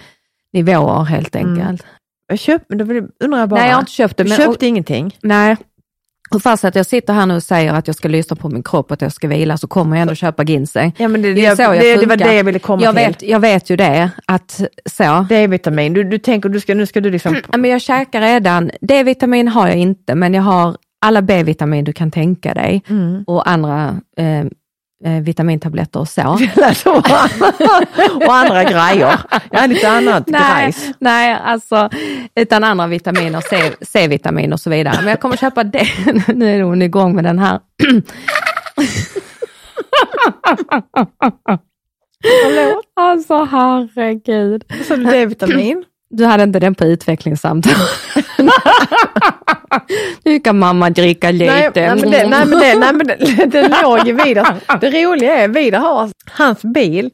nivåer 0.53 1.05
helt 1.05 1.37
enkelt. 1.37 1.87
Jag 2.27 2.39
köpt, 2.39 2.65
men 2.69 2.79
då 2.79 2.85
undrar 3.25 3.39
jag 3.41 3.49
bara, 3.49 3.61
Nej, 3.61 3.69
jag 3.69 3.75
har 3.77 3.81
inte 3.83 3.93
köpt 3.93 4.17
det. 4.17 4.23
du 4.23 4.29
Men, 4.29 4.37
köpte 4.39 4.51
och, 4.51 4.63
ingenting? 4.63 5.17
nej, 5.23 5.57
och 6.35 6.43
fast 6.43 6.65
att 6.65 6.75
jag 6.75 6.87
sitter 6.87 7.13
här 7.13 7.27
nu 7.27 7.35
och 7.35 7.43
säger 7.43 7.73
att 7.75 7.87
jag 7.87 7.97
ska 7.97 8.09
lyssna 8.09 8.37
på 8.37 8.49
min 8.49 8.63
kropp 8.63 8.87
och 8.87 8.93
att 8.93 9.03
jag 9.03 9.13
ska 9.13 9.29
vila 9.29 9.57
så 9.57 9.67
kommer 9.67 9.97
jag 9.97 10.03
ändå 10.03 10.15
köpa 10.15 10.43
ginseng. 10.45 10.93
Ja, 10.99 11.09
men 11.09 11.23
det, 11.23 11.35
Det 11.35 11.41
jag 11.41 11.57
det, 11.59 11.97
det 11.97 12.07
var 12.07 12.17
det 12.17 12.35
jag 12.35 12.45
ville 12.45 12.59
komma 12.59 12.83
Jag 12.83 12.97
till. 12.97 13.07
vet, 13.07 13.23
jag 13.23 13.41
vet 13.41 13.71
ju 13.71 13.77
det, 13.77 14.11
att 14.27 14.61
så. 14.91 15.27
D-vitamin, 15.29 15.93
du, 15.93 16.05
du 16.05 16.19
tänker 16.19 16.49
du 16.49 16.61
ska, 16.61 16.75
nu 16.75 16.87
ska 16.87 17.01
du 17.01 17.11
liksom... 17.11 17.35
Ja, 17.53 17.59
men 17.59 17.71
jag 17.71 17.81
käkar 17.81 18.21
redan, 18.21 18.71
D-vitamin 18.81 19.49
har 19.49 19.69
jag 19.69 19.77
inte, 19.77 20.15
men 20.15 20.35
jag 20.35 20.43
har 20.43 20.77
alla 21.07 21.23
B-vitamin 21.23 21.85
du 21.85 21.93
kan 21.93 22.11
tänka 22.11 22.55
dig 22.55 22.83
Mm. 22.89 23.25
och 23.27 23.49
andra 23.51 24.01
eh, 24.17 24.45
eh, 25.05 25.21
vitamintabletter 25.23 26.01
och 26.01 26.09
så. 26.09 26.23
och 28.15 28.35
andra 28.35 28.65
grejer. 28.65 29.19
Har 29.53 29.69
lite 29.69 29.89
annat 29.91 30.27
Nej, 30.27 30.63
grejs. 30.63 30.91
nej, 30.99 31.39
alltså 31.45 31.91
utan 32.37 32.65
andra 32.65 32.87
vitaminer, 32.87 33.43
C-vitamin 33.85 34.53
och 34.53 34.61
så 34.61 34.71
vidare. 34.71 34.97
Men 34.97 35.07
jag 35.07 35.21
kommer 35.21 35.37
köpa 35.37 35.65
det. 35.65 35.87
Nu 36.35 36.57
är 36.57 36.63
hon 36.63 36.83
igång 36.83 37.15
med 37.15 37.25
den 37.25 37.39
här. 37.39 37.61
Förlåt, 42.23 42.85
Alltså 42.97 43.45
herregud. 43.45 44.65
du 44.89 45.05
D-vitamin? 45.05 45.85
Du 46.17 46.25
hade 46.25 46.43
inte 46.43 46.59
den 46.59 46.75
på 46.75 46.85
utvecklingssamtal. 46.85 47.73
nu 50.25 50.41
kan 50.41 50.59
mamma 50.59 50.91
dricka 50.91 51.31
lite. 51.31 51.53
Nej, 51.53 51.71
nej, 51.75 51.97
men 51.97 52.11
det, 52.11 52.29
nej, 52.29 52.47
men 52.47 52.59
det, 52.59 52.79
nej, 52.79 52.93
men 52.93 53.07
det, 53.07 53.47
det 53.47 53.83
låg 53.83 54.07
ju 54.07 54.13
Vidar. 54.13 54.79
Det 54.81 54.91
roliga 54.91 55.39
är, 55.39 55.49
Vidar 55.49 55.79
har 55.79 56.11
hans 56.31 56.63
bil, 56.63 57.11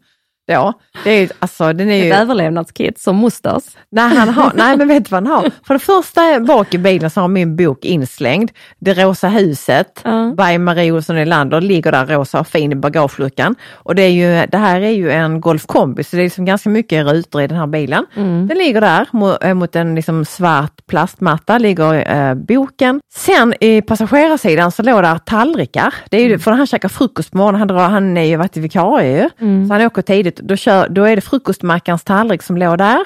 då, 0.49 0.73
det 1.05 1.11
är, 1.11 1.21
ju- 1.21 1.29
alltså, 1.39 1.73
den 1.73 1.91
är 1.91 2.01
Ett 2.01 2.07
ju, 2.07 2.13
överlevnadskit 2.13 2.99
som 3.01 3.17
mosters. 3.17 3.63
nej, 3.91 4.17
han 4.17 4.29
har, 4.29 4.53
nej 4.57 4.77
men 4.77 4.89
vet 4.89 5.05
du 5.05 5.09
vad 5.11 5.27
han 5.29 5.33
har? 5.43 5.51
För 5.67 5.75
det 5.75 5.81
första 5.81 6.41
bak 6.41 6.75
i 6.75 6.79
bilen 6.79 7.11
så 7.11 7.21
har 7.21 7.29
min 7.29 7.57
bok 7.57 7.85
inslängd, 7.85 8.51
Det 8.81 8.95
rosa 8.95 9.29
huset, 9.29 10.01
Ja. 10.05 10.35
by 10.37 10.59
Marie 10.59 10.93
Olsson 10.93 11.17
Nylander, 11.17 11.61
ligger 11.61 11.93
där 11.93 12.07
rosa 12.07 12.41
och 12.41 12.47
fin 12.47 12.73
i 12.73 12.75
bagageluckan. 12.75 13.55
Och 13.73 13.95
det, 13.95 14.03
är 14.03 14.09
ju, 14.41 14.47
det 14.47 14.59
här 14.59 14.81
är 14.81 14.91
ju 14.91 15.11
en 15.11 15.41
Golf 15.41 15.67
kombi 15.67 16.05
så 16.05 16.17
det 16.17 16.23
är 16.23 16.25
liksom 16.25 16.45
ganska 16.45 16.69
mycket 16.69 17.07
rutor 17.07 17.43
i 17.43 17.47
den 17.47 17.59
här 17.59 17.67
bilen. 17.67 18.07
Mm. 18.17 18.47
Den 18.47 18.59
ligger 18.59 18.81
där 18.81 19.07
mot, 19.13 19.45
eh, 19.45 19.55
mot 19.55 19.77
en 19.77 19.95
liksom 19.95 20.25
svart 20.25 20.87
plastmatta, 20.87 21.59
ligger 21.59 22.17
eh, 22.29 22.35
boken. 22.35 23.01
Sen 23.15 23.55
i 23.61 23.83
passagerarsidan 23.83 24.73
så 24.73 24.83
låg 24.83 25.03
där 25.03 25.19
tallrikar. 25.19 25.95
Det 26.11 26.17
är 26.17 26.29
ju, 26.29 26.39
För 26.39 26.51
han 26.51 26.67
käkar 26.67 26.89
frukost 26.89 27.31
på 27.31 27.37
morgonen, 27.39 27.59
han, 27.59 27.69
drar, 27.69 27.89
han 27.89 28.17
är 28.17 28.25
ju 28.25 28.37
varit 28.37 28.57
vikarie 28.57 29.23
ju. 29.23 29.29
Så 29.69 29.73
han 29.75 29.83
åker 29.83 30.03
tidigt. 30.03 30.40
Då, 30.43 30.57
kör, 30.57 30.89
då 30.89 31.05
är 31.05 31.17
det 31.17 31.23
frukostmackans 31.23 32.05
tallrik 32.05 32.43
som 32.43 32.57
låg 32.57 32.79
där, 32.79 32.99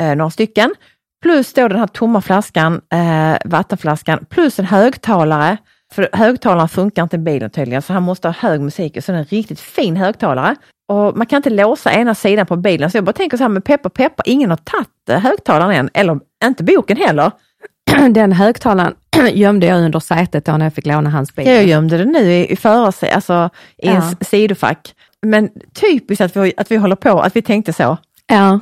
eh, 0.00 0.14
några 0.16 0.30
stycken. 0.30 0.74
Plus 1.22 1.52
då 1.52 1.68
den 1.68 1.78
här 1.78 1.86
tomma 1.86 2.20
flaskan, 2.20 2.80
eh, 2.92 3.36
vattenflaskan, 3.44 4.24
plus 4.30 4.58
en 4.58 4.64
högtalare. 4.64 5.56
För 5.92 6.08
högtalaren 6.12 6.68
funkar 6.68 7.02
inte 7.02 7.16
i 7.16 7.18
bilen 7.18 7.50
tydligen, 7.50 7.82
så 7.82 7.92
han 7.92 8.02
måste 8.02 8.28
ha 8.28 8.32
hög 8.38 8.60
musik. 8.60 9.04
Så 9.04 9.12
det 9.12 9.18
är 9.18 9.20
en 9.20 9.24
riktigt 9.24 9.60
fin 9.60 9.96
högtalare. 9.96 10.56
Och 10.88 11.16
man 11.16 11.26
kan 11.26 11.36
inte 11.36 11.50
låsa 11.50 11.92
ena 11.92 12.14
sidan 12.14 12.46
på 12.46 12.56
bilen, 12.56 12.90
så 12.90 12.96
jag 12.96 13.04
bara 13.04 13.12
tänker 13.12 13.36
så 13.36 13.44
här, 13.44 13.48
men 13.48 13.62
peppa 13.62 13.88
peppa, 13.90 14.22
ingen 14.26 14.50
har 14.50 14.56
tagit 14.56 14.88
eh, 15.10 15.18
högtalaren 15.20 15.70
än, 15.70 15.90
eller 15.94 16.18
inte 16.44 16.64
boken 16.64 16.96
heller. 16.96 17.30
Den 18.10 18.32
högtalaren 18.32 18.94
gömde 19.32 19.66
jag 19.66 19.78
under 19.84 20.00
sätet 20.00 20.44
då 20.44 20.52
när 20.56 20.66
jag 20.66 20.74
fick 20.74 20.86
låna 20.86 21.10
hans 21.10 21.34
bil. 21.34 21.46
Jag 21.46 21.64
gömde 21.66 21.98
den 21.98 22.08
nu 22.12 22.32
i, 22.32 22.52
i 22.52 22.56
förarse, 22.56 23.14
alltså 23.14 23.50
i 23.78 23.88
en 23.88 23.94
Ja. 23.94 24.00
s- 24.20 24.28
sidofack. 24.28 24.94
Men 25.26 25.50
typiskt 25.74 26.20
att 26.20 26.36
vi, 26.36 26.52
att 26.56 26.70
vi 26.70 26.76
håller 26.76 26.96
på, 26.96 27.20
att 27.20 27.36
vi 27.36 27.42
tänkte 27.42 27.72
så. 27.72 27.96
Ja. 28.26 28.60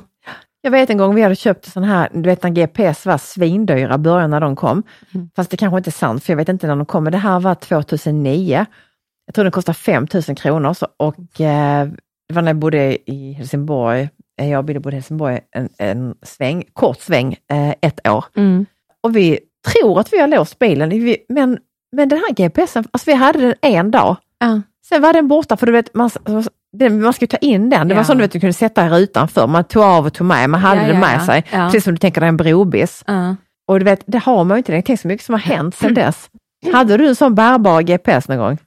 Jag 0.60 0.70
vet 0.70 0.90
en 0.90 0.98
gång 0.98 1.14
vi 1.14 1.22
hade 1.22 1.36
köpt 1.36 1.72
sån 1.72 1.84
här, 1.84 2.08
du 2.12 2.20
vet 2.22 2.42
när 2.42 2.50
GPS 2.50 3.06
var 3.06 3.18
svindyra 3.18 3.94
i 3.94 3.98
början 3.98 4.30
när 4.30 4.40
de 4.40 4.56
kom. 4.56 4.82
Fast 5.36 5.50
det 5.50 5.56
kanske 5.56 5.76
inte 5.78 5.90
är 5.90 5.92
sant, 5.92 6.24
för 6.24 6.32
jag 6.32 6.36
vet 6.36 6.48
inte 6.48 6.66
när 6.66 6.76
de 6.76 6.86
kom, 6.86 7.04
men 7.04 7.12
det 7.12 7.18
här 7.18 7.40
var 7.40 7.54
2009. 7.54 8.66
Jag 9.26 9.34
tror 9.34 9.44
den 9.44 9.52
kostade 9.52 9.78
5 9.78 10.06
000 10.14 10.22
kronor 10.36 10.72
så, 10.74 10.86
och 10.96 11.40
eh, 11.40 11.86
det 12.28 12.34
var 12.34 12.42
när 12.42 12.48
jag 12.48 12.56
bodde 12.56 13.10
i 13.10 13.32
Helsingborg. 13.32 14.08
Eh, 14.40 14.50
Jag 14.50 14.58
och 14.58 14.64
Billy 14.64 14.78
bodde 14.78 14.96
i 14.96 14.98
Helsingborg 14.98 15.40
en, 15.56 15.68
en 15.78 16.14
sväng, 16.22 16.64
kort 16.72 17.00
sväng, 17.00 17.36
eh, 17.50 17.74
ett 17.80 18.08
år. 18.08 18.24
Mm. 18.36 18.66
Och 19.02 19.16
vi 19.16 19.38
tror 19.72 20.00
att 20.00 20.12
vi 20.12 20.20
har 20.20 20.28
låst 20.28 20.58
bilen, 20.58 20.88
Vi- 20.90 21.24
men, 21.28 21.58
men 21.92 22.08
den 22.08 22.18
här 22.18 22.34
GPSen, 22.34 22.84
alltså 22.90 23.10
vi 23.10 23.14
hade 23.16 23.38
den 23.40 23.54
en 23.62 23.90
dag. 23.90 24.16
Ja. 24.38 24.60
Sen 24.88 25.02
var 25.02 25.12
den 25.12 25.28
borta, 25.28 25.56
för 25.56 25.66
du 25.66 25.72
vet, 25.72 25.94
man, 25.94 26.10
den, 26.78 27.02
man 27.02 27.12
ska 27.12 27.22
ju 27.22 27.26
ta 27.26 27.36
in 27.36 27.70
den. 27.70 27.88
Det 27.88 27.94
var 27.94 28.00
Ja. 28.00 28.04
som 28.04 28.16
du 28.18 28.22
vet, 28.22 28.32
du 28.32 28.40
kunde 28.40 28.52
sätta 28.52 28.86
i 28.86 28.88
rutan 28.88 29.28
för. 29.28 29.46
Man 29.46 29.64
tog 29.64 29.82
av 29.82 30.06
och 30.06 30.12
tog 30.12 30.26
med, 30.26 30.50
man 30.50 30.60
hade 30.60 30.80
Ja, 30.82 30.88
ja, 30.88 30.98
med 30.98 31.16
ja. 31.20 31.26
sig. 31.26 31.42
Precis 31.42 31.84
som 31.84 31.92
du 31.94 31.98
tänker 31.98 32.20
dig 32.20 32.28
en 32.28 32.36
brobis. 32.36 33.04
Ja. 33.06 33.36
Och 33.68 33.78
du 33.78 33.84
vet, 33.84 34.00
det 34.06 34.18
har 34.18 34.44
man 34.44 34.56
ju 34.56 34.58
inte 34.58 34.72
längre. 34.72 34.82
Tänk 34.86 35.00
så 35.00 35.08
mycket 35.08 35.26
som 35.26 35.32
har 35.32 35.40
hänt 35.40 35.74
sedan 35.76 35.94
dess. 36.04 36.28
Hade 36.72 36.96
du 36.96 37.08
en 37.08 37.16
sån 37.16 37.34
bärbar 37.34 37.82
GPS 37.82 38.28
någon 38.28 38.38
gång? 38.38 38.58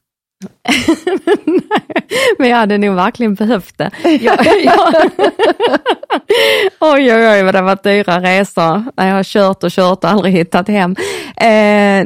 Men 2.39 2.49
jag 2.49 2.57
hade 2.57 2.77
nog 2.77 2.95
verkligen 2.95 3.33
behövt 3.35 3.77
det. 3.77 3.91
Jag, 4.03 4.45
jag, 4.63 4.79
oj, 6.79 7.13
oj, 7.13 7.27
oj 7.29 7.43
vad 7.43 7.53
det 7.53 7.57
har 7.57 7.65
varit 7.65 7.83
dyra 7.83 8.19
resor 8.21 8.83
jag 8.95 9.03
har 9.13 9.23
kört 9.23 9.63
och 9.63 9.71
kört 9.71 10.03
och 10.03 10.09
aldrig 10.09 10.33
hittat 10.33 10.67
hem. 10.67 10.95
Eh, 11.37 11.45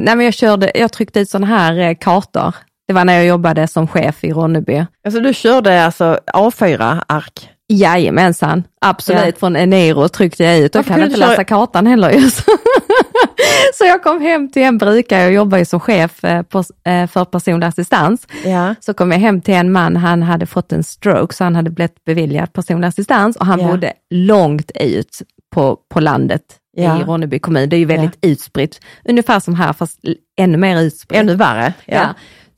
men 0.16 0.20
jag, 0.20 0.34
körde, 0.34 0.72
jag 0.74 0.92
tryckte 0.92 1.20
ut 1.20 1.30
sådana 1.30 1.46
här 1.46 1.78
eh, 1.78 1.94
kartor. 2.00 2.54
Det 2.88 2.92
var 2.92 3.04
när 3.04 3.14
jag 3.14 3.26
jobbade 3.26 3.66
som 3.68 3.88
chef 3.88 4.24
i 4.24 4.32
Ronneby. 4.32 4.86
Alltså 5.04 5.20
du 5.20 5.34
körde 5.34 5.84
alltså 5.84 6.18
A4-ark? 6.34 7.48
Jajamensan, 7.68 8.62
absolut. 8.80 9.22
Ja. 9.24 9.32
Från 9.38 9.56
Eniro 9.56 10.08
tryckte 10.08 10.44
jag 10.44 10.58
ut. 10.58 10.74
Jag 10.74 10.86
kan 10.86 11.02
inte 11.02 11.16
köra- 11.18 11.28
läsa 11.28 11.44
kartan 11.44 11.86
heller 11.86 12.10
just. 12.10 12.44
Så 13.74 13.84
jag 13.84 14.02
kom 14.02 14.20
hem 14.20 14.50
till 14.52 14.62
en 14.62 14.78
brukare, 14.78 15.22
jag 15.22 15.32
jobbar 15.32 15.58
ju 15.58 15.64
som 15.64 15.80
chef 15.80 16.24
eh, 16.24 16.38
eh, 16.86 17.06
för 17.06 17.24
personlig 17.24 17.66
assistans. 17.66 18.26
Ja. 18.44 18.74
Så 18.80 18.94
kom 18.94 19.12
jag 19.12 19.18
hem 19.18 19.40
till 19.40 19.54
en 19.54 19.72
man, 19.72 19.96
han 19.96 20.22
hade 20.22 20.46
fått 20.46 20.72
en 20.72 20.82
stroke 20.84 21.34
så 21.34 21.44
han 21.44 21.56
hade 21.56 21.70
blivit 21.70 22.04
beviljad 22.04 22.52
personlig 22.52 22.88
assistans 22.88 23.36
och 23.36 23.46
han 23.46 23.60
Ja. 23.60 23.68
bodde 23.68 23.92
långt 24.10 24.70
ut 24.80 25.22
på, 25.54 25.78
på 25.94 26.00
landet 26.00 26.42
Ja. 26.76 27.00
i 27.00 27.04
Ronneby 27.04 27.38
kommun. 27.38 27.68
Det 27.68 27.76
är 27.76 27.78
ju 27.78 27.84
väldigt 27.84 28.18
utspritt, 28.22 28.80
ungefär 29.04 29.40
som 29.40 29.54
här 29.54 29.72
fast 29.72 29.98
ännu 30.38 30.58
mer 30.58 30.80
utspritt. 30.80 31.18
Ännu 31.20 31.34
värre? 31.34 31.72
Ja. 31.84 32.06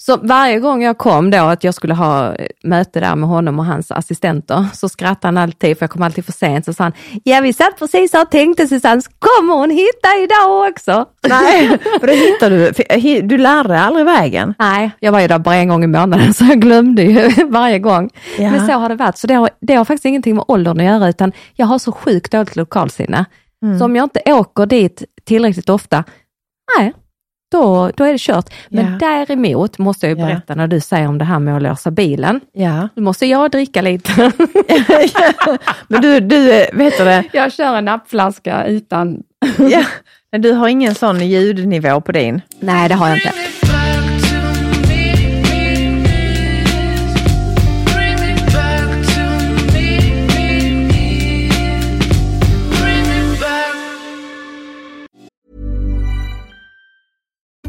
Så 0.07 0.17
varje 0.17 0.61
gång 0.61 0.83
jag 0.83 0.99
kom 0.99 1.31
då 1.31 1.39
att 1.39 1.65
jag 1.65 1.75
skulle 1.75 1.95
ha 1.95 2.35
eh, 2.35 2.47
möte 2.63 3.01
där 3.01 3.17
med 3.17 3.29
honom 3.29 3.59
och 3.59 3.65
hans 3.65 3.91
assistenter 3.91 4.67
så 4.75 4.89
skrattade 4.89 5.27
han 5.27 5.39
alltid, 5.39 5.79
för 5.79 5.83
jag 5.83 5.91
kom 5.91 6.03
alltid 6.03 6.25
för 6.25 6.33
sent, 6.33 6.65
så 6.65 6.73
sa 6.73 6.85
han, 6.85 6.93
ja 7.25 7.41
vi 7.41 7.53
satt 7.53 7.79
precis 7.79 8.15
och 8.15 8.31
tänkte 8.31 8.69
Susanne, 8.69 9.03
kommer 9.19 9.55
hon 9.55 9.71
hitta 9.71 10.09
idag 10.23 10.69
också? 10.71 11.07
Nej, 11.29 11.79
för 12.01 12.07
då 12.07 12.13
hittar 12.13 12.51
du, 12.51 12.71
hi- 12.89 13.23
du 13.23 13.39
lärde 13.39 13.81
aldrig 13.81 14.07
vägen. 14.07 14.55
Nej, 14.59 14.91
jag 15.01 15.13
var 15.13 15.21
ju 15.21 15.29
där 15.29 15.39
bara 15.39 15.55
en 15.55 15.69
gång 15.69 15.85
i 15.85 15.87
månaden 15.87 16.35
så 16.35 16.45
jag 16.45 16.61
glömde 16.61 17.03
ju 17.03 17.45
varje 17.49 17.79
gång. 17.79 18.11
Ja. 18.39 18.51
Men 18.51 18.67
så 18.67 18.73
har 18.73 18.89
det 18.89 18.95
varit, 18.95 19.19
så 19.19 19.27
det 19.27 19.35
har, 19.35 19.51
det 19.61 19.75
har 19.75 19.85
faktiskt 19.85 20.05
ingenting 20.05 20.35
med 20.35 20.45
åldern 20.49 20.81
att 20.81 20.87
göra 20.87 21.09
utan 21.09 21.33
jag 21.55 21.67
har 21.67 21.79
så 21.79 21.93
sjukt 21.93 22.33
dåligt 22.33 22.57
lokalsinne. 22.57 23.25
Mm. 23.63 23.79
Så 23.79 23.85
om 23.85 23.97
jag 23.97 24.05
inte 24.05 24.21
åker 24.27 24.67
dit 24.67 25.05
tillräckligt 25.25 25.69
ofta, 25.69 26.05
nej, 26.79 26.93
då, 27.59 27.91
då 27.97 28.05
är 28.05 28.13
det 28.13 28.19
kört. 28.21 28.55
Men 28.69 28.85
Ja. 28.93 28.99
däremot 29.09 29.79
måste 29.79 30.07
jag 30.09 30.17
berätta 30.17 30.55
när 30.55 30.67
du 30.67 30.81
säger 30.81 31.09
om 31.09 31.19
det 31.19 31.25
här 31.25 31.39
med 31.39 31.57
att 31.57 31.63
låsa 31.63 31.91
bilen. 31.91 32.41
Ja. 32.53 32.89
Då 32.95 33.03
måste 33.03 33.27
jag 33.27 33.51
dricka 33.51 33.83
lite. 33.83 34.33
Men 35.89 36.03
du, 36.03 36.21
du 36.21 36.43
vet 36.73 36.99
du 36.99 37.05
det, 37.05 37.25
jag 37.33 37.53
kör 37.53 37.77
en 37.77 37.85
nappflaska 37.85 38.65
utan... 38.67 39.23
Men 40.33 40.43
du 40.43 40.53
har 40.53 40.69
ingen 40.69 40.95
sån 40.95 41.29
ljudnivå 41.29 42.01
på 42.01 42.13
din? 42.13 42.41
Nej, 42.61 42.89
det 42.89 42.95
har 42.95 43.09
jag 43.09 43.17
inte. 43.17 43.33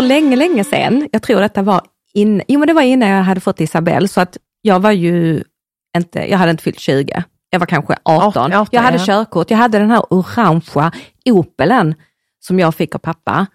För 0.00 0.06
länge, 0.06 0.36
länge 0.36 0.64
sedan, 0.64 1.08
jag 1.12 1.22
tror 1.22 1.40
detta 1.40 1.62
var 1.62 1.80
in, 2.14 2.42
jo 2.48 2.58
men 2.58 2.68
det 2.68 2.74
var 2.74 2.82
innan 2.82 3.08
jag 3.08 3.22
hade 3.22 3.40
fått 3.40 3.60
Isabelle, 3.60 4.08
så 4.08 4.20
att 4.20 4.36
jag 4.62 4.80
var 4.80 4.90
ju 4.90 5.44
inte, 5.96 6.30
jag 6.30 6.38
hade 6.38 6.50
inte 6.50 6.62
fyllt 6.62 6.78
20. 6.78 7.24
Jag 7.50 7.58
var 7.58 7.66
kanske 7.66 7.96
18. 8.02 8.52
18, 8.52 8.68
jag 8.70 8.82
hade 8.82 8.96
ja. 8.96 9.04
körkort, 9.06 9.50
jag 9.50 9.58
hade 9.58 9.78
den 9.78 9.90
här 9.90 10.04
orangea 10.10 10.92
Opelen 11.30 11.94
som 12.40 12.58
jag 12.58 12.74
fick 12.74 12.94
av 12.94 12.98
pappa. 12.98 13.46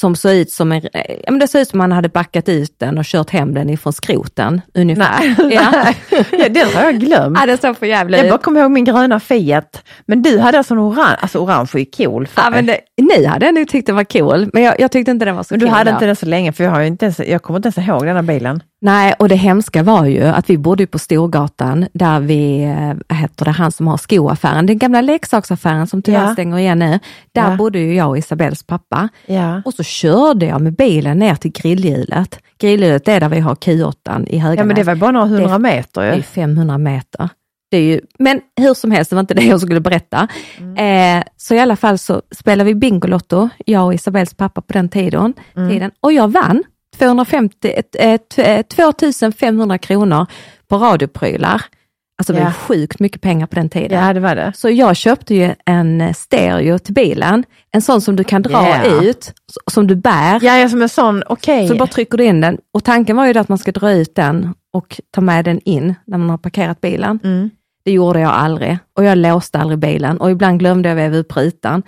Som 0.00 0.16
såg 0.16 0.32
ut 0.32 0.50
som 0.50 0.72
en, 0.72 0.82
eh, 0.92 1.14
ja, 1.24 1.30
men 1.30 1.38
det 1.38 1.48
såg 1.48 1.60
ut 1.60 1.68
som 1.68 1.78
man 1.78 1.92
hade 1.92 2.08
backat 2.08 2.48
ut 2.48 2.74
den 2.78 2.98
och 2.98 3.04
kört 3.04 3.30
hem 3.30 3.54
den 3.54 3.70
ifrån 3.70 3.92
skroten 3.92 4.60
ungefär. 4.74 5.34
Nej, 5.38 5.54
Ja. 5.54 5.94
ja, 6.38 6.48
den 6.48 6.66
har 6.74 6.82
jag 6.82 6.98
glömt. 7.00 7.38
ja, 7.40 7.46
det 7.46 7.60
såg 7.60 7.76
för 7.76 7.86
jävligt 7.86 8.20
Jag 8.20 8.28
bara 8.28 8.38
kommer 8.38 8.60
ihåg 8.60 8.70
min 8.70 8.84
gröna 8.84 9.20
Fiat. 9.20 9.82
Men 10.06 10.22
du 10.22 10.38
hade 10.38 10.58
alltså 10.58 10.74
en 10.74 10.80
orange, 10.80 11.16
alltså 11.20 11.38
orange 11.38 11.68
är 11.74 11.78
ju 11.78 11.84
cool 11.84 12.26
färg. 12.26 12.44
Ja, 12.44 12.50
men 12.50 12.66
det, 12.66 12.80
ni 13.18 13.24
hade 13.24 13.52
nog 13.52 13.68
tyckt 13.68 13.86
det 13.86 13.92
var 13.92 14.04
cool, 14.04 14.50
men 14.52 14.62
jag, 14.62 14.80
jag 14.80 14.90
tyckte 14.92 15.10
inte 15.10 15.24
den 15.24 15.36
var 15.36 15.42
så 15.42 15.54
Men 15.54 15.60
du 15.60 15.66
cool 15.66 15.74
hade 15.74 15.90
då. 15.90 15.94
inte 15.94 16.06
den 16.06 16.16
så 16.16 16.26
länge 16.26 16.52
för 16.52 16.64
jag, 16.64 16.70
har 16.70 16.80
inte 16.82 17.04
ens, 17.04 17.18
jag 17.18 17.42
kommer 17.42 17.58
inte 17.58 17.66
ens 17.78 17.88
ihåg 17.88 18.06
den 18.06 18.16
här 18.16 18.22
bilen. 18.22 18.62
Nej, 18.80 19.14
och 19.18 19.28
det 19.28 19.34
hemska 19.34 19.82
var 19.82 20.04
ju 20.04 20.22
att 20.24 20.50
vi 20.50 20.58
bodde 20.58 20.86
på 20.86 20.98
Storgatan 20.98 21.86
där 21.92 22.20
vi, 22.20 22.62
eh, 22.62 22.94
vad 23.08 23.18
heter 23.18 23.44
det, 23.44 23.50
han 23.50 23.72
som 23.72 23.86
har 23.86 23.96
skoaffären, 23.96 24.66
den 24.66 24.78
gamla 24.78 25.00
leksaksaffären 25.00 25.86
som 25.86 26.02
tyvärr 26.02 26.24
Ja. 26.26 26.32
stänger 26.32 26.58
igen 26.58 26.78
nu. 26.78 26.98
Där 27.32 27.50
Ja. 27.50 27.56
bodde 27.56 27.78
ju 27.78 27.94
jag 27.94 28.08
och 28.08 28.18
Isabells 28.18 28.62
pappa. 28.62 29.08
Ja. 29.26 29.62
Och 29.64 29.74
så 29.74 29.82
körde 29.82 30.46
jag 30.46 30.60
med 30.60 30.76
bilen 30.76 31.18
ner 31.18 31.34
till 31.34 31.52
grillhjulet. 31.52 32.38
Grillhjulet 32.60 33.08
är 33.08 33.20
där 33.20 33.28
vi 33.28 33.40
har 33.40 33.54
Q8 33.54 34.26
i 34.28 34.38
Höganäs. 34.38 34.58
ja, 34.58 34.64
men 34.64 34.76
det 34.76 34.82
var 34.82 34.94
bara 34.94 35.10
några 35.10 35.26
hundra 35.26 35.58
meter 35.58 36.00
Det 36.00 36.08
är 36.08 36.16
ju. 36.16 36.22
500 36.22 36.78
meter. 36.78 37.28
Det 37.70 37.76
är 37.76 37.82
ju, 37.82 38.00
men 38.18 38.40
hur 38.60 38.74
som 38.74 38.90
helst, 38.90 39.10
det 39.10 39.16
var 39.16 39.20
inte 39.20 39.34
det 39.34 39.42
jag 39.44 39.60
skulle 39.60 39.80
berätta. 39.80 40.28
Mm. 40.58 41.18
Eh, 41.18 41.24
så 41.36 41.54
i 41.54 41.58
alla 41.60 41.76
fall 41.76 41.98
så 41.98 42.22
spelade 42.30 42.64
vi 42.68 42.74
Bingolotto, 42.74 43.48
jag 43.66 43.84
och 43.86 43.94
Isabells 43.94 44.34
pappa 44.34 44.60
på 44.60 44.72
den 44.72 44.88
tiden. 44.88 45.34
Mm. 45.56 45.70
tiden 45.70 45.90
och 46.00 46.12
jag 46.12 46.28
vann 46.28 46.62
250, 46.98 47.72
ett- 47.76 47.96
ett- 47.98 48.38
eh, 48.38 48.62
2500 48.62 49.78
kronor 49.78 50.26
på 50.68 50.76
radioprylar. 50.78 51.62
Alltså 52.20 52.32
det 52.32 52.38
var 52.38 52.46
Ja. 52.46 52.52
sjukt 52.52 53.00
mycket 53.00 53.22
pengar 53.22 53.46
på 53.46 53.54
den 53.54 53.68
tiden. 53.68 54.04
Ja, 54.06 54.12
det 54.12 54.20
var 54.20 54.36
det. 54.36 54.52
Så 54.56 54.70
jag 54.70 54.96
köpte 54.96 55.34
ju 55.34 55.54
en 55.66 56.14
stereo 56.14 56.78
till 56.78 56.94
bilen, 56.94 57.44
en 57.72 57.82
sån 57.82 58.00
som 58.00 58.16
du 58.16 58.24
kan 58.24 58.42
dra 58.42 58.68
Ja. 58.68 59.00
ut, 59.02 59.32
som 59.70 59.86
du 59.86 59.94
bär. 59.96 60.38
Ja, 60.44 60.56
ja 60.58 60.68
som 60.68 60.82
en 60.82 60.88
sån, 60.88 61.22
okej. 61.26 61.68
Så 61.68 61.74
bara 61.76 61.86
trycker 61.88 62.18
du 62.18 62.24
in 62.24 62.40
den 62.40 62.58
och 62.74 62.84
tanken 62.84 63.16
var 63.16 63.26
ju 63.26 63.32
då 63.32 63.40
att 63.40 63.48
man 63.48 63.58
ska 63.58 63.72
dra 63.72 63.92
ut 63.92 64.14
den 64.14 64.54
och 64.72 65.00
ta 65.14 65.20
med 65.20 65.44
den 65.44 65.60
in 65.64 65.94
när 66.06 66.18
man 66.18 66.30
har 66.30 66.38
parkerat 66.38 66.80
bilen. 66.80 67.18
Mm. 67.24 67.50
Det 67.84 67.92
gjorde 67.92 68.20
jag 68.20 68.30
aldrig 68.32 68.78
och 68.96 69.04
jag 69.04 69.18
låste 69.18 69.58
aldrig 69.58 69.78
bilen 69.78 70.20
och 70.20 70.30
ibland 70.30 70.58
glömde 70.58 70.88
jag 70.88 70.96
veva 70.96 71.16
upp 71.16 71.36
rutan. 71.36 71.82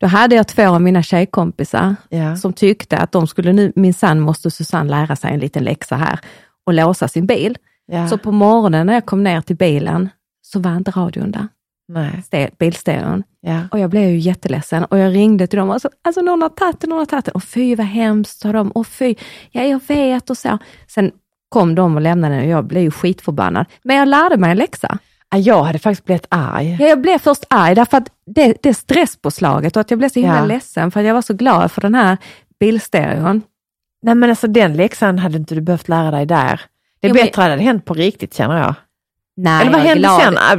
Då 0.00 0.06
hade 0.06 0.36
jag 0.36 0.48
två 0.48 0.68
av 0.68 0.82
mina 0.82 1.02
tjejkompisar 1.02 1.96
Ja. 2.08 2.36
som 2.36 2.52
tyckte 2.52 2.96
att 2.98 3.12
de 3.12 3.26
skulle 3.26 3.52
nu, 3.52 3.72
minsann 3.76 4.20
måste 4.20 4.50
Susanne 4.50 4.90
lära 4.90 5.16
sig 5.16 5.32
en 5.34 5.40
liten 5.40 5.64
läxa 5.64 5.96
här 5.96 6.18
och 6.66 6.74
låsa 6.74 7.08
sin 7.08 7.26
bil. 7.26 7.58
Ja. 7.86 8.08
Så 8.08 8.18
på 8.18 8.32
morgonen 8.32 8.86
när 8.86 8.94
jag 8.94 9.06
kom 9.06 9.22
ner 9.22 9.40
till 9.40 9.56
bilen 9.56 10.08
så 10.42 10.60
var 10.60 10.76
inte 10.76 10.90
radion 10.90 11.30
där, 11.32 11.48
Nej. 11.88 12.50
bilstereon. 12.58 13.22
Ja. 13.40 13.60
Och 13.70 13.78
jag 13.78 13.90
blev 13.90 14.08
ju 14.10 14.18
jätteledsen 14.18 14.84
och 14.84 14.98
jag 14.98 15.14
ringde 15.14 15.46
till 15.46 15.58
dem 15.58 15.70
och 15.70 15.82
sa, 15.82 15.88
alltså 16.02 16.20
någon 16.20 16.42
har 16.42 16.48
tagit 16.48 16.80
den, 16.80 16.90
någon 16.90 16.98
har 16.98 17.06
tagit 17.06 17.24
den. 17.24 17.34
Och 17.34 17.44
fy 17.44 17.74
vad 17.74 17.86
hemskt, 17.86 18.40
sa 18.40 18.52
de. 18.52 18.70
Och 18.70 18.86
fy, 18.86 19.14
ja 19.50 19.62
jag 19.62 19.80
vet 19.88 20.30
och 20.30 20.38
så. 20.38 20.58
Sen 20.88 21.10
kom 21.48 21.74
de 21.74 21.94
och 21.94 22.00
lämnade 22.00 22.34
den 22.34 22.44
och 22.44 22.50
jag 22.50 22.64
blev 22.64 22.82
ju 22.82 22.90
skitförbannad. 22.90 23.66
Men 23.82 23.96
jag 23.96 24.08
lärde 24.08 24.36
mig 24.36 24.50
en 24.50 24.56
läxa. 24.56 24.98
Ja, 25.30 25.38
Jag 25.38 25.62
hade 25.64 25.78
faktiskt 25.78 26.04
blivit 26.04 26.26
arg. 26.28 26.76
Ja, 26.80 26.86
jag 26.88 27.00
blev 27.00 27.18
först 27.18 27.44
arg 27.50 27.74
därför 27.74 27.96
att 27.96 28.08
det, 28.26 28.54
det 28.62 28.74
stresspåslaget 28.74 29.76
och 29.76 29.80
att 29.80 29.90
jag 29.90 29.98
blev 29.98 30.08
så 30.08 30.20
himla 30.20 30.36
Ja. 30.38 30.44
ledsen 30.44 30.90
för 30.90 31.00
att 31.00 31.06
jag 31.06 31.14
var 31.14 31.22
så 31.22 31.34
glad 31.34 31.72
för 31.72 31.80
den 31.80 31.94
här 31.94 32.16
bilstereon. 32.60 33.42
Nej 34.02 34.14
men 34.14 34.30
alltså 34.30 34.46
den 34.46 34.76
läxan 34.76 35.18
hade 35.18 35.36
inte 35.36 35.54
du 35.54 35.60
behövt 35.60 35.88
lära 35.88 36.10
dig 36.10 36.26
där. 36.26 36.60
Det 37.00 37.06
är 37.06 37.10
Jo, 37.10 37.14
men- 37.14 37.24
bättre 37.24 37.42
hade 37.42 37.56
det 37.56 37.62
hänt 37.62 37.84
på 37.84 37.94
riktigt 37.94 38.34
känner 38.34 38.58
jag. 38.58 38.74
Nej, 39.36 39.60
Eller 39.62 39.72
vad 39.72 39.80
hände 39.80 40.00
glad. 40.00 40.20
sen? 40.22 40.38
Ah, 40.38 40.56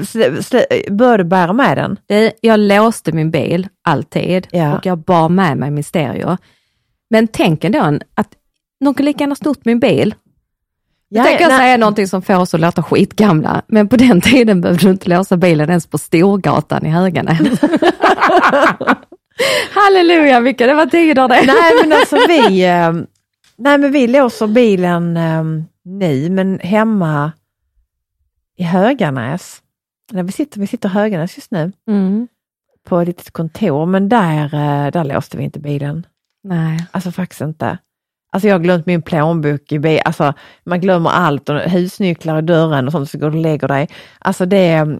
Började 0.92 1.24
du 1.24 1.30
bära 1.30 1.54
med 1.54 1.78
den? 1.78 1.98
Jag 2.42 2.60
låste 2.60 3.12
min 3.12 3.32
bil 3.32 3.68
alltid 3.84 4.48
Ja. 4.52 4.78
och 4.78 4.86
jag 4.86 4.98
bar 4.98 5.30
med 5.30 5.58
mig 5.58 5.72
min 5.72 5.84
stereo. 5.84 6.38
Men 7.10 7.28
tänk 7.28 7.64
ändå 7.64 7.80
att 8.16 8.28
någon 8.80 8.94
kan 8.94 9.06
lika 9.06 9.24
gärna 9.24 9.36
snott 9.36 9.66
min 9.66 9.80
bil. 9.80 10.16
Jag 11.14 11.26
tänker 11.26 11.48
nej. 11.48 11.58
säga 11.58 11.78
någonting 11.78 12.08
som 12.08 12.22
får 12.22 12.36
oss 12.38 12.54
att 12.54 12.60
låta 12.60 12.84
skitgamla, 12.84 13.62
men 13.68 13.88
på 13.88 13.96
den 13.98 14.22
tiden 14.32 14.62
behövde 14.62 14.84
du 14.86 14.92
inte 14.92 15.10
låsa 15.10 15.38
bilen 15.38 15.70
ens 15.70 15.88
på 15.88 15.98
Storgatan 15.98 16.86
i 16.86 16.90
Höganäs. 16.90 17.62
Halleluja 19.72 20.40
vilka 20.40 20.68
det 20.68 20.74
var 20.74 20.86
tider 20.86 21.28
det. 21.28 21.44
Nej 21.46 21.74
men 21.82 21.94
alltså 21.94 22.18
vi, 22.28 22.66
eh, 22.66 22.94
nej 23.58 23.78
men 23.78 23.92
vi 23.92 24.08
låser 24.08 24.48
bilen 24.48 25.18
eh, 25.18 25.44
nu 25.86 26.30
men 26.30 26.60
hemma 26.60 27.32
i 28.58 28.64
Höganäs. 28.64 29.62
Där 30.12 30.24
vi, 30.24 30.32
sitter, 30.32 30.60
vi 30.60 30.68
sitter 30.68 30.90
i 30.90 30.92
Höganäs 30.92 31.38
just 31.38 31.52
nu 31.52 31.72
Mm. 31.88 32.28
på 32.88 33.00
ett 33.00 33.08
litet 33.08 33.32
kontor 33.32 33.86
men 33.86 34.10
där, 34.10 34.44
eh, 34.44 34.92
där 34.92 35.04
låste 35.04 35.38
vi 35.38 35.44
inte 35.44 35.60
bilen. 35.60 36.06
Nej. 36.44 36.86
Alltså 36.92 37.12
faktiskt 37.12 37.42
inte. 37.42 37.78
Alltså 38.32 38.48
jag 38.48 38.56
har 38.56 38.60
glömt 38.60 38.86
min 38.86 39.02
plånbok 39.02 39.72
i 39.72 39.80
bilen, 39.80 40.02
alltså 40.06 40.34
man 40.64 40.82
glömmer 40.82 41.10
allt 41.10 41.50
och 41.50 41.60
husnycklar 41.60 42.40
i 42.40 42.42
dörren 42.42 42.86
och 42.86 42.92
sånt 42.92 43.10
så 43.10 43.18
går 43.18 43.30
du 43.30 43.38
och 43.38 43.44
lägger 43.44 43.68
dig. 43.68 43.90
Alltså 44.20 44.46
det, 44.46 45.00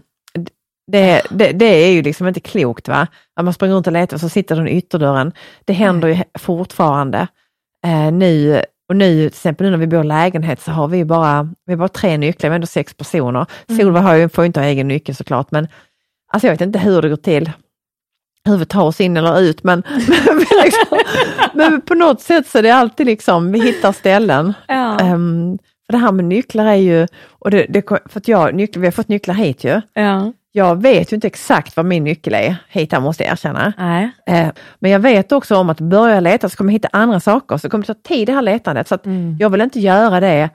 det, 0.92 1.22
det, 1.30 1.52
det 1.52 1.66
är 1.66 1.92
ju 1.92 2.02
liksom 2.02 2.28
inte 2.28 2.40
klokt 2.40 2.88
va. 2.88 3.06
Att 3.36 3.44
man 3.44 3.54
springer 3.54 3.74
runt 3.74 3.86
och 3.86 3.92
letar 3.92 4.16
och 4.16 4.20
så 4.20 4.28
sitter 4.28 4.56
den 4.56 4.68
i 4.68 4.76
ytterdörren. 4.76 5.32
Det 5.64 5.72
händer 5.72 6.08
ju 6.08 6.16
fortfarande. 6.38 7.26
Eh, 7.86 8.12
nu, 8.12 8.62
och 8.88 8.96
nu 8.96 9.16
till 9.16 9.26
exempel 9.26 9.64
nu 9.64 9.70
när 9.70 9.78
vi 9.78 9.86
bor 9.86 10.04
i 10.04 10.06
lägenhet 10.06 10.60
så 10.60 10.70
har 10.70 10.88
vi 10.88 11.04
bara, 11.04 11.48
vi 11.66 11.76
bara 11.76 11.88
tre 11.88 12.16
nycklar, 12.16 12.50
vi 12.50 12.52
är 12.52 12.54
ändå 12.54 12.66
sex 12.66 12.94
personer. 12.94 13.46
Solveig 13.76 14.02
har 14.02 14.14
ju, 14.14 14.28
får 14.28 14.44
ju 14.44 14.46
inte 14.46 14.60
ha 14.60 14.66
egen 14.66 14.88
nyckel 14.88 15.14
såklart 15.14 15.50
men 15.50 15.68
alltså 16.32 16.46
jag 16.46 16.54
vet 16.54 16.60
inte 16.60 16.78
hur 16.78 17.02
det 17.02 17.08
går 17.08 17.16
till. 17.16 17.50
Hur 18.44 18.56
vi 18.56 18.64
tar 18.66 18.82
oss 18.82 19.00
in 19.00 19.16
eller 19.16 19.40
ut 19.40 19.64
men, 19.64 19.82
men, 20.08 20.46
liksom, 20.64 20.98
men 21.54 21.80
på 21.80 21.94
något 21.94 22.20
sätt 22.20 22.46
så 22.46 22.58
är 22.58 22.62
det 22.62 22.70
alltid 22.70 23.06
liksom, 23.06 23.52
vi 23.52 23.60
hittar 23.60 23.92
ställen. 23.92 24.54
Ja. 24.68 24.98
Ehm, 25.00 25.58
för 25.86 25.92
det 25.92 25.98
här 25.98 26.12
med 26.12 26.24
nycklar 26.24 26.66
är 26.66 26.74
ju, 26.74 27.06
och 27.30 27.50
det, 27.50 27.66
det, 27.68 27.88
för 27.88 28.18
att 28.18 28.28
jag, 28.28 28.54
nycklar, 28.54 28.80
vi 28.80 28.86
har 28.86 28.92
fått 28.92 29.08
nycklar 29.08 29.34
hit 29.34 29.64
ju. 29.64 29.80
Ja. 29.94 30.32
Jag 30.54 30.82
vet 30.82 31.12
ju 31.12 31.14
inte 31.14 31.26
exakt 31.26 31.76
vad 31.76 31.86
min 31.86 32.04
nyckel 32.04 32.34
är 32.34 32.56
hit 32.68 32.92
här 32.92 33.00
måste 33.00 33.22
jag 33.22 33.32
erkänna. 33.32 33.72
Eh, 34.26 34.48
men 34.78 34.90
jag 34.90 34.98
vet 35.00 35.32
också 35.32 35.56
om 35.56 35.70
att 35.70 35.80
börja 35.80 36.20
leta 36.20 36.48
så 36.48 36.56
kommer 36.56 36.70
jag 36.70 36.74
hitta 36.74 36.88
andra 36.92 37.20
saker, 37.20 37.56
så 37.56 37.66
det 37.66 37.70
kommer 37.70 37.84
ta 37.84 37.94
tid 37.94 38.28
det 38.28 38.32
här 38.32 38.42
letandet. 38.42 38.88
Så 38.88 38.98
Mm. 39.04 39.36
jag 39.40 39.50
vill 39.50 39.60
inte 39.60 39.80
göra 39.80 40.20
det. 40.20 40.50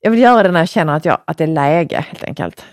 Jag 0.00 0.10
vill 0.10 0.20
göra 0.20 0.42
det 0.42 0.50
när 0.50 0.60
jag 0.60 0.68
känner 0.68 0.96
att, 0.96 1.04
jag, 1.04 1.18
att 1.24 1.38
det 1.38 1.44
är 1.44 1.48
läge 1.48 2.04
helt 2.08 2.24
enkelt. 2.24 2.64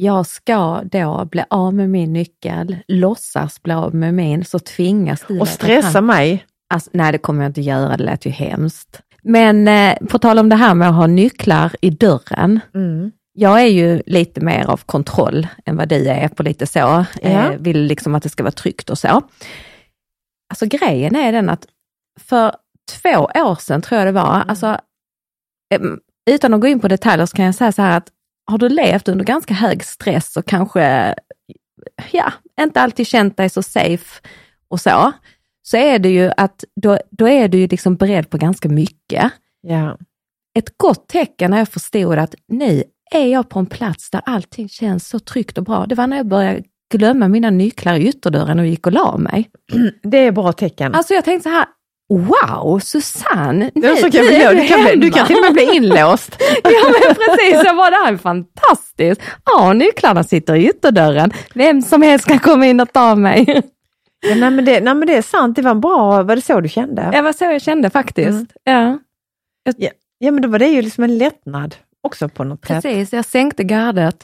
Jag 0.00 0.26
ska 0.26 0.82
då 0.84 1.24
bli 1.24 1.44
av 1.50 1.74
med 1.74 1.90
min 1.90 2.12
nyckel, 2.12 2.76
låtsas 2.88 3.62
bli 3.62 3.72
av 3.74 3.94
med 3.94 4.14
min, 4.14 4.44
så 4.44 4.58
tvingas 4.58 5.24
du... 5.28 5.40
Och 5.40 5.48
stressa 5.48 6.00
mig. 6.00 6.44
Alltså, 6.74 6.90
nej, 6.92 7.12
det 7.12 7.18
kommer 7.18 7.42
jag 7.42 7.50
inte 7.50 7.60
göra, 7.60 7.96
det 7.96 8.04
lät 8.04 8.26
ju 8.26 8.30
hemskt. 8.30 9.00
Men 9.22 9.68
eh, 9.68 9.96
på 10.08 10.18
tal 10.18 10.38
om 10.38 10.48
det 10.48 10.56
här 10.56 10.74
med 10.74 10.88
att 10.88 10.94
ha 10.94 11.06
nycklar 11.06 11.72
i 11.80 11.90
dörren. 11.90 12.60
Mm. 12.74 13.10
Jag 13.32 13.60
är 13.62 13.66
ju 13.66 14.02
lite 14.06 14.40
mer 14.40 14.70
av 14.70 14.80
kontroll 14.86 15.46
än 15.64 15.76
vad 15.76 15.88
du 15.88 16.08
är 16.08 16.28
på 16.28 16.42
lite 16.42 16.66
så. 16.66 16.78
Ja. 16.78 17.04
Eh, 17.22 17.50
vill 17.58 17.82
liksom 17.82 18.14
att 18.14 18.22
det 18.22 18.28
ska 18.28 18.42
vara 18.42 18.52
tryggt 18.52 18.90
och 18.90 18.98
så. 18.98 19.22
Alltså 20.50 20.66
grejen 20.66 21.16
är 21.16 21.32
den 21.32 21.48
att 21.48 21.66
för 22.20 22.52
två 23.02 23.18
år 23.34 23.54
sedan 23.60 23.82
tror 23.82 23.98
jag 23.98 24.08
det 24.08 24.12
var, 24.12 24.34
Mm. 24.34 24.48
alltså, 24.48 24.66
eh, 25.74 25.80
utan 26.30 26.54
att 26.54 26.60
gå 26.60 26.66
in 26.66 26.80
på 26.80 26.88
detaljer 26.88 27.26
så 27.26 27.36
kan 27.36 27.44
jag 27.44 27.54
säga 27.54 27.72
så 27.72 27.82
här 27.82 27.96
att 27.96 28.08
har 28.48 28.58
du 28.58 28.68
levt 28.68 29.08
under 29.08 29.24
ganska 29.24 29.54
hög 29.54 29.84
stress 29.84 30.36
och 30.36 30.46
kanske, 30.46 31.14
ja, 32.10 32.32
inte 32.60 32.80
alltid 32.80 33.06
känt 33.06 33.36
dig 33.36 33.50
så 33.50 33.62
safe 33.62 34.20
och 34.68 34.80
så, 34.80 35.12
så 35.62 35.76
är 35.76 35.98
det 35.98 36.08
ju 36.08 36.30
att 36.36 36.64
då, 36.82 36.98
då 37.10 37.28
är 37.28 37.48
du 37.48 37.58
ju 37.58 37.66
liksom 37.66 37.96
beredd 37.96 38.30
på 38.30 38.38
ganska 38.38 38.68
mycket. 38.68 39.32
Ja. 39.60 39.98
Ett 40.54 40.78
gott 40.78 41.08
tecken 41.08 41.50
när 41.50 41.58
jag 41.58 41.68
förstod 41.68 42.18
att 42.18 42.34
nu 42.48 42.82
är 43.10 43.26
jag 43.26 43.48
på 43.48 43.58
en 43.58 43.66
plats 43.66 44.10
där 44.10 44.22
allting 44.24 44.68
känns 44.68 45.08
så 45.08 45.18
tryggt 45.18 45.58
och 45.58 45.64
bra. 45.64 45.86
Det 45.86 45.94
var 45.94 46.06
när 46.06 46.16
jag 46.16 46.26
började 46.26 46.62
glömma 46.92 47.28
mina 47.28 47.50
nycklar 47.50 47.94
i 47.94 48.08
ytterdörren 48.08 48.58
och 48.58 48.66
gick 48.66 48.86
och 48.86 48.92
la 48.92 49.16
mig. 49.16 49.50
Det 50.02 50.18
är 50.18 50.32
bra 50.32 50.52
tecken. 50.52 50.94
Alltså 50.94 51.14
jag 51.14 51.24
tänkte 51.24 51.48
så 51.50 51.54
här, 51.54 51.66
wow, 52.08 52.78
Susanne, 52.78 53.70
är 53.74 53.96
så 53.96 54.10
kan 54.10 54.26
vi 54.26 54.42
göra. 54.42 54.54
du 54.54 54.66
kan, 54.68 54.84
bli- 54.84 54.96
du 54.96 55.10
kan 55.10 55.18
hemma." 55.18 55.26
till 55.26 55.36
och 55.36 55.42
med 55.42 55.52
bli 55.52 55.76
inlåst. 55.76 56.36
Ja 56.64 56.70
men 56.84 57.14
precis, 57.14 57.64
jag 57.64 57.76
bara, 57.76 57.90
det 57.90 57.96
här 57.96 58.12
är 58.12 58.16
fantastiskt. 58.16 59.20
Ja, 59.44 59.72
nycklarna 59.72 60.24
sitter 60.24 60.54
i 60.54 60.68
ytterdörren. 60.68 61.32
Vem 61.54 61.82
som 61.82 62.02
helst 62.02 62.26
kan 62.26 62.38
komma 62.38 62.66
in 62.66 62.80
och 62.80 62.92
ta 62.92 63.14
mig. 63.14 63.62
Ja, 64.28 64.34
nej, 64.34 64.50
men 64.50 64.64
det, 64.64 64.80
nej 64.80 64.94
men 64.94 65.06
det 65.06 65.14
är 65.16 65.22
sant, 65.22 65.56
det 65.56 65.62
var 65.62 65.74
bra, 65.74 66.22
var 66.22 66.36
det 66.36 66.42
så 66.42 66.60
du 66.60 66.68
kände? 66.68 67.08
Det 67.12 67.22
var 67.22 67.32
så 67.32 67.44
jag 67.44 67.62
kände 67.62 67.90
faktiskt. 67.90 68.28
Mm. 68.28 68.46
Ja, 68.64 68.98
Ja, 69.76 69.88
ja 70.18 70.30
men 70.32 70.42
då 70.42 70.48
var 70.48 70.58
det 70.58 70.66
ju 70.68 70.82
liksom 70.82 71.04
en 71.04 71.18
lättnad 71.18 71.74
också 72.02 72.28
på 72.28 72.44
något 72.44 72.66
sätt. 72.66 72.82
precis. 72.82 73.12
Jag 73.12 73.24
sänkte 73.24 73.64
gardet. 73.64 74.16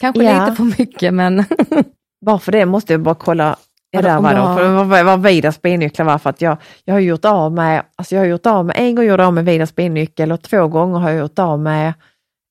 Kanske 0.00 0.22
Ja. 0.24 0.44
lite 0.44 0.56
för 0.56 0.64
mycket 0.78 1.14
men 1.14 1.44
Bara 2.26 2.38
för 2.38 2.52
det 2.52 2.66
måste 2.66 2.92
jag 2.92 3.00
bara 3.00 3.14
kolla 3.14 3.56
det 3.92 4.16
om 4.16 4.22
var 4.22 4.34
har- 4.34 4.56
för 4.56 4.84
vad, 4.84 5.04
vad 5.04 5.22
Vidas 5.22 5.62
bilnycklar 5.62 6.06
var 6.06 6.18
för 6.18 6.30
att 6.30 6.40
jag, 6.40 6.56
jag 6.84 6.94
har 6.94 7.00
gjort 7.00 7.24
av 7.24 7.52
med, 7.52 7.82
alltså 7.96 8.14
jag 8.14 8.22
har 8.22 8.26
gjort 8.26 8.46
av 8.46 8.64
med, 8.66 8.76
en 8.78 8.94
gång 8.94 9.04
gjorde 9.04 9.22
jag 9.22 9.26
av 9.26 9.34
med 9.34 9.44
Vidas 9.44 9.74
bilnyckel 9.74 10.32
och 10.32 10.42
två 10.42 10.68
gånger 10.68 10.98
har 10.98 11.10
jag 11.10 11.18
gjort 11.18 11.38
av 11.38 11.60
med 11.60 11.88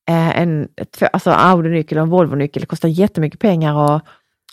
eh, 0.10 0.40
en 0.42 0.68
två, 1.00 1.06
alltså 1.14 1.30
Audi-nyckel 1.32 1.98
och 1.98 2.04
en 2.04 2.10
Volvo-nyckel. 2.10 2.60
Det 2.62 2.66
kostar 2.66 2.90
jättemycket 2.90 3.40
pengar 3.40 3.96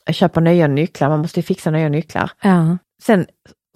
att 0.06 0.14
köpa 0.14 0.40
nya 0.40 0.66
nycklar, 0.66 1.08
man 1.08 1.18
måste 1.20 1.40
ju 1.40 1.44
fixa 1.44 1.70
nya 1.70 1.88
nycklar. 1.88 2.30
ja. 2.42 2.78
Sen 3.02 3.26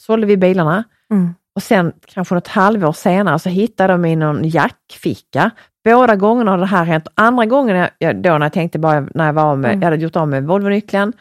sålde 0.03 0.27
vi 0.27 0.37
bilarna 0.37 0.85
Mm. 1.11 1.35
och 1.57 1.63
sen 1.63 1.93
kanske 2.07 2.35
något 2.35 2.49
halvår 2.49 2.93
senare 2.93 3.39
så 3.39 3.49
hittade 3.49 3.93
de 3.93 4.05
i 4.05 4.17
någon 4.17 4.49
jackficka. 4.49 5.51
Båda 5.85 6.17
gångerna 6.17 6.51
har 6.51 6.59
det 6.59 6.67
här 6.67 6.85
hänt. 6.85 7.09
Andra 7.15 7.45
gången, 7.47 7.89
jag- 7.99 8.17
då 8.23 8.31
när 8.39 8.47
jag 8.47 8.53
tänkte 8.53 8.79
bara 8.79 9.01
när 9.15 9.27
jag 9.27 9.33
var 9.33 9.57
med, 9.57 9.69
Mm. 9.71 9.81
jag 9.83 9.91
hade 9.91 10.03
gjort 10.03 10.17
av 10.17 10.29
med 10.29 10.45
Volvo-nyckeln, 10.47 11.13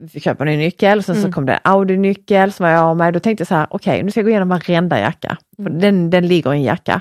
vi 0.00 0.20
köpa 0.20 0.44
en 0.44 0.50
ny 0.50 0.56
nyckel, 0.56 1.02
sen 1.02 1.14
så 1.14 1.20
Mm. 1.20 1.32
kom 1.32 1.46
det 1.46 1.58
Audi-nyckel 1.64 2.52
som 2.52 2.64
var 2.64 2.70
jag 2.70 2.82
av 2.84 2.96
med. 2.96 3.14
Då 3.14 3.20
tänkte 3.20 3.40
jag 3.42 3.48
så 3.48 3.54
här, 3.54 3.66
okej 3.70 4.02
nu 4.02 4.10
ska 4.10 4.20
jag 4.20 4.24
gå 4.24 4.30
igenom 4.30 4.48
varenda 4.48 5.00
jacka. 5.00 5.36
Mm. 5.58 5.78
den, 5.80 6.10
den 6.10 6.26
ligger 6.28 6.54
i 6.54 6.56
en 6.56 6.62
jacka. 6.62 7.00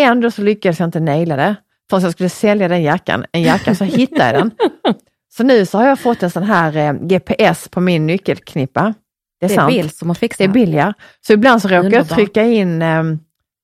Ändå 0.00 0.30
så 0.30 0.42
lyckades 0.42 0.78
jag 0.80 0.86
inte 0.86 1.00
naila 1.00 1.36
det. 1.36 1.54
Förrän 1.90 2.02
jag 2.02 2.12
skulle 2.12 2.28
sälja 2.28 2.68
den 2.68 2.82
jackan, 2.82 3.24
en 3.32 3.42
jacka, 3.42 3.74
så 3.74 3.84
hittade 3.84 4.24
jag 4.24 4.34
den. 4.34 4.50
Så 5.36 5.44
nu 5.44 5.66
så 5.66 5.78
har 5.78 5.86
jag 5.86 5.98
fått 5.98 6.22
en 6.22 6.30
sån 6.30 6.42
här 6.42 6.76
eh, 6.76 6.92
GPS 6.92 7.68
på 7.68 7.80
min 7.80 8.06
nyckelknippa. 8.06 8.94
Det 9.40 9.46
är, 9.46 9.48
Det 9.48 9.54
är 9.54 9.56
sant. 9.56 9.68
Bill 9.72 9.90
som 9.90 10.08
har 10.08 10.14
fixat 10.14 10.38
Det 10.38 10.44
är 10.44 10.48
Bill 10.48 10.74
ja. 10.74 10.92
Så 11.26 11.32
ibland 11.32 11.62
så 11.62 11.68
råkar 11.68 11.76
jag 11.76 11.84
Underbart. 11.84 12.08
trycka 12.08 12.42
in, 12.44 12.82
ehm, 12.82 13.18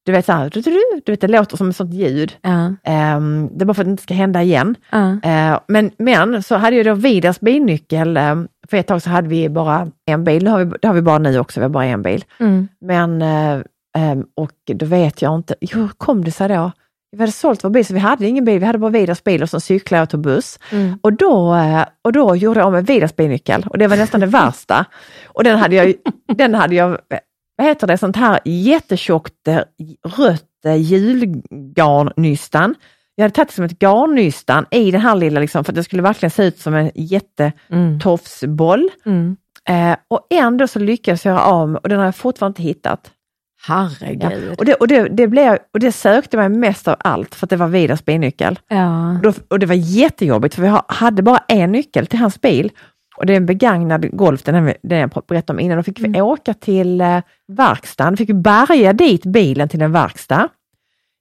du 0.06 0.12
vet, 0.12 0.26
så 0.26 0.32
här, 0.32 0.50
du, 0.50 0.60
du, 0.60 0.70
du, 0.70 0.82
du 1.04 1.12
vet 1.12 1.20
det 1.20 1.28
låter 1.28 1.56
som 1.56 1.68
ett 1.68 1.76
sånt 1.76 1.94
ljud. 1.94 2.32
Ja, 2.42 2.74
Ehm, 2.84 3.48
det 3.52 3.62
är 3.62 3.66
bara 3.66 3.74
för 3.74 3.82
att 3.82 3.86
det 3.86 3.90
inte 3.90 4.02
ska 4.02 4.14
hända 4.14 4.42
igen. 4.42 4.76
Eh, 5.22 5.58
men, 5.68 5.90
men 5.98 6.42
så 6.42 6.56
hade 6.56 6.76
jag 6.76 6.86
då 6.86 6.94
Vidas 6.94 7.40
bilnyckel, 7.40 8.16
ehm, 8.16 8.48
för 8.70 8.76
ett 8.76 8.86
tag 8.86 9.02
så 9.02 9.10
hade 9.10 9.28
vi 9.28 9.48
bara 9.48 9.88
en 10.06 10.24
bil, 10.24 10.44
det 10.44 10.50
har 10.50 10.64
vi, 10.64 10.72
det 10.82 10.88
har 10.88 10.94
vi 10.94 11.02
bara 11.02 11.18
nu 11.18 11.38
också, 11.38 11.60
vi 11.60 11.64
har 11.64 11.70
bara 11.70 11.84
en 11.84 12.02
bil. 12.02 12.24
Mm. 12.40 12.68
Men, 12.80 13.22
eh, 13.22 13.62
ehm, 13.96 14.26
och 14.34 14.52
då 14.66 14.86
vet 14.86 15.22
jag 15.22 15.34
inte, 15.34 15.54
hur 15.60 15.88
kom 15.88 16.24
det 16.24 16.30
sig 16.30 16.48
då? 16.48 16.72
Vi 17.12 17.20
hade 17.20 17.32
sålt 17.32 17.64
vår 17.64 17.70
bil 17.70 17.86
så 17.86 17.94
vi 17.94 18.00
hade 18.00 18.26
ingen 18.26 18.44
bil, 18.44 18.58
vi 18.58 18.66
hade 18.66 18.78
bara 18.78 18.90
Vidas 18.90 19.24
bil 19.24 19.42
och 19.42 19.50
så 19.50 19.60
cyklade 19.60 19.98
jag 19.98 20.02
och 20.02 20.10
tog 20.10 20.20
buss. 20.20 20.58
Mm. 20.72 20.98
Och 21.02 21.12
då, 21.12 21.54
eh, 21.54 21.84
och 22.02 22.12
då 22.12 22.36
gjorde 22.36 22.60
jag 22.60 22.66
om 22.66 22.74
en 22.74 22.84
Vidas 22.84 23.16
bilnyckel 23.16 23.66
och 23.70 23.78
det 23.78 23.86
var 23.86 23.96
nästan 23.96 24.20
det 24.20 24.26
värsta. 24.26 24.84
Och 25.26 25.44
den 25.44 25.58
hade 25.58 25.76
jag, 25.76 25.94
den 26.36 26.54
hade 26.54 26.74
jag, 26.74 26.98
vad 27.56 27.66
heter 27.66 27.86
det, 27.86 27.98
sånt 27.98 28.16
här 28.16 28.40
jättetjockt 28.44 29.48
eh, 29.48 29.60
rött 30.16 30.44
julgarnnystan. 30.76 32.74
Jag 33.14 33.24
hade 33.24 33.34
tagit 33.34 33.48
det 33.48 33.54
som 33.54 33.64
ett 33.64 33.78
garnnystan 33.82 34.66
i 34.70 34.90
den 34.90 35.00
här 35.00 35.14
lilla, 35.16 35.40
liksom, 35.40 35.64
för 35.64 35.72
att 35.72 35.76
det 35.76 35.84
skulle 35.84 36.02
verkligen 36.02 36.30
se 36.30 36.44
ut 36.44 36.58
som 36.58 36.74
en 36.74 36.80
Mm. 36.80 36.92
jättetofsboll. 36.94 38.88
Mm. 39.06 39.36
Eh, 39.68 39.96
och 40.08 40.26
ändå 40.30 40.66
så 40.66 40.78
lyckades 40.78 41.24
jag 41.24 41.32
göra 41.32 41.44
av 41.44 41.68
med, 41.68 41.80
och 41.82 41.88
den 41.88 41.98
har 41.98 42.04
jag 42.04 42.16
fortfarande 42.16 42.52
inte 42.52 42.62
hittat. 42.68 43.10
Ja. 43.68 43.74
Herregud. 44.00 44.54
Och, 44.58 44.64
det, 44.64 44.74
och, 44.74 44.88
det, 44.88 45.08
det 45.08 45.28
blev, 45.28 45.58
och 45.74 45.80
det 45.80 45.92
sökte 45.92 46.36
mig 46.36 46.48
mest 46.48 46.88
av 46.88 46.96
allt 46.98 47.34
för 47.34 47.46
att 47.46 47.50
det 47.50 47.56
var 47.56 47.68
Vidas 47.68 48.04
bilnyckel. 48.04 48.58
Ja. 48.68 49.10
Och, 49.16 49.22
då, 49.22 49.32
och 49.48 49.58
det 49.58 49.66
var 49.66 49.74
jättejobbigt 49.74 50.54
för 50.54 50.62
vi 50.62 50.68
ha- 50.68 50.84
hade 50.88 51.22
bara 51.22 51.38
en 51.48 51.72
nyckel 51.72 52.06
till 52.06 52.18
hans 52.18 52.40
bil. 52.40 52.70
Och 53.16 53.26
det 53.26 53.32
är 53.32 53.36
en 53.36 53.46
begagnad 53.46 54.16
Golf, 54.16 54.42
den, 54.42 54.54
är- 54.54 54.76
den 54.82 54.98
jag 54.98 55.10
berättade 55.28 55.56
om 55.56 55.60
innan. 55.60 55.76
Då 55.76 55.82
fick 55.82 56.00
vi 56.00 56.20
åka 56.20 56.54
till 56.54 57.00
eh, 57.00 57.20
verkstaden, 57.52 58.16
fick 58.16 58.28
vi 58.28 58.34
bärga 58.34 58.92
dit 58.92 59.24
bilen 59.26 59.68
till 59.68 59.82
en 59.82 59.92
verkstad. 59.92 60.48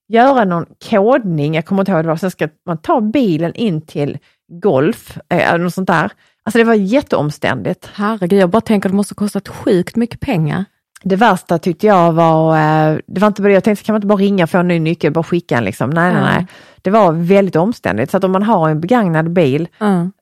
Göra 0.07 0.45
någon 0.45 0.65
kodning, 0.89 1.55
jag 1.55 1.65
kommer 1.65 1.81
inte 1.81 1.91
ihåg 1.91 1.95
vad 1.97 2.05
det 2.05 2.09
var, 2.09 2.15
sen 2.15 2.31
ska 2.31 2.47
man 2.65 2.77
ta 2.77 3.01
bilen 3.01 3.53
in 3.55 3.81
till 3.81 4.17
Golf, 4.61 5.17
eh, 5.29 5.49
eller 5.53 5.63
något 5.63 5.73
sånt 5.73 5.87
där. 5.87 6.11
Alltså 6.45 6.57
det 6.57 6.63
var 6.63 6.73
jätteomständigt. 6.73 7.89
Herregud, 7.93 8.39
jag 8.41 8.49
bara 8.49 8.61
tänker 8.61 8.89
att 8.89 8.93
det 8.93 8.95
måste 8.97 9.11
ha 9.11 9.15
kostat 9.25 9.47
sjukt 9.47 9.95
mycket 9.95 10.19
pengar. 10.19 10.65
Det 11.05 11.15
värsta 11.15 11.57
tyckte 11.59 11.87
jag 11.87 12.11
var, 12.11 12.57
eh, 12.57 12.97
det 13.07 13.21
var 13.21 13.27
inte 13.27 13.41
bara 13.41 13.53
jag 13.53 13.63
tänkte 13.63 13.85
kan 13.85 13.93
man 13.93 13.97
inte 13.97 14.07
bara 14.07 14.17
ringa 14.17 14.43
och 14.43 14.49
få 14.49 14.57
en 14.57 14.67
ny 14.67 14.79
nyckel, 14.79 15.11
bara 15.13 15.23
skicka 15.23 15.57
en 15.57 15.63
liksom. 15.63 15.89
Nej, 15.89 16.13
nej, 16.13 16.21
Ja. 16.21 16.29
nej. 16.29 16.47
Det 16.81 16.89
var 16.89 17.11
väldigt 17.11 17.55
omständigt. 17.55 18.11
Så 18.11 18.17
att 18.17 18.23
om 18.23 18.31
man 18.31 18.43
har 18.43 18.69
en 18.69 18.81
begagnad 18.81 19.31
bil, 19.33 19.67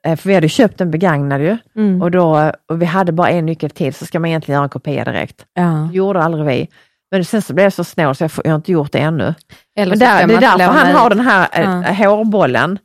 eh, 0.06 0.16
för 0.16 0.28
vi 0.30 0.36
hade 0.36 0.50
köpt 0.50 0.82
en 0.82 0.92
begagnad 0.92 1.42
ju, 1.42 1.58
Mm. 1.76 2.02
och, 2.02 2.12
då, 2.12 2.52
och 2.70 2.82
vi 2.82 2.86
hade 2.86 3.12
bara 3.12 3.30
en 3.30 3.46
nyckel 3.46 3.70
till 3.70 3.94
så 3.94 4.06
ska 4.06 4.20
man 4.20 4.28
egentligen 4.30 4.56
göra 4.58 4.64
en 4.64 4.70
kopia 4.70 5.04
direkt. 5.04 5.46
Ja. 5.54 5.88
Det 5.92 5.98
gjorde 5.98 6.22
aldrig 6.24 6.46
vi. 6.46 6.68
Men 7.12 7.26
sen 7.26 7.42
så 7.42 7.54
blev 7.54 7.64
jag 7.66 7.74
så 7.74 7.84
snål 7.84 8.16
så 8.16 8.24
jag, 8.24 8.32
får, 8.32 8.46
jag 8.46 8.52
har 8.52 8.56
inte 8.56 8.72
gjort 8.72 8.92
det 8.92 9.00
ännu. 9.00 9.34
Eller 9.78 9.96
där, 9.96 10.28
det 10.28 10.34
är 10.36 10.42
därför 10.42 10.64
han 10.64 10.96
har 10.96 11.10
den 11.10 11.20
här 11.20 11.48
eh, 11.52 12.02
Ja. 12.02 12.10
hårbollen. 12.10 12.80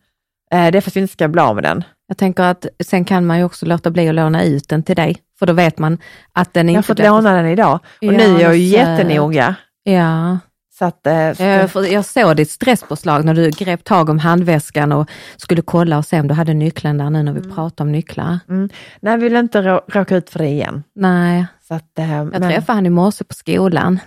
Eh, 0.53 0.71
det 0.71 0.79
är 0.79 0.81
för 0.81 0.91
att 0.91 0.97
vi 0.97 1.01
inte 1.01 1.13
ska 1.13 1.29
bli 1.29 1.41
av 1.41 1.55
med 1.55 1.65
den. 1.65 1.85
Jag 2.09 2.19
tänker 2.19 2.43
att 2.43 2.67
sen 2.85 3.05
kan 3.05 3.27
man 3.27 3.39
ju 3.39 3.45
också 3.45 3.67
låta 3.67 3.91
bli 3.91 4.09
att 4.09 4.15
låna 4.15 4.45
ut 4.45 4.69
den 4.69 4.83
till 4.83 4.97
dig, 4.97 5.17
för 5.39 5.47
då 5.47 5.53
vet 5.53 5.79
man 5.79 5.99
att 6.33 6.55
den 6.55 6.69
Jag 6.69 6.75
har 6.75 6.79
inte 6.79 6.87
fått 6.87 6.99
låna 6.99 7.33
den 7.33 7.47
idag 7.47 7.75
och 7.75 7.81
Ja, 8.01 8.11
nu 8.13 8.37
är 8.37 8.41
jag 8.41 8.57
ju 8.57 8.63
jättenoga. 8.65 9.55
Ja, 9.85 10.39
Så 10.79 10.85
att, 10.85 11.07
eh, 11.07 11.67
så 11.73 11.85
jag, 11.85 12.05
såg 12.05 12.37
ditt 12.37 12.51
stresspåslag 12.51 13.25
när 13.25 13.35
du 13.35 13.51
grep 13.51 13.85
tag 13.85 14.09
om 14.09 14.19
handväskan 14.19 14.93
och 14.93 15.11
skulle 15.37 15.63
kolla 15.63 15.99
och 15.99 16.05
se 16.07 16.21
om 16.21 16.29
du 16.29 16.35
hade 16.35 16.55
nyckeln 16.55 16.99
där 16.99 17.11
nu 17.11 17.23
när 17.23 17.33
vi 17.33 17.55
pratar 17.55 17.85
om 17.85 17.93
nycklar. 17.93 18.39
mm, 18.49 18.69
nej, 19.01 19.13
jag 19.13 19.19
vill 19.19 19.37
inte 19.37 19.63
rå, 19.63 19.81
råka 19.89 20.17
ut 20.17 20.31
för 20.31 20.39
det 20.39 20.47
igen. 20.49 20.83
Nej, 20.95 21.47
Så 21.69 21.75
att, 21.75 21.99
eh, 21.99 22.13
jag 22.13 22.27
men- 22.27 22.43
träffade 22.43 22.77
han 22.77 22.87
i 22.87 22.91
morse 22.91 23.25
på 23.25 23.35
skolan. 23.35 23.99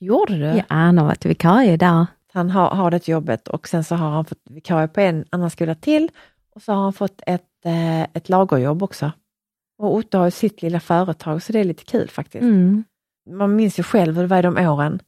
Gjorde 0.00 0.34
du? 0.36 0.44
Ja, 0.44 0.62
han 0.68 0.98
har 0.98 1.04
varit 1.06 1.24
vikarie 1.26 1.76
där. 1.76 2.06
Han 2.32 2.50
har, 2.50 2.70
har 2.70 2.90
det 2.90 3.08
jobbet 3.08 3.48
och 3.48 3.68
sen 3.68 3.84
så 3.84 3.94
har 3.94 4.10
han 4.10 4.24
fått 4.24 4.42
vikarie 4.50 4.88
på 4.88 5.00
en 5.00 5.24
annan 5.30 5.50
skola 5.50 5.74
till 5.74 6.10
och 6.54 6.62
så 6.62 6.72
har 6.72 6.82
han 6.82 6.92
fått 6.92 7.22
ett, 7.26 7.64
eh, 7.64 8.02
ett 8.02 8.28
lagerjobb 8.28 8.82
också. 8.82 9.12
Och 9.78 9.94
Otto 9.94 10.18
har 10.18 10.24
ju 10.24 10.30
sitt 10.30 10.62
lilla 10.62 10.80
företag 10.80 11.42
så 11.42 11.52
det 11.52 11.60
är 11.60 11.64
lite 11.64 11.84
kul 11.84 12.08
faktiskt. 12.08 12.42
Mm. 12.42 12.84
Man 13.30 13.56
minns 13.56 13.78
ju 13.78 13.82
själv 13.82 14.14
hur 14.14 14.22
det 14.22 14.28
var 14.28 14.38
i 14.38 14.42
de 14.42 14.56
åren. 14.68 15.00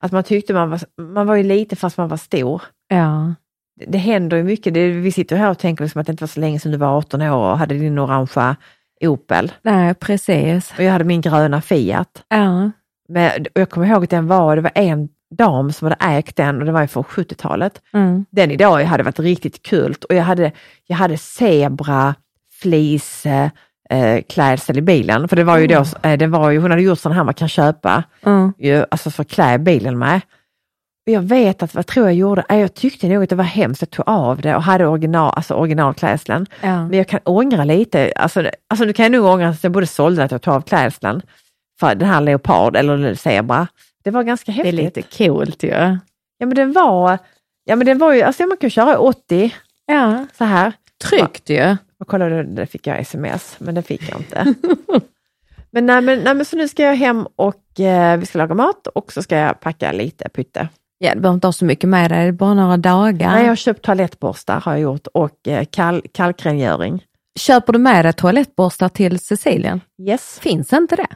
Att 0.00 0.12
man 0.12 0.24
tyckte 0.24 0.54
man 0.54 0.70
var, 0.70 0.80
man 1.02 1.26
var 1.26 1.34
ju 1.34 1.42
liten 1.42 1.76
fast 1.76 1.96
man 1.96 2.08
var 2.08 2.16
stor. 2.16 2.62
Ja, 2.88 3.34
Det, 3.80 3.84
det 3.84 3.98
händer 3.98 4.36
ju 4.36 4.42
mycket. 4.42 4.74
Det, 4.74 4.90
vi 4.90 5.12
sitter 5.12 5.36
här 5.36 5.50
och 5.50 5.58
tänker 5.58 5.84
liksom 5.84 6.00
att 6.00 6.06
det 6.06 6.10
inte 6.10 6.22
var 6.22 6.28
så 6.28 6.40
länge 6.40 6.60
sedan 6.60 6.72
du 6.72 6.78
var 6.78 6.96
18 6.96 7.22
år 7.22 7.50
och 7.50 7.58
hade 7.58 7.74
din 7.74 7.98
orangea 7.98 8.56
Opel. 9.00 9.52
Nej, 9.62 9.94
precis. 9.94 10.72
Och 10.78 10.84
jag 10.84 10.92
hade 10.92 11.04
min 11.04 11.20
gröna 11.20 11.62
Fiat. 11.62 12.24
Ja. 12.28 12.70
Men, 13.12 13.30
och 13.54 13.60
jag 13.60 13.70
kommer 13.70 13.86
ihåg 13.86 14.04
att 14.04 14.10
den 14.10 14.26
var, 14.26 14.56
det 14.56 14.62
var 14.62 14.72
en 14.74 15.08
dam 15.38 15.72
som 15.72 15.86
hade 15.86 16.04
ägt 16.16 16.36
den 16.36 16.58
och 16.58 16.64
det 16.66 16.72
var 16.72 16.80
ju 16.80 16.86
från 16.86 17.02
70-talet. 17.04 17.82
Mm. 17.94 18.24
Den 18.30 18.50
idag 18.50 18.84
hade 18.84 19.02
varit 19.02 19.18
riktigt 19.18 19.62
kul 19.62 19.94
och 20.08 20.14
jag 20.14 20.22
hade, 20.24 20.52
jag 20.86 20.96
hade 20.96 21.16
zebra, 21.18 22.14
fleece, 22.60 23.50
eh, 23.90 24.22
klädsel 24.28 24.78
i 24.78 24.82
bilen. 24.82 25.28
För 25.28 25.36
det 25.36 25.44
var 25.44 25.58
ju 25.58 25.66
då, 25.66 25.84
eh, 26.02 26.18
det 26.18 26.26
var 26.26 26.50
ju, 26.50 26.58
hon 26.58 26.70
hade 26.70 26.82
gjort 26.82 26.98
sådana 26.98 27.16
här 27.16 27.24
man 27.24 27.34
kan 27.34 27.48
köpa, 27.48 28.02
Mm. 28.26 28.52
ju, 28.58 28.84
alltså 28.90 29.10
för 29.10 29.22
att 29.22 29.30
klä 29.30 29.58
bilen 29.58 29.98
med. 29.98 30.20
Och 31.06 31.12
jag 31.12 31.22
vet 31.22 31.62
att 31.62 31.74
vad 31.74 31.86
tror 31.86 32.06
jag 32.06 32.14
gjorde, 32.14 32.44
Eh, 32.48 32.60
jag 32.60 32.74
tyckte 32.74 33.08
nog 33.08 33.22
att 33.22 33.30
det 33.30 33.36
var 33.36 33.44
hemskt, 33.44 33.82
jag 33.82 33.90
tog 33.90 34.08
av 34.08 34.40
det 34.40 34.56
och 34.56 34.62
hade 34.62 34.86
original, 34.86 35.32
alltså 35.36 35.54
originalklädseln. 35.54 36.46
Ja. 36.60 36.88
Men 36.88 36.98
jag 36.98 37.08
kan 37.08 37.20
ångra 37.24 37.64
lite, 37.64 38.12
alltså, 38.16 38.50
alltså 38.68 38.84
nu 38.84 38.92
kan 38.92 39.02
jag 39.02 39.12
nog 39.12 39.24
ångra 39.24 39.48
att 39.48 39.62
jag 39.62 39.72
både 39.72 39.86
sålde 39.86 40.24
och 40.24 40.32
jag 40.32 40.42
tog 40.42 40.54
av 40.54 40.60
klädseln. 40.60 41.22
För 41.82 41.94
den 41.94 42.08
här 42.08 42.20
leopard 42.20 42.76
eller 42.76 43.14
zebra. 43.14 43.66
Det 44.04 44.10
var 44.10 44.22
ganska 44.22 44.52
Det 44.52 44.60
är 44.60 44.64
häftigt. 44.64 44.96
lite 44.96 45.02
coolt 45.16 45.62
ju. 45.62 45.68
Ja 46.38 46.46
men 46.46 46.54
den 46.54 46.72
var, 46.72 47.18
ja 47.64 47.76
men 47.76 47.86
den 47.86 47.98
var 47.98 48.12
ju, 48.12 48.22
alltså 48.22 48.46
man 48.46 48.56
kan 48.56 48.70
köra 48.70 48.98
80 48.98 49.54
Ja. 49.86 50.26
så 50.38 50.44
här. 50.44 50.72
Tryggt 51.04 51.48
ju. 51.50 51.76
Och 52.00 52.08
kolla, 52.08 52.28
det, 52.28 52.42
det 52.42 52.66
fick 52.66 52.86
jag 52.86 52.98
sms, 53.00 53.56
men 53.58 53.74
det 53.74 53.82
fick 53.82 54.10
jag 54.10 54.20
inte. 54.20 54.54
men, 55.70 55.86
nej, 55.86 56.00
men, 56.00 56.18
nej, 56.18 56.34
men 56.34 56.44
så 56.44 56.56
nu 56.56 56.68
ska 56.68 56.82
jag 56.82 56.94
hem 56.96 57.26
och 57.36 57.80
eh, 57.80 58.16
vi 58.18 58.26
ska 58.26 58.38
laga 58.38 58.54
mat 58.54 58.86
och 58.86 59.12
så 59.12 59.22
ska 59.22 59.36
jag 59.36 59.60
packa 59.60 59.92
lite 59.92 60.28
pytte. 60.28 60.68
Ja, 60.98 61.14
du 61.14 61.20
behöver 61.20 61.34
inte 61.34 61.46
ha 61.46 61.52
så 61.52 61.64
mycket 61.64 61.88
med 61.88 62.10
dig, 62.10 62.22
det 62.22 62.28
är 62.28 62.32
bara 62.32 62.54
några 62.54 62.76
dagar. 62.76 63.30
Nej, 63.30 63.42
jag 63.42 63.48
har 63.50 63.56
köpt 63.56 63.82
toalettborstar 63.84 64.60
har 64.60 64.72
jag 64.72 64.80
gjort 64.80 65.06
och 65.06 65.48
eh, 65.48 65.64
kall, 65.70 66.02
kalkrengöring. 66.12 67.04
Köper 67.40 67.72
du 67.72 67.78
med 67.78 68.04
dig 68.04 68.12
toalettborstar 68.12 68.88
till 68.88 69.18
Cecilien? 69.18 69.80
Yes. 70.08 70.38
Finns 70.42 70.72
inte 70.72 70.96
det? 70.96 71.06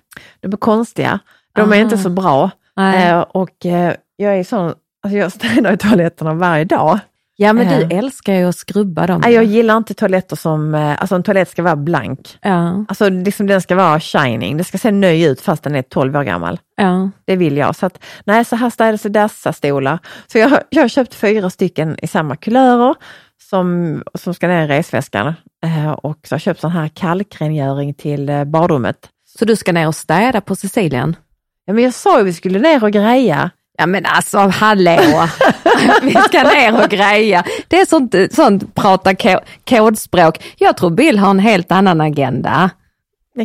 De 0.41 0.53
är 0.53 0.57
konstiga, 0.57 1.19
de 1.55 1.73
är 1.73 1.77
Ah. 1.77 1.81
inte 1.81 1.99
så 1.99 2.11
bra. 2.11 2.51
Eh, 2.81 3.19
och 3.21 3.67
eh, 3.67 3.95
jag 4.17 4.39
är 4.39 4.45
sån, 4.45 4.75
alltså 5.03 5.19
jag 5.19 5.33
städar 5.33 5.73
i 5.73 5.77
toaletterna 5.77 6.35
varje 6.35 6.65
dag. 6.65 6.99
Ja, 7.39 7.53
men 7.53 7.67
Eh. 7.69 7.79
du 7.89 7.97
älskar 7.97 8.35
ju 8.35 8.49
att 8.49 8.57
skrubba 8.57 9.07
dem. 9.07 9.23
Jag 9.27 9.45
gillar 9.45 9.77
inte 9.77 9.95
toaletter 9.95 10.37
som, 10.37 10.75
eh, 10.75 11.01
alltså 11.01 11.15
en 11.15 11.23
toalett 11.23 11.51
ska 11.51 11.63
vara 11.63 11.77
blank. 11.77 12.39
Ja, 12.43 12.85
Alltså 12.89 13.09
liksom 13.09 13.47
den 13.47 13.61
ska 13.63 13.75
vara 13.75 14.01
shining, 14.01 14.57
det 14.57 14.65
ska 14.65 14.79
se 14.79 14.91
ny 14.91 15.27
ut 15.29 15.41
fast 15.41 15.63
den 15.63 15.75
är 15.75 15.83
12 15.83 16.17
år 16.17 16.23
gammal. 16.23 16.61
ja. 16.77 17.11
Det 17.25 17.37
vill 17.37 17.57
jag. 17.57 17.77
Så 17.77 17.87
att, 17.87 17.99
nej, 18.25 18.45
så 18.45 18.57
här 18.57 18.71
städas 18.71 19.07
i 19.07 19.09
dessa 19.09 19.53
stolar. 19.53 19.99
Så 20.27 20.39
jag, 20.39 20.61
jag 20.71 20.83
har 20.83 20.89
köpt 20.89 21.15
fyra 21.15 21.51
stycken 21.51 21.97
i 22.03 22.07
samma 22.07 22.37
kulörer 22.37 22.95
som, 23.43 24.03
som 24.15 24.35
ska 24.35 24.49
ner 24.49 24.65
i 24.65 24.67
resväskan. 24.69 25.35
Eh, 25.65 25.91
och 25.91 26.19
så 26.25 26.33
har 26.33 26.37
jag 26.37 26.41
köpt 26.41 26.61
sån 26.61 26.71
här 26.71 26.89
kalkrengöring 26.89 27.95
till 27.95 28.29
eh, 28.29 28.45
badrummet. 28.45 28.97
Så 29.39 29.45
du 29.45 29.57
ska 29.57 29.73
ner 29.73 29.89
och 29.89 29.95
städa 29.95 30.41
på 30.41 30.57
Sicilien? 30.57 31.17
Ja, 31.65 31.73
men 31.73 31.85
jag 31.85 31.95
sa 31.95 32.19
ju 32.19 32.25
vi 32.25 32.33
skulle 32.33 32.59
ner 32.59 32.85
och 32.85 32.91
greja. 32.93 33.51
Ja 33.79 33.87
men 33.87 34.07
alltså 34.07 34.39
hallå, 34.39 35.29
vi 36.03 36.13
ska 36.15 36.43
ner 36.43 36.85
och 36.85 36.91
greja. 36.91 37.45
Det 37.69 37.81
är 37.81 37.87
sånt, 37.87 38.15
sånt 38.35 38.75
prata 38.75 39.15
ko- 39.15 39.41
kodspråk. 39.69 40.45
Jag 40.59 40.77
tror 40.77 40.91
Bill 40.91 41.19
har 41.19 41.31
en 41.31 41.39
helt 41.39 41.73
annan 41.73 42.01
agenda. 42.01 42.71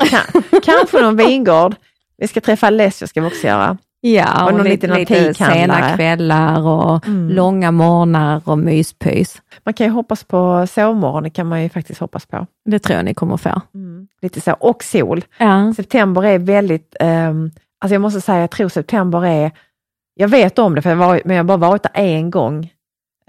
Kan, 0.10 0.44
kanske 0.64 1.02
någon 1.02 1.16
vingård. 1.18 1.76
Vi 2.18 2.28
ska 2.28 2.42
träffa 2.42 2.70
Leslie 2.70 3.08
ska 3.08 3.22
vi 3.22 3.28
också 3.28 3.48
göra. 3.48 3.78
Ja, 4.04 4.46
Och 4.46 4.60
och, 4.60 4.66
lite, 4.66 4.88
lite 4.88 5.34
sena 5.34 5.96
kvällar 5.96 6.68
och 6.68 7.04
långa 7.08 7.72
morgnar 7.72 8.42
och 8.46 8.58
myspys. 8.58 9.42
Man 9.64 9.74
kan 9.74 9.88
ju 9.88 9.92
hoppas 9.94 10.24
på 10.24 10.68
sovmorgon, 10.68 11.24
det 11.24 11.30
kan 11.30 11.48
man 11.48 11.64
ju 11.64 11.70
faktiskt 11.70 12.00
hoppas 12.00 12.26
på. 12.26 12.48
Det 12.66 12.80
tror 12.80 12.96
jag 12.98 13.06
ni 13.06 13.14
kommer 13.14 13.38
få. 13.38 13.62
Lite 14.22 14.42
så, 14.42 14.54
och 14.54 14.84
sol. 14.84 15.24
Ja. 15.38 15.74
September 15.76 16.26
är 16.26 16.40
väldigt, 16.40 16.96
ehm, 17.00 17.52
alltså 17.80 17.96
jag 17.96 18.02
måste 18.02 18.22
säga, 18.22 18.40
jag 18.40 18.52
tror 18.52 18.70
september 18.70 19.26
är, 19.26 19.52
jag 20.14 20.28
vet 20.28 20.60
om 20.60 20.76
det 20.76 20.82
för 20.82 20.90
jag 20.90 20.98
var, 20.98 21.22
men 21.26 21.36
jag 21.36 21.44
har 21.44 21.48
bara 21.48 21.70
varit 21.70 21.84
där 21.84 21.92
en 21.94 22.32
gång. 22.32 22.70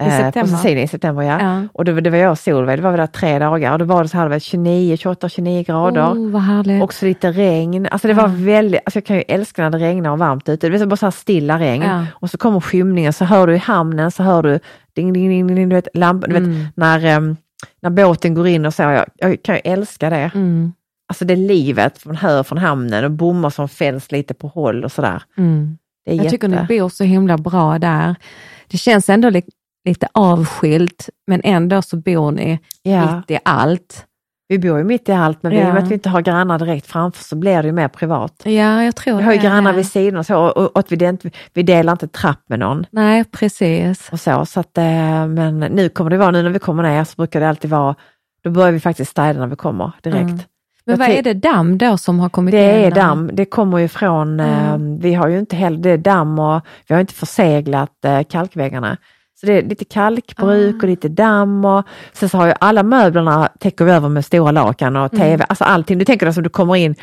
I 0.03 0.09
eh, 0.09 0.17
september? 0.17 0.41
På 0.51 0.57
Sicilien 0.57 0.83
i 0.85 0.87
september 0.87 1.23
ja. 1.23 1.41
Ja. 1.41 1.67
Och 1.73 1.85
det, 1.85 1.91
var- 1.93 2.01
det 2.01 2.09
var 2.09 2.17
jag 2.17 2.31
och 2.31 2.39
Solveig, 2.39 2.79
det 2.79 2.83
var 2.83 2.91
vi 2.91 2.97
där 2.97 3.07
tre 3.07 3.39
dagar 3.39 3.71
och 3.71 3.79
då 3.79 3.85
var 3.85 4.03
det 4.03 4.09
så 4.09 4.17
här, 4.17 4.23
det 4.25 4.29
var 4.29 4.39
29, 4.39 4.97
28, 4.97 5.29
29 5.29 5.63
grader. 5.63 6.01
Oh, 6.13 6.29
vad 6.31 6.41
härligt. 6.41 6.83
Också 6.83 7.05
lite 7.05 7.31
regn. 7.31 7.87
Alltså 7.91 8.07
det 8.07 8.13
var 8.13 8.23
Ja. 8.23 8.35
väldigt, 8.37 8.81
alltså 8.85 8.97
jag 8.97 9.05
kan 9.05 9.15
ju 9.15 9.23
älska 9.27 9.61
när 9.61 9.69
det 9.69 9.77
regnar 9.85 10.11
och 10.11 10.19
varmt 10.19 10.49
ute. 10.49 10.69
Det 10.69 10.81
är 10.81 10.85
bara 10.85 10.95
så 10.97 11.05
här 11.05 11.11
stilla 11.11 11.59
regn. 11.59 11.83
Ja. 11.83 12.05
Och 12.13 12.29
så 12.29 12.37
kommer 12.37 12.59
skymningen, 12.59 13.13
så 13.13 13.25
hör 13.25 13.47
du 13.47 13.55
i 13.55 13.57
hamnen, 13.57 14.11
så 14.11 14.23
hör 14.23 14.43
du 14.43 14.59
ding, 14.95 15.13
ding, 15.13 15.29
ding, 15.29 15.55
ding 15.55 15.69
du 15.69 15.75
vet, 15.75 15.87
lamp, 15.93 16.25
du 16.27 16.33
vet, 16.33 16.43
Mm. 16.43 16.65
när, 16.75 17.05
ehm, 17.05 17.37
när 17.81 17.89
båten 17.89 18.33
går 18.33 18.47
in 18.47 18.65
och 18.65 18.73
så. 18.73 18.81
Jag, 18.83 19.05
jag 19.15 19.43
kan 19.43 19.55
ju 19.55 19.61
älska 19.63 20.09
det. 20.09 20.31
Mm. 20.35 20.73
Alltså 21.07 21.25
det 21.25 21.35
livet 21.35 22.05
man 22.05 22.15
hör 22.15 22.43
från 22.43 22.57
hamnen 22.57 23.05
och 23.05 23.11
bommar 23.11 23.49
som 23.49 23.69
fälls 23.69 24.11
lite 24.11 24.33
på 24.33 24.47
håll 24.47 24.83
och 24.83 24.91
sådär. 24.91 25.23
Mm. 25.37 25.77
Jag 26.05 26.15
jätte... 26.15 26.29
tycker 26.29 26.47
ni 26.47 26.57
bor 26.79 26.89
så 26.89 27.03
himla 27.03 27.37
bra 27.37 27.79
där. 27.79 28.15
Det 28.67 28.77
känns 28.77 29.09
ändå 29.09 29.29
lite 29.85 30.07
avskilt, 30.11 31.09
men 31.27 31.41
ändå 31.43 31.81
så 31.81 31.97
bor 31.97 32.31
ni 32.31 32.59
ja. 32.83 33.15
mitt 33.15 33.31
i 33.31 33.39
allt. 33.45 34.05
Vi 34.47 34.59
bor 34.59 34.77
ju 34.77 34.83
mitt 34.83 35.09
i 35.09 35.11
allt, 35.11 35.43
men 35.43 35.51
i 35.51 35.57
och 35.57 35.61
Ja. 35.61 35.73
med 35.73 35.83
att 35.83 35.89
vi 35.89 35.93
inte 35.93 36.09
har 36.09 36.21
grannar 36.21 36.59
direkt 36.59 36.87
framför 36.87 37.23
så 37.23 37.35
blir 37.35 37.61
det 37.61 37.65
ju 37.67 37.71
mer 37.71 37.87
privat. 37.87 38.41
Ja, 38.45 38.83
jag 38.83 38.95
tror 38.95 39.17
Vi 39.17 39.23
har 39.23 39.31
ju 39.33 39.37
det. 39.39 39.43
grannar 39.47 39.73
vid 39.73 39.87
sidan 39.87 40.19
och 40.19 40.25
så, 40.25 40.37
och, 40.39 40.57
och 40.57 40.79
att 40.79 40.91
vi, 40.91 40.95
det 40.95 41.09
inte, 41.09 41.31
vi 41.53 41.63
delar 41.63 41.91
inte 41.93 42.07
trapp 42.07 42.39
med 42.49 42.59
någon. 42.59 42.85
Nej, 42.91 43.23
precis. 43.23 44.09
och 44.11 44.19
så. 44.19 44.45
så 44.45 44.59
att, 44.59 44.77
eh, 44.77 45.27
men 45.27 45.59
nu 45.59 45.89
kommer 45.89 46.09
det 46.11 46.17
vara, 46.17 46.31
nu 46.31 46.43
när 46.43 46.49
vi 46.49 46.59
kommer 46.59 46.83
ner 46.83 47.03
så 47.03 47.13
brukar 47.17 47.39
det 47.39 47.49
alltid 47.49 47.69
vara, 47.71 47.95
då 48.43 48.49
börjar 48.49 48.71
vi 48.71 48.79
faktiskt 48.79 49.11
städa 49.11 49.39
när 49.39 49.47
vi 49.47 49.55
kommer 49.55 49.91
direkt. 50.03 50.21
Mm. 50.21 50.39
Men 50.85 50.93
Jag 50.93 50.97
vad 50.97 51.09
är 51.09 51.23
det 51.23 51.33
damm 51.33 51.77
då 51.77 51.97
som 51.97 52.19
har 52.19 52.29
kommit 52.29 52.51
Det 52.51 52.79
in? 52.79 52.85
är 52.85 52.91
damm, 52.91 53.29
det 53.33 53.45
kommer 53.45 53.77
ju 53.77 53.87
från, 53.87 54.39
eh, 54.39 54.77
vi 54.99 55.13
har 55.13 55.27
ju 55.27 55.39
inte 55.39 55.55
heller, 55.55 55.77
det 55.77 55.89
är 55.89 55.97
damm 55.97 56.39
och 56.39 56.61
vi 56.87 56.93
har 56.95 57.01
inte 57.01 57.13
förseglat 57.13 58.05
eh, 58.05 58.23
kalkväggarna. 58.23 58.97
Så 59.39 59.45
det 59.45 59.53
är 59.53 59.61
lite 59.63 59.85
kalkbruk 59.85 60.75
Ah. 60.75 60.77
och 60.77 60.89
lite 60.89 61.09
damm 61.09 61.65
och 61.65 61.83
sen 62.13 62.29
så 62.29 62.37
har 62.37 62.47
ju 62.47 62.53
alla 62.59 62.83
möblerna 62.83 63.49
täcker 63.59 63.85
vi 63.85 63.91
över 63.91 64.09
med 64.09 64.25
stora 64.25 64.51
lakan 64.51 64.95
och 64.95 65.13
Mm. 65.13 65.25
tv, 65.27 65.45
alltså 65.49 65.63
allting. 65.63 65.97
Du 65.97 66.05
tänker 66.05 66.25
dig 66.25 66.33
som 66.33 66.43
du 66.43 66.49
kommer 66.49 66.75
in 66.75 66.95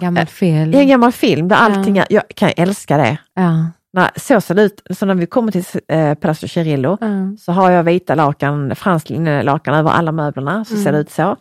Gammal 0.00 0.26
film. 0.26 0.74
i 0.74 0.76
en 0.76 0.88
gammal 0.88 1.12
film 1.12 1.48
där 1.48 1.56
allting, 1.56 1.98
är, 1.98 2.06
jag 2.10 2.22
kan 2.34 2.50
älska 2.56 2.96
det. 2.96 3.18
Ja. 3.34 3.66
När, 3.94 4.10
så 4.16 4.40
ser 4.40 4.54
det 4.54 4.62
ut, 4.62 4.82
så 4.90 5.06
när 5.06 5.14
vi 5.14 5.26
kommer 5.26 5.52
till 5.52 5.64
eh, 5.88 6.14
Palazzo 6.14 6.48
Cirillo 6.48 6.98
Ja. 7.00 7.06
så 7.40 7.52
har 7.52 7.70
jag 7.70 7.82
vita 7.84 8.14
lakan, 8.14 8.74
franskt 8.76 9.10
linnelakan 9.10 9.74
över 9.74 9.90
alla 9.90 10.12
möblerna, 10.12 10.64
så 10.64 10.72
Mm. 10.74 10.84
ser 10.84 10.92
det 10.92 10.98
ut 10.98 11.10
så. 11.10 11.36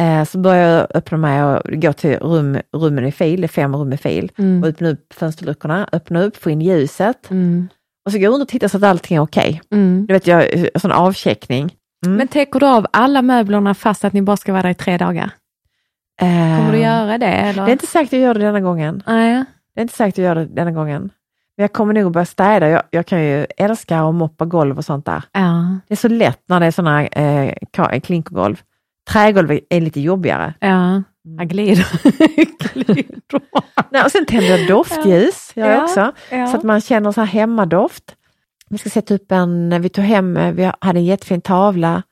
Eh, 0.00 0.24
så 0.24 0.38
börjar 0.38 0.68
jag 0.68 0.86
öppna 0.94 1.18
mig 1.18 1.44
och 1.44 1.62
gå 1.82 1.92
till 1.92 2.16
rum, 2.18 2.58
rummen 2.76 3.06
i 3.06 3.12
fil, 3.12 3.40
det 3.40 3.46
är 3.46 3.48
fem 3.48 3.76
rum 3.76 3.92
i 3.92 3.96
fil. 3.96 4.30
Mm. 4.38 4.62
Och 4.62 4.68
öppna 4.68 4.88
upp 4.88 5.12
fönsterluckorna, 5.14 5.88
öppna 5.92 6.22
upp, 6.22 6.36
få 6.36 6.50
in 6.50 6.60
ljuset. 6.60 7.30
Mm. 7.30 7.68
Och 8.04 8.12
så 8.12 8.18
går 8.18 8.24
jag 8.24 8.32
runt 8.32 8.42
och 8.42 8.48
tittar 8.48 8.68
så 8.68 8.76
att 8.76 8.82
allting 8.82 9.16
är 9.16 9.20
okej. 9.20 9.62
Mm. 9.72 10.06
Du 10.06 10.14
vet, 10.14 10.26
jag, 10.26 10.54
en 10.74 10.80
sån 10.80 10.92
avcheckning. 10.92 11.74
Mm. 12.06 12.16
Men 12.16 12.28
täcker 12.28 12.60
du 12.60 12.66
av 12.66 12.86
alla 12.92 13.22
möblerna 13.22 13.74
fast 13.74 14.04
att 14.04 14.12
ni 14.12 14.22
bara 14.22 14.36
ska 14.36 14.52
vara 14.52 14.62
där 14.62 14.70
i 14.70 14.74
tre 14.74 14.98
dagar? 14.98 15.30
Eh, 16.20 16.58
Kommer 16.58 16.72
du 16.72 16.78
göra 16.78 17.18
det? 17.18 17.26
Eller? 17.26 17.64
Det 17.64 17.70
är 17.70 17.72
inte 17.72 17.86
säkert 17.86 18.08
att 18.08 18.12
jag 18.12 18.22
gör 18.22 18.34
det 18.34 18.40
denna 18.40 18.60
gången. 18.60 19.02
Nej. 19.06 19.44
Det 19.74 19.80
är 19.80 19.82
inte 19.82 19.94
säkert 19.94 20.14
att 20.14 20.18
jag 20.18 20.24
gör 20.24 20.34
det 20.34 20.44
denna 20.44 20.70
gången. 20.70 21.02
Men 21.56 21.62
jag 21.64 21.72
kommer 21.72 21.94
nog 21.94 22.12
börja 22.12 22.24
städa. 22.24 22.68
Jag, 22.68 22.82
jag 22.90 23.06
kan 23.06 23.22
ju 23.22 23.46
älska 23.56 24.00
att 24.00 24.14
moppa 24.14 24.44
golv 24.44 24.78
och 24.78 24.84
sånt 24.84 25.06
där. 25.06 25.22
Ja. 25.32 25.78
Det 25.88 25.94
är 25.94 25.96
så 25.96 26.08
lätt 26.08 26.40
när 26.48 26.60
det 26.60 26.66
är 26.66 26.70
sådana 26.70 27.06
eh, 27.06 27.54
klinkergolv. 28.02 28.60
Trägolv 29.10 29.58
är 29.70 29.80
lite 29.80 30.00
jobbigare. 30.00 30.54
Ja. 30.60 31.02
Jag 31.38 31.48
glider. 31.48 31.86
glider. 32.74 33.20
Nej, 33.90 34.04
och 34.04 34.10
sen 34.10 34.26
tänder 34.26 34.58
jag 34.58 34.68
doftljus, 34.68 35.52
gör 35.54 35.66
jag 35.68 35.76
Ja, 35.78 35.84
också. 35.84 36.12
ja. 36.30 36.46
Så 36.46 36.56
att 36.56 36.62
man 36.62 36.80
känner 36.80 37.12
så 37.12 37.20
här 37.20 37.28
hemmadoft. 37.28 38.14
Vi 38.70 38.78
ska 38.78 38.90
sätta 38.90 39.14
upp 39.14 39.32
en, 39.32 39.82
vi 39.82 39.88
tog 39.88 40.04
hem, 40.04 40.56
vi 40.56 40.70
hade 40.80 40.98
en 40.98 41.04
jättefin 41.04 41.40
tavla, 41.40 42.02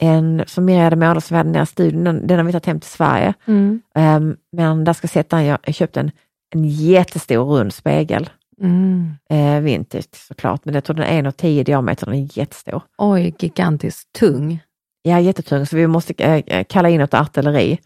en 0.00 0.42
som 0.46 0.64
Miriam 0.64 0.84
hade 0.84 0.96
målat 0.96 1.24
som 1.24 1.34
vi 1.34 1.38
hade 1.38 1.50
nere 1.50 1.62
i 1.62 1.66
studion, 1.66 2.04
den, 2.04 2.26
den 2.26 2.38
har 2.38 2.44
vi 2.44 2.52
tagit 2.52 2.66
hem 2.66 2.80
till 2.80 2.90
Sverige. 2.90 3.34
Mm. 3.46 3.80
Ehm, 3.94 4.36
men 4.52 4.84
där 4.84 4.92
ska 4.92 5.08
sätta 5.08 5.38
en, 5.38 5.44
jag, 5.44 5.58
jag 5.64 5.74
köpte 5.74 6.00
en, 6.00 6.10
en 6.54 6.64
jättestor 6.64 7.44
rund 7.44 7.74
spegel. 7.74 8.30
Mm. 8.62 9.10
Eh, 9.30 9.60
vintage 9.60 10.04
såklart, 10.14 10.64
men 10.64 10.74
jag 10.74 10.84
tror 10.84 10.96
den 10.96 11.06
är 11.06 11.22
1,10 11.22 11.46
i 11.46 11.64
diameter, 11.64 12.06
den 12.06 12.14
är 12.14 12.38
jättestor. 12.38 12.82
Oj, 12.98 13.34
gigantiskt 13.38 14.12
tung. 14.18 14.60
Ja, 15.02 15.20
jättetung, 15.20 15.66
så 15.66 15.76
vi 15.76 15.86
måste 15.86 16.14
eh, 16.24 16.64
kalla 16.68 16.88
in 16.88 17.00
ett 17.00 17.14
artilleri 17.14 17.78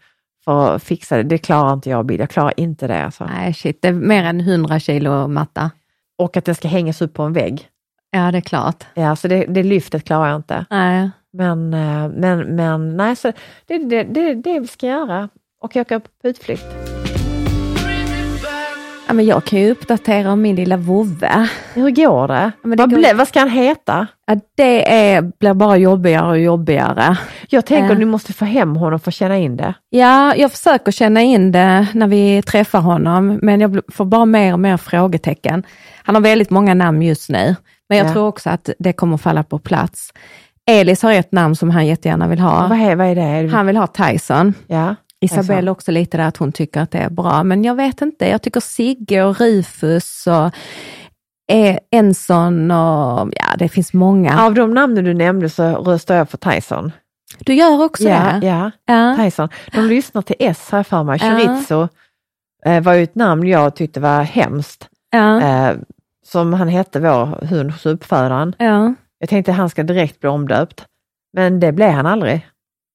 för 0.45 0.75
att 0.75 0.83
fixa 0.83 1.17
det. 1.17 1.23
Det 1.23 1.37
klarar 1.37 1.73
inte 1.73 1.89
jag 1.89 2.05
Bill, 2.05 2.19
jag 2.19 2.29
klarar 2.29 2.53
inte 2.57 2.87
det. 2.87 3.05
Alltså. 3.05 3.25
Nej, 3.25 3.53
shit, 3.53 3.81
det 3.81 3.87
är 3.87 3.93
mer 3.93 4.23
än 4.23 4.39
100 4.39 4.79
kilo 4.79 5.27
matta. 5.27 5.71
Och 6.17 6.37
att 6.37 6.45
den 6.45 6.55
ska 6.55 6.67
hängas 6.67 7.01
upp 7.01 7.13
på 7.13 7.23
en 7.23 7.33
vägg. 7.33 7.67
Ja, 8.11 8.31
det 8.31 8.37
är 8.37 8.41
klart. 8.41 8.83
Ja, 8.93 9.15
så 9.15 9.27
det, 9.27 9.45
det 9.45 9.63
lyftet 9.63 10.05
klarar 10.05 10.27
jag 10.27 10.35
inte. 10.35 10.65
Nej. 10.69 11.09
Men, 11.33 11.73
eh, 11.73 12.09
men, 12.09 12.55
men 12.55 12.97
nej, 12.97 13.15
så 13.15 13.31
det 13.65 13.77
det, 13.77 14.03
det, 14.03 14.33
det 14.33 14.59
vi 14.59 14.67
ska 14.67 14.87
göra. 14.87 15.29
Och 15.61 15.75
jag 15.75 15.81
åker 15.81 15.99
på 15.99 16.27
utflykt. 16.27 16.65
Ja, 19.07 19.13
men 19.13 19.25
jag 19.25 19.43
kan 19.45 19.59
ju 19.59 19.71
uppdatera 19.71 20.31
om 20.31 20.41
min 20.41 20.55
lilla 20.55 20.77
vovve. 20.77 21.47
Hur 21.73 21.89
går 21.89 22.27
det? 22.27 22.51
men 22.61 22.71
det 22.71 22.83
vad, 22.83 22.89
går- 22.89 22.97
ble, 22.97 23.13
vad 23.13 23.27
ska 23.27 23.39
han 23.39 23.49
heta? 23.49 24.07
Ja, 24.27 24.35
det 24.57 24.93
är, 24.93 25.21
blir 25.39 25.53
bara 25.53 25.77
jobbigare 25.77 26.27
och 26.29 26.39
jobbigare. 26.39 27.17
Jag 27.49 27.65
tänker 27.65 27.91
Eh. 27.93 27.99
du 27.99 28.05
måste 28.05 28.33
få 28.33 28.45
hem 28.45 28.75
honom 28.75 28.99
för 28.99 29.11
att 29.11 29.15
känna 29.15 29.37
in 29.37 29.57
det. 29.57 29.73
Ja, 29.89 30.35
jag 30.35 30.51
försöker 30.51 30.91
känna 30.91 31.21
in 31.21 31.51
det 31.51 31.87
när 31.93 32.07
vi 32.07 32.41
träffar 32.41 32.79
honom, 32.79 33.39
men 33.41 33.61
jag 33.61 33.79
får 33.93 34.05
bara 34.05 34.25
mer 34.25 34.53
och 34.53 34.59
mer 34.59 34.77
frågetecken. 34.77 35.63
Han 36.03 36.15
har 36.15 36.21
väldigt 36.21 36.49
många 36.49 36.73
namn 36.73 37.01
just 37.01 37.29
nu, 37.29 37.55
men 37.89 37.97
jag 37.97 38.07
Ja. 38.07 38.13
tror 38.13 38.27
också 38.27 38.49
att 38.49 38.69
det 38.79 38.93
kommer 38.93 39.17
falla 39.17 39.43
på 39.43 39.59
plats. 39.59 40.09
Elis 40.71 41.03
har 41.03 41.11
ett 41.13 41.31
namn 41.31 41.55
som 41.55 41.69
han 41.69 41.87
jättegärna 41.87 42.27
vill 42.27 42.39
ha. 42.39 42.67
Vad, 42.67 42.79
är, 42.79 42.95
vad? 42.95 43.07
Är 43.07 43.43
det- 43.43 43.49
Han 43.55 43.67
vill 43.67 43.77
ha 43.77 43.87
Tyson. 43.87 44.53
ja. 44.67 44.95
Isabelle 45.23 45.71
också 45.71 45.91
lite 45.91 46.17
där 46.17 46.27
att 46.27 46.37
hon 46.37 46.51
tycker 46.51 46.81
att 46.81 46.91
det 46.91 46.97
är 46.97 47.09
bra, 47.09 47.43
men 47.43 47.63
jag 47.63 47.75
vet 47.75 48.01
inte. 48.01 48.29
Jag 48.29 48.41
tycker 48.41 48.59
Sigge 48.59 49.23
och 49.23 49.39
Rufus 49.39 50.27
och 50.27 50.45
eh, 51.55 51.77
Enson 51.91 52.71
och 52.71 53.29
ja, 53.35 53.45
det 53.57 53.69
finns 53.69 53.93
många. 53.93 54.41
Av 54.45 54.53
de 54.53 54.73
namnen 54.73 55.03
du 55.03 55.13
nämnde 55.13 55.49
så 55.49 55.63
röstar 55.75 56.15
jag 56.15 56.29
för 56.29 56.37
Tyson. 56.37 56.91
Du 57.39 57.53
gör 57.53 57.83
också 57.83 58.03
Ja, 58.03 58.37
det? 58.41 58.47
ja, 58.47 58.71
Ja. 58.85 59.15
Tyson. 59.23 59.49
De 59.73 59.81
lyssnar 59.81 60.21
till 60.21 60.35
S 60.39 60.67
jag 60.71 60.87
för 60.87 61.03
mig. 61.03 61.19
Ja. 61.23 61.31
Chorizo 61.37 61.87
eh, 62.65 62.81
var 62.83 62.93
ju 62.93 63.03
ett 63.03 63.15
namn 63.15 63.47
jag 63.47 63.75
tyckte 63.75 63.99
var 63.99 64.21
hemskt. 64.23 64.89
Ja. 65.11 65.41
Eh, 65.41 65.75
som 66.25 66.53
han 66.53 66.67
hette, 66.67 66.99
vår 66.99 67.45
hunds 67.45 67.85
uppfödaren. 67.85 68.55
ja. 68.59 68.93
Jag 69.19 69.29
tänkte 69.29 69.51
han 69.51 69.69
ska 69.69 69.83
direkt 69.83 70.19
bli 70.19 70.29
omdöpt. 70.29 70.85
Men 71.33 71.59
det 71.59 71.71
blev 71.71 71.89
han 71.91 72.05
aldrig. 72.05 72.47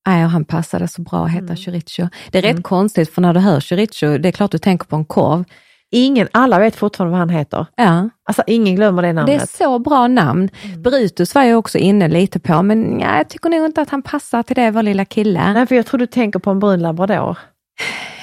Nej, 0.09 0.25
och 0.25 0.31
han 0.31 0.45
passade 0.45 0.89
så 0.89 1.03
bra 1.03 1.25
att 1.25 1.31
heta 1.31 1.45
Mm. 1.45 1.57
chorizo. 1.57 2.09
Det 2.31 2.39
är 2.39 2.43
rätt 2.43 2.51
Mm. 2.51 2.63
konstigt, 2.63 3.15
för 3.15 3.23
när 3.23 3.35
du 3.35 3.41
hör 3.41 3.61
chorizo, 3.61 4.19
det 4.19 4.29
är 4.29 4.33
klart 4.33 4.51
du 4.51 4.59
tänker 4.59 4.87
på 4.87 4.97
en 4.97 5.05
korv. 5.05 5.45
Ingen, 5.91 6.29
alla 6.33 6.59
vet 6.59 6.77
fortfarande 6.77 7.11
vad 7.11 7.19
han 7.19 7.29
heter. 7.29 7.67
Ja, 7.77 8.09
Alltså 8.29 8.43
ingen 8.47 8.77
glömmer 8.77 9.03
det 9.03 9.09
det 9.09 9.11
är 9.11 9.15
namnet. 9.15 9.51
så 9.51 9.79
bra 9.79 10.07
namn. 10.09 10.49
Mm. 10.63 10.83
Brutus 10.83 11.35
var 11.35 11.43
jag 11.43 11.59
också 11.59 11.79
inne 11.79 12.09
lite 12.09 12.39
på, 12.41 12.63
men 12.63 13.01
ja, 13.01 13.17
jag 13.17 13.29
tycker 13.29 13.51
nog 13.51 13.65
inte 13.67 13.81
att 13.83 13.91
han 13.91 14.03
passar 14.03 14.43
till 14.43 14.57
det, 14.57 14.71
vår 14.71 14.83
lilla 14.83 15.05
kille. 15.05 15.53
Nej, 15.53 15.67
för 15.67 15.75
jag 15.75 15.87
tror 15.87 15.99
du 15.99 16.07
tänker 16.07 16.39
på 16.39 16.51
en 16.51 16.59
brun 16.59 16.81
labrador. 16.83 17.39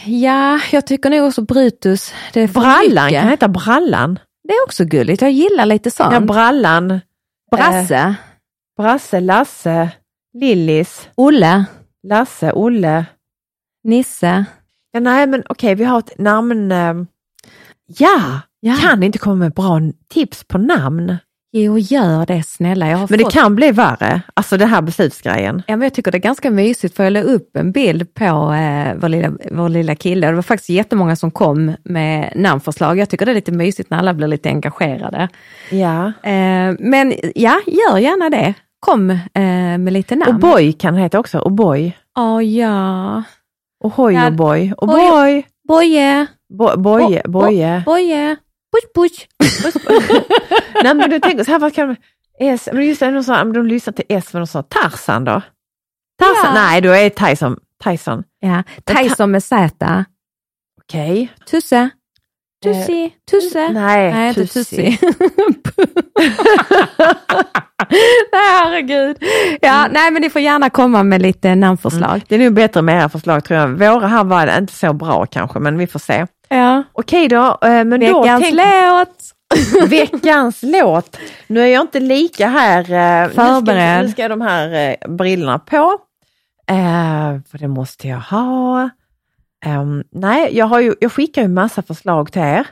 Ja, 0.05 0.59
jag 0.71 0.87
tycker 0.87 1.09
nog 1.09 1.27
också 1.27 1.41
Brutus, 1.41 2.13
det 2.33 2.41
är 2.41 2.47
Brallan, 2.47 3.09
kan 3.11 3.29
heta 3.29 3.47
Brallan? 3.47 4.19
Det 4.47 4.53
är 4.53 4.63
också 4.63 4.85
gulligt, 4.85 5.21
jag 5.21 5.31
gillar 5.31 5.65
lite 5.65 5.91
sånt. 5.91 6.13
Ja, 6.13 6.19
Brallan, 6.19 6.99
Brasse, 7.51 8.15
Brasse, 8.77 9.19
Lasse, 9.19 9.89
Lillis, 10.33 11.09
Olle, 11.15 11.65
Lasse, 12.09 12.51
Olle. 12.51 13.05
Nisse. 13.83 14.45
Ja, 14.91 14.99
nej 14.99 15.27
men 15.27 15.43
okej, 15.49 15.75
vi 15.75 15.83
har 15.83 15.99
ett 15.99 16.17
namn. 16.19 16.71
eh, 16.71 16.93
Ja, 17.87 18.39
Ja. 18.59 18.75
kan 18.81 19.03
inte 19.03 19.17
komma 19.19 19.35
med 19.35 19.53
bra 19.53 19.79
tips 20.13 20.43
på 20.43 20.57
namn. 20.57 21.17
Jo, 21.51 21.77
gör 21.79 22.25
det 22.25 22.43
snälla. 22.43 22.85
Men 23.09 23.17
det 23.17 23.23
fått... 23.23 23.33
kan 23.33 23.55
bli 23.55 23.71
värre, 23.71 24.21
alltså 24.33 24.57
det 24.57 24.65
här 24.65 24.81
beslutsgrejen. 24.81 25.63
Ja, 25.67 25.75
men 25.75 25.85
jag 25.85 25.93
tycker 25.93 26.11
det 26.11 26.17
är 26.17 26.19
ganska 26.19 26.51
mysigt 26.51 26.95
för 26.95 27.03
jag 27.03 27.13
la 27.13 27.21
upp 27.21 27.57
en 27.57 27.71
bild 27.71 28.13
på 28.13 28.23
eh, 28.53 28.93
vår, 28.95 29.09
lilla, 29.09 29.31
vår 29.51 29.69
lilla 29.69 29.95
kille 29.95 30.27
det 30.27 30.33
var 30.33 30.41
faktiskt 30.41 30.69
jättemånga 30.69 31.15
som 31.15 31.31
kom 31.31 31.75
med 31.83 32.31
namnförslag. 32.35 32.97
Jag 32.97 33.09
tycker 33.09 33.25
det 33.25 33.31
är 33.31 33.35
lite 33.35 33.51
mysigt 33.51 33.89
när 33.89 33.97
alla 33.97 34.13
blir 34.13 34.27
lite 34.27 34.49
engagerade. 34.49 35.29
Ja. 35.71 36.05
Eh, 36.07 36.75
men 36.79 37.13
ja, 37.35 37.59
gör 37.67 37.97
gärna 37.97 38.29
det. 38.29 38.53
Kom 38.85 39.09
eh, 39.11 39.77
med 39.77 39.93
lite 39.93 40.15
namn. 40.15 40.43
O'boy 40.43 40.71
kan 40.79 40.93
det 40.93 41.01
heta 41.01 41.19
också, 41.19 41.39
O'boy. 41.39 41.91
Ja, 42.15 42.41
ja. 42.41 43.23
Ohoj 43.83 44.13
Ja, 44.13 44.29
O'boy. 44.29 44.73
O'boy. 44.77 45.43
Boje. 45.67 46.27
Bo- 46.49 46.77
Boje. 46.77 47.21
Bo- 47.25 47.31
Boje. 47.41 47.83
Boje. 47.85 48.35
Push, 48.71 48.87
push. 48.95 49.27
Nej 50.83 50.93
men 50.93 51.09
du 51.09 51.19
tänker 51.19 51.43
så 51.43 51.51
här, 51.51 51.59
vad 51.59 51.73
kan 51.73 51.87
de... 51.87 51.95
S, 52.39 52.69
men 52.73 52.85
just 52.85 52.99
det, 52.99 53.11
de, 53.11 53.23
sa, 53.23 53.43
de 53.43 53.65
lyssnar 53.67 53.93
till 53.93 54.05
S, 54.09 54.33
men 54.33 54.39
de 54.41 54.47
sa 54.47 54.63
Tarzan 54.63 55.23
då? 55.23 55.41
Tarzan? 56.19 56.45
Ja. 56.45 56.53
Nej, 56.53 56.81
då 56.81 56.89
är 56.91 57.09
Tyson. 57.09 57.57
Tyson. 57.83 58.23
Ja, 58.39 58.63
Tyson 58.85 59.31
med 59.31 59.43
Z. 59.43 60.05
Okej. 60.81 61.31
Tusse. 61.51 61.89
Tussi. 62.73 63.13
Tusse. 63.31 63.69
Nej, 63.69 64.13
Nej, 64.13 64.27
inte 64.29 64.45
Tussi. 64.47 64.63
Tussi. 64.75 64.97
nej, 68.31 68.49
herregud. 68.63 69.17
Ja, 69.61 69.87
nej, 69.91 70.11
men 70.11 70.21
ni 70.21 70.29
får 70.29 70.41
gärna 70.41 70.69
komma 70.69 71.03
med 71.03 71.21
lite 71.21 71.55
namnförslag. 71.55 72.21
Det 72.27 72.35
är 72.35 72.39
nog 72.39 72.53
bättre 72.53 72.81
med 72.81 72.95
era 73.01 73.09
förslag 73.09 73.43
tror 73.43 73.59
jag. 73.59 73.67
Våra 73.67 74.07
här 74.07 74.23
var 74.23 74.57
inte 74.57 74.73
så 74.73 74.93
bra 74.93 75.25
kanske, 75.25 75.59
men 75.59 75.77
vi 75.77 75.87
får 75.87 75.99
se. 75.99 76.25
Ja. 76.49 76.83
Okej 76.93 77.27
då, 77.27 77.57
eh, 77.61 77.69
men 77.83 77.89
då 77.89 78.21
Veckans 78.21 78.43
tänk- 78.43 78.55
låt. 78.55 79.31
Veckans 79.89 80.59
låt. 80.61 81.17
Nu 81.47 81.61
är 81.61 81.65
jag 81.67 81.81
inte 81.81 81.99
lika 81.99 82.47
här. 82.47 82.79
eh, 82.91 83.27
nu 83.27 83.33
ska- 83.33 83.45
Förberedd. 83.45 84.05
Nu 84.05 84.11
ska 84.11 84.27
de 84.27 84.41
här 84.41 84.95
eh, 85.03 85.09
brillorna 85.15 85.59
på. 85.59 85.97
Eh, 86.69 87.41
för 87.51 87.57
det 87.57 87.67
måste 87.67 88.07
jag 88.07 88.17
ha. 88.19 88.89
Ehm, 89.65 90.03
nej, 90.11 90.57
jag, 90.57 90.65
har 90.65 90.79
ju, 90.79 90.95
jag 91.01 91.11
skickar 91.11 91.41
ju 91.41 91.47
massa 91.47 91.81
förslag 91.81 92.31
till 92.31 92.41
er. 92.41 92.67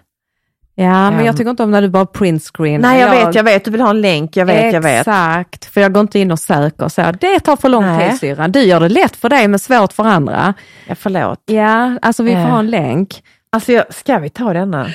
Ja, 0.76 1.12
men 1.12 1.20
Ehm. 1.20 1.26
jag 1.26 1.38
tycker 1.38 1.50
inte 1.50 1.64
om 1.64 1.72
när 1.72 1.82
du 1.82 1.90
bara 1.90 2.06
print 2.06 2.44
screen. 2.54 2.82
Nej, 2.82 3.00
jag, 3.00 3.10
vet, 3.10 3.36
jag 3.36 3.44
vet. 3.44 3.66
Du 3.66 3.72
vill 3.72 3.82
ha 3.82 3.90
en 3.90 4.02
länk. 4.02 4.38
Jag 4.38 4.46
vet, 4.46 4.74
jag 4.74 4.82
vet. 4.82 5.00
Exakt, 5.00 5.66
för 5.66 5.82
jag 5.82 5.94
går 5.94 6.02
inte 6.02 6.20
in 6.20 6.32
och 6.32 6.40
söker 6.40 6.88
så. 6.88 7.12
Det 7.20 7.40
tar 7.40 7.56
för 7.56 7.70
lång 7.70 7.84
Nej. 7.86 8.10
tid 8.10 8.20
syrran. 8.20 8.52
Du 8.52 8.60
gör 8.64 8.80
det 8.80 8.90
lätt 8.90 9.16
för 9.16 9.30
dig 9.30 9.48
men 9.48 9.60
svårt 9.60 9.94
för 9.94 10.04
andra. 10.04 10.54
Ja, 10.88 10.96
förlåt. 10.96 11.40
Ja, 11.46 12.00
alltså 12.02 12.24
vi 12.24 12.32
får 12.32 12.40
ha 12.40 12.60
en 12.60 12.70
länk. 12.70 13.24
Alltså, 13.52 13.72
jag, 13.72 13.94
ska 13.94 14.20
vi 14.20 14.30
ta 14.30 14.54
denna? 14.54 14.88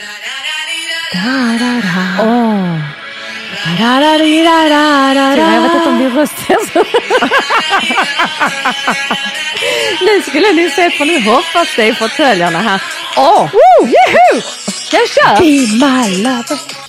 Åh. 2.22 2.78
Jag 5.54 5.62
vet 5.62 5.74
inte 5.74 5.88
om 5.88 5.98
din 5.98 6.11
röst 6.11 6.34
är 6.48 6.72
så. 6.72 6.78
nu 10.04 10.22
skulle 10.22 10.52
ni 10.52 10.70
se 10.70 10.90
för 10.90 11.04
nu 11.04 11.20
hoppas 11.30 11.76
det 11.76 11.86
i 11.86 11.94
fåtöljerna 11.94 12.59
här. 12.59 12.82
Åh! 13.16 13.44
Oh, 13.44 13.50
Juhu! 13.80 14.42
Jag 14.92 15.09
kör! 15.09 15.36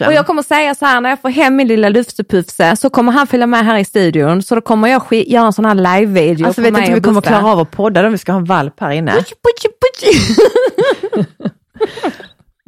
Och 0.07 0.13
jag 0.13 0.27
kommer 0.27 0.43
säga 0.43 0.75
så 0.75 0.85
här, 0.85 1.01
när 1.01 1.09
jag 1.09 1.21
får 1.21 1.29
hem 1.29 1.55
min 1.55 1.67
lilla 1.67 1.89
Lufse-Pufse 1.89 2.75
så 2.75 2.89
kommer 2.89 3.11
han 3.11 3.27
följa 3.27 3.47
med 3.47 3.65
här 3.65 3.77
i 3.77 3.85
studion. 3.85 4.43
Så 4.43 4.55
då 4.55 4.61
kommer 4.61 4.87
jag 4.87 5.03
göra 5.11 5.45
en 5.45 5.53
sån 5.53 5.65
här 5.65 5.75
live-video 5.75 6.47
Alltså 6.47 6.61
vet 6.61 6.67
inte 6.67 6.79
om 6.87 6.93
vi 6.95 7.01
kommer 7.01 7.21
klara 7.21 7.45
av 7.51 7.59
att 7.59 7.71
podda 7.71 8.05
om 8.05 8.11
vi 8.11 8.17
ska 8.17 8.31
ha 8.31 8.39
en 8.39 8.45
valp 8.45 8.79
här 8.79 8.91
inne. 8.91 9.11
Puchi, 9.13 9.35
puchi, 9.43 9.67
puchi. 9.81 10.19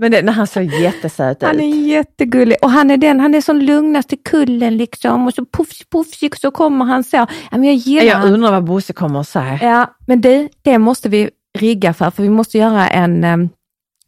Men 0.02 0.12
det, 0.12 0.22
när 0.22 0.34
han 0.34 0.48
såg 0.48 0.64
jättesöt 0.64 1.44
Han 1.44 1.56
ut. 1.56 1.62
är 1.62 1.78
jättegullig 1.88 2.58
och 2.62 2.72
han 2.72 2.92
är 2.92 2.98
den, 2.98 3.20
han 3.20 3.34
är 3.36 3.42
som 3.42 3.58
lugnast 3.58 4.14
i 4.14 4.18
kullen 4.18 4.78
liksom 4.78 5.28
och 5.28 5.34
så 5.34 5.46
puffs, 5.46 5.82
puffsig 5.92 6.36
så 6.38 6.52
kommer 6.52 6.86
han 6.86 7.04
så. 7.04 7.28
Men 7.52 7.64
jag 7.64 7.76
gillar 7.76 8.06
Jag 8.06 8.16
han. 8.16 8.34
undrar 8.34 8.52
vad 8.52 8.64
Bosse 8.64 8.94
kommer 8.94 9.20
att 9.20 9.28
säga. 9.28 9.60
Ja, 9.62 9.96
men 10.08 10.22
det, 10.22 10.50
det 10.62 10.78
måste 10.78 11.10
vi 11.10 11.30
rigga 11.60 11.94
för, 11.94 12.10
för 12.12 12.24
vi 12.24 12.30
måste 12.30 12.58
göra 12.58 12.88
en, 12.90 13.24
em, 13.24 13.50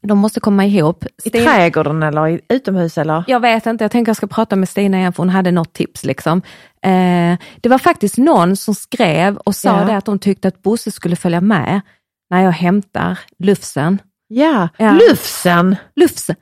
de 0.07 0.17
måste 0.17 0.39
komma 0.39 0.65
ihop. 0.65 1.05
I 1.23 1.29
Sten- 1.29 1.43
trädgården 1.45 2.03
eller 2.03 2.27
i, 2.27 2.39
utomhus 2.49 2.97
eller? 2.97 3.23
Jag 3.27 3.39
vet 3.39 3.65
inte, 3.65 3.83
jag 3.83 3.91
tänker 3.91 4.09
jag 4.09 4.17
ska 4.17 4.27
prata 4.27 4.55
med 4.55 4.69
Stina 4.69 4.97
igen 4.97 5.13
för 5.13 5.23
hon 5.23 5.29
hade 5.29 5.51
något 5.51 5.73
tips. 5.73 6.03
Liksom. 6.05 6.41
Eh, 6.81 7.37
det 7.61 7.69
var 7.69 7.77
faktiskt 7.77 8.17
någon 8.17 8.55
som 8.55 8.75
skrev 8.75 9.37
och 9.37 9.55
sa 9.55 9.69
Ja. 9.89 9.97
att 9.97 10.05
de 10.05 10.19
tyckte 10.19 10.47
att 10.47 10.61
Bosse 10.61 10.91
skulle 10.91 11.15
följa 11.15 11.41
med 11.41 11.81
när 12.29 12.43
jag 12.43 12.51
hämtar 12.51 13.19
Lufsen. 13.39 13.99
Ja, 14.33 14.69
Ja. 14.77 14.91
Lufsen. 14.91 15.75
Lufsen! 15.95 16.35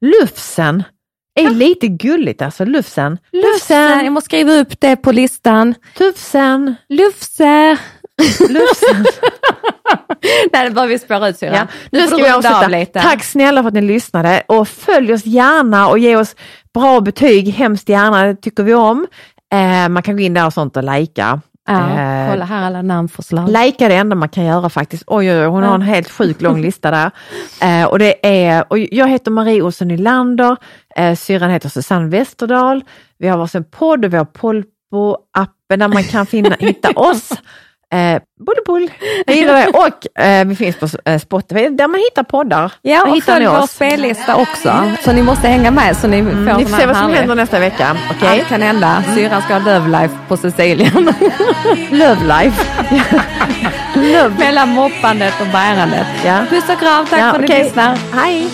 Lufsen. 0.00 0.82
Är 1.40 1.50
lite 1.50 1.88
gulligt 1.88 2.42
alltså, 2.42 2.64
Lufsen. 2.64 3.18
Lufsen! 3.32 4.04
Jag 4.04 4.12
måste 4.12 4.24
skriva 4.28 4.52
upp 4.52 4.80
det 4.80 4.96
på 4.96 5.12
listan. 5.12 5.74
Tufsen. 5.98 6.74
Lufse! 6.88 7.76
Lufsen. 8.48 9.04
Nej, 10.52 10.64
det 10.64 10.70
börjar 10.70 10.88
vi 10.88 10.98
spåra 10.98 11.28
ut 11.28 11.38
syrran. 11.38 11.54
Ja. 11.54 11.66
Nu 11.92 12.00
Nu 12.00 12.06
ska 12.06 12.16
vi 12.16 12.28
avsluta. 12.30 13.00
Tack 13.00 13.24
snälla 13.24 13.62
för 13.62 13.68
att 13.68 13.74
ni 13.74 13.80
lyssnade 13.80 14.42
och 14.48 14.68
följ 14.68 15.12
oss 15.12 15.26
gärna 15.26 15.88
och 15.88 15.98
ge 15.98 16.16
oss 16.16 16.36
bra 16.74 17.00
betyg, 17.00 17.48
hemskt 17.48 17.88
gärna, 17.88 18.24
det 18.26 18.34
tycker 18.36 18.62
vi 18.62 18.74
om. 18.74 19.06
Eh, 19.52 19.88
man 19.88 20.02
kan 20.02 20.16
gå 20.16 20.22
in 20.22 20.34
där 20.34 20.46
och 20.46 20.52
sånt 20.52 20.76
och 20.76 20.84
likea. 20.84 21.40
Ja, 21.72 22.00
Eh, 22.00 22.30
kolla 22.30 22.44
här 22.44 22.66
alla 22.66 22.82
namnförslag. 22.82 23.48
Lajka 23.50 23.84
är 23.84 23.88
det 23.88 23.94
enda 23.94 24.16
man 24.16 24.28
kan 24.28 24.44
göra 24.44 24.68
faktiskt. 24.70 25.02
Oj, 25.06 25.30
oj, 25.32 25.38
oj 25.40 25.46
hon 25.46 25.62
Ja. 25.62 25.68
har 25.68 25.74
en 25.74 25.82
helt 25.82 26.10
sjukt 26.10 26.42
lång 26.42 26.60
lista 26.62 26.90
där. 26.90 27.10
Eh, 27.62 27.84
och 27.88 27.98
det 27.98 28.26
är, 28.48 28.64
och 28.68 28.78
jag 28.78 29.08
heter 29.08 29.30
Marie 29.30 29.62
Olsson 29.62 29.88
Nylander, 29.88 30.56
eh, 30.96 31.14
syrran 31.16 31.50
heter 31.50 31.68
Susanne 31.68 32.08
Westerdahl. 32.08 32.84
Vi 33.18 33.28
har 33.28 33.38
varsin 33.38 33.64
podd 33.64 34.04
och 34.04 34.12
vi 34.12 34.16
har 34.16 34.24
Polpo-appen 34.24 35.78
där 35.78 35.88
man 35.88 36.02
kan 36.04 36.26
finna, 36.26 36.56
hitta 36.58 36.88
oss. 36.96 37.30
Eh, 37.92 38.22
Bullbull, 38.46 38.90
jag 39.26 39.36
gillar 39.36 39.54
det. 39.54 39.66
Och 39.78 40.22
eh, 40.24 40.44
vi 40.44 40.56
finns 40.56 40.76
på 40.76 40.88
eh, 41.04 41.18
Spotify 41.18 41.68
där 41.68 41.88
man 41.88 42.00
hittar 42.00 42.22
poddar. 42.22 42.72
Ja, 42.82 43.02
och 43.02 43.16
hittar 43.16 43.32
följ 43.32 43.44
ni 43.46 43.50
vår 43.50 43.66
spellista 43.66 44.36
också. 44.36 44.92
Så 45.04 45.12
ni 45.12 45.22
måste 45.22 45.48
hänga 45.48 45.70
med 45.70 45.96
så 45.96 46.06
ni 46.08 46.22
får 46.22 46.30
Mm, 46.30 46.56
ni 46.56 46.64
får 46.66 46.78
se 46.78 46.86
vad 46.86 46.96
som 46.96 47.10
händer 47.12 47.34
nästa 47.34 47.58
vecka. 47.58 47.96
Okej? 48.10 48.28
Allt 48.40 48.48
kan 48.48 48.62
hända. 48.62 49.02
Syrran 49.14 49.42
ska 49.42 49.54
ha 49.54 49.60
Love 49.78 49.88
Life 50.00 50.14
på 50.28 50.36
Sicilien. 50.36 50.92
Love 51.90 52.18
life. 52.42 52.64
Lugn. 53.94 54.34
mellan 54.38 54.68
moppandet 54.68 55.40
och 55.40 55.46
bärandet. 55.46 56.06
Ja. 56.24 56.38
Puss 56.50 56.68
och 56.68 56.78
kram, 56.78 57.06
tack 57.06 57.20
Ja, 57.20 57.30
för 57.30 57.34
att 57.34 57.40
ni 57.40 57.46
okej. 57.46 57.64
lyssnar. 57.64 57.98
Hej! 58.12 58.48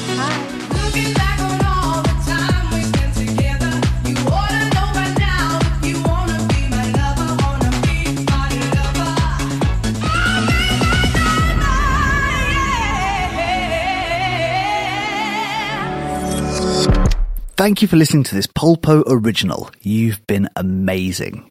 Thank 17.57 17.81
you 17.81 17.89
for 17.89 17.97
listening 17.97 18.25
to 18.25 18.35
this 18.35 18.47
Polpo 18.47 19.03
original. 19.07 19.71
You've 19.81 20.27
been 20.27 20.51
amazing. 20.57 21.51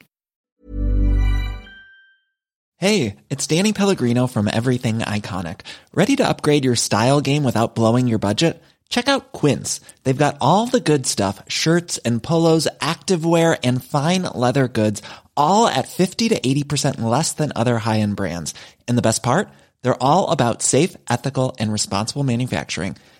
Hey, 2.77 3.15
it's 3.31 3.47
Danny 3.47 3.73
Pellegrino 3.73 4.27
from 4.27 4.47
Everything 4.47 4.99
Iconic. 4.99 5.61
Ready 5.95 6.15
to 6.17 6.29
upgrade 6.29 6.63
your 6.63 6.75
style 6.75 7.21
game 7.21 7.43
without 7.43 7.73
blowing 7.73 8.07
your 8.07 8.19
budget? 8.19 8.61
Check 8.87 9.07
out 9.07 9.31
Quince. 9.31 9.81
They've 10.03 10.15
got 10.15 10.37
all 10.41 10.67
the 10.67 10.79
good 10.79 11.07
stuff 11.07 11.41
shirts 11.47 11.97
and 11.97 12.21
polos, 12.21 12.67
activewear, 12.79 13.57
and 13.63 13.83
fine 13.83 14.21
leather 14.35 14.67
goods, 14.67 15.01
all 15.35 15.67
at 15.67 15.87
50 15.87 16.29
to 16.29 16.39
80% 16.39 17.01
less 17.01 17.33
than 17.33 17.51
other 17.55 17.79
high 17.79 18.01
end 18.01 18.15
brands. 18.15 18.53
And 18.87 18.95
the 18.95 19.01
best 19.01 19.23
part? 19.23 19.49
They're 19.81 20.03
all 20.03 20.29
about 20.29 20.61
safe, 20.61 20.95
ethical, 21.09 21.55
and 21.57 21.73
responsible 21.73 22.23
manufacturing. 22.23 22.95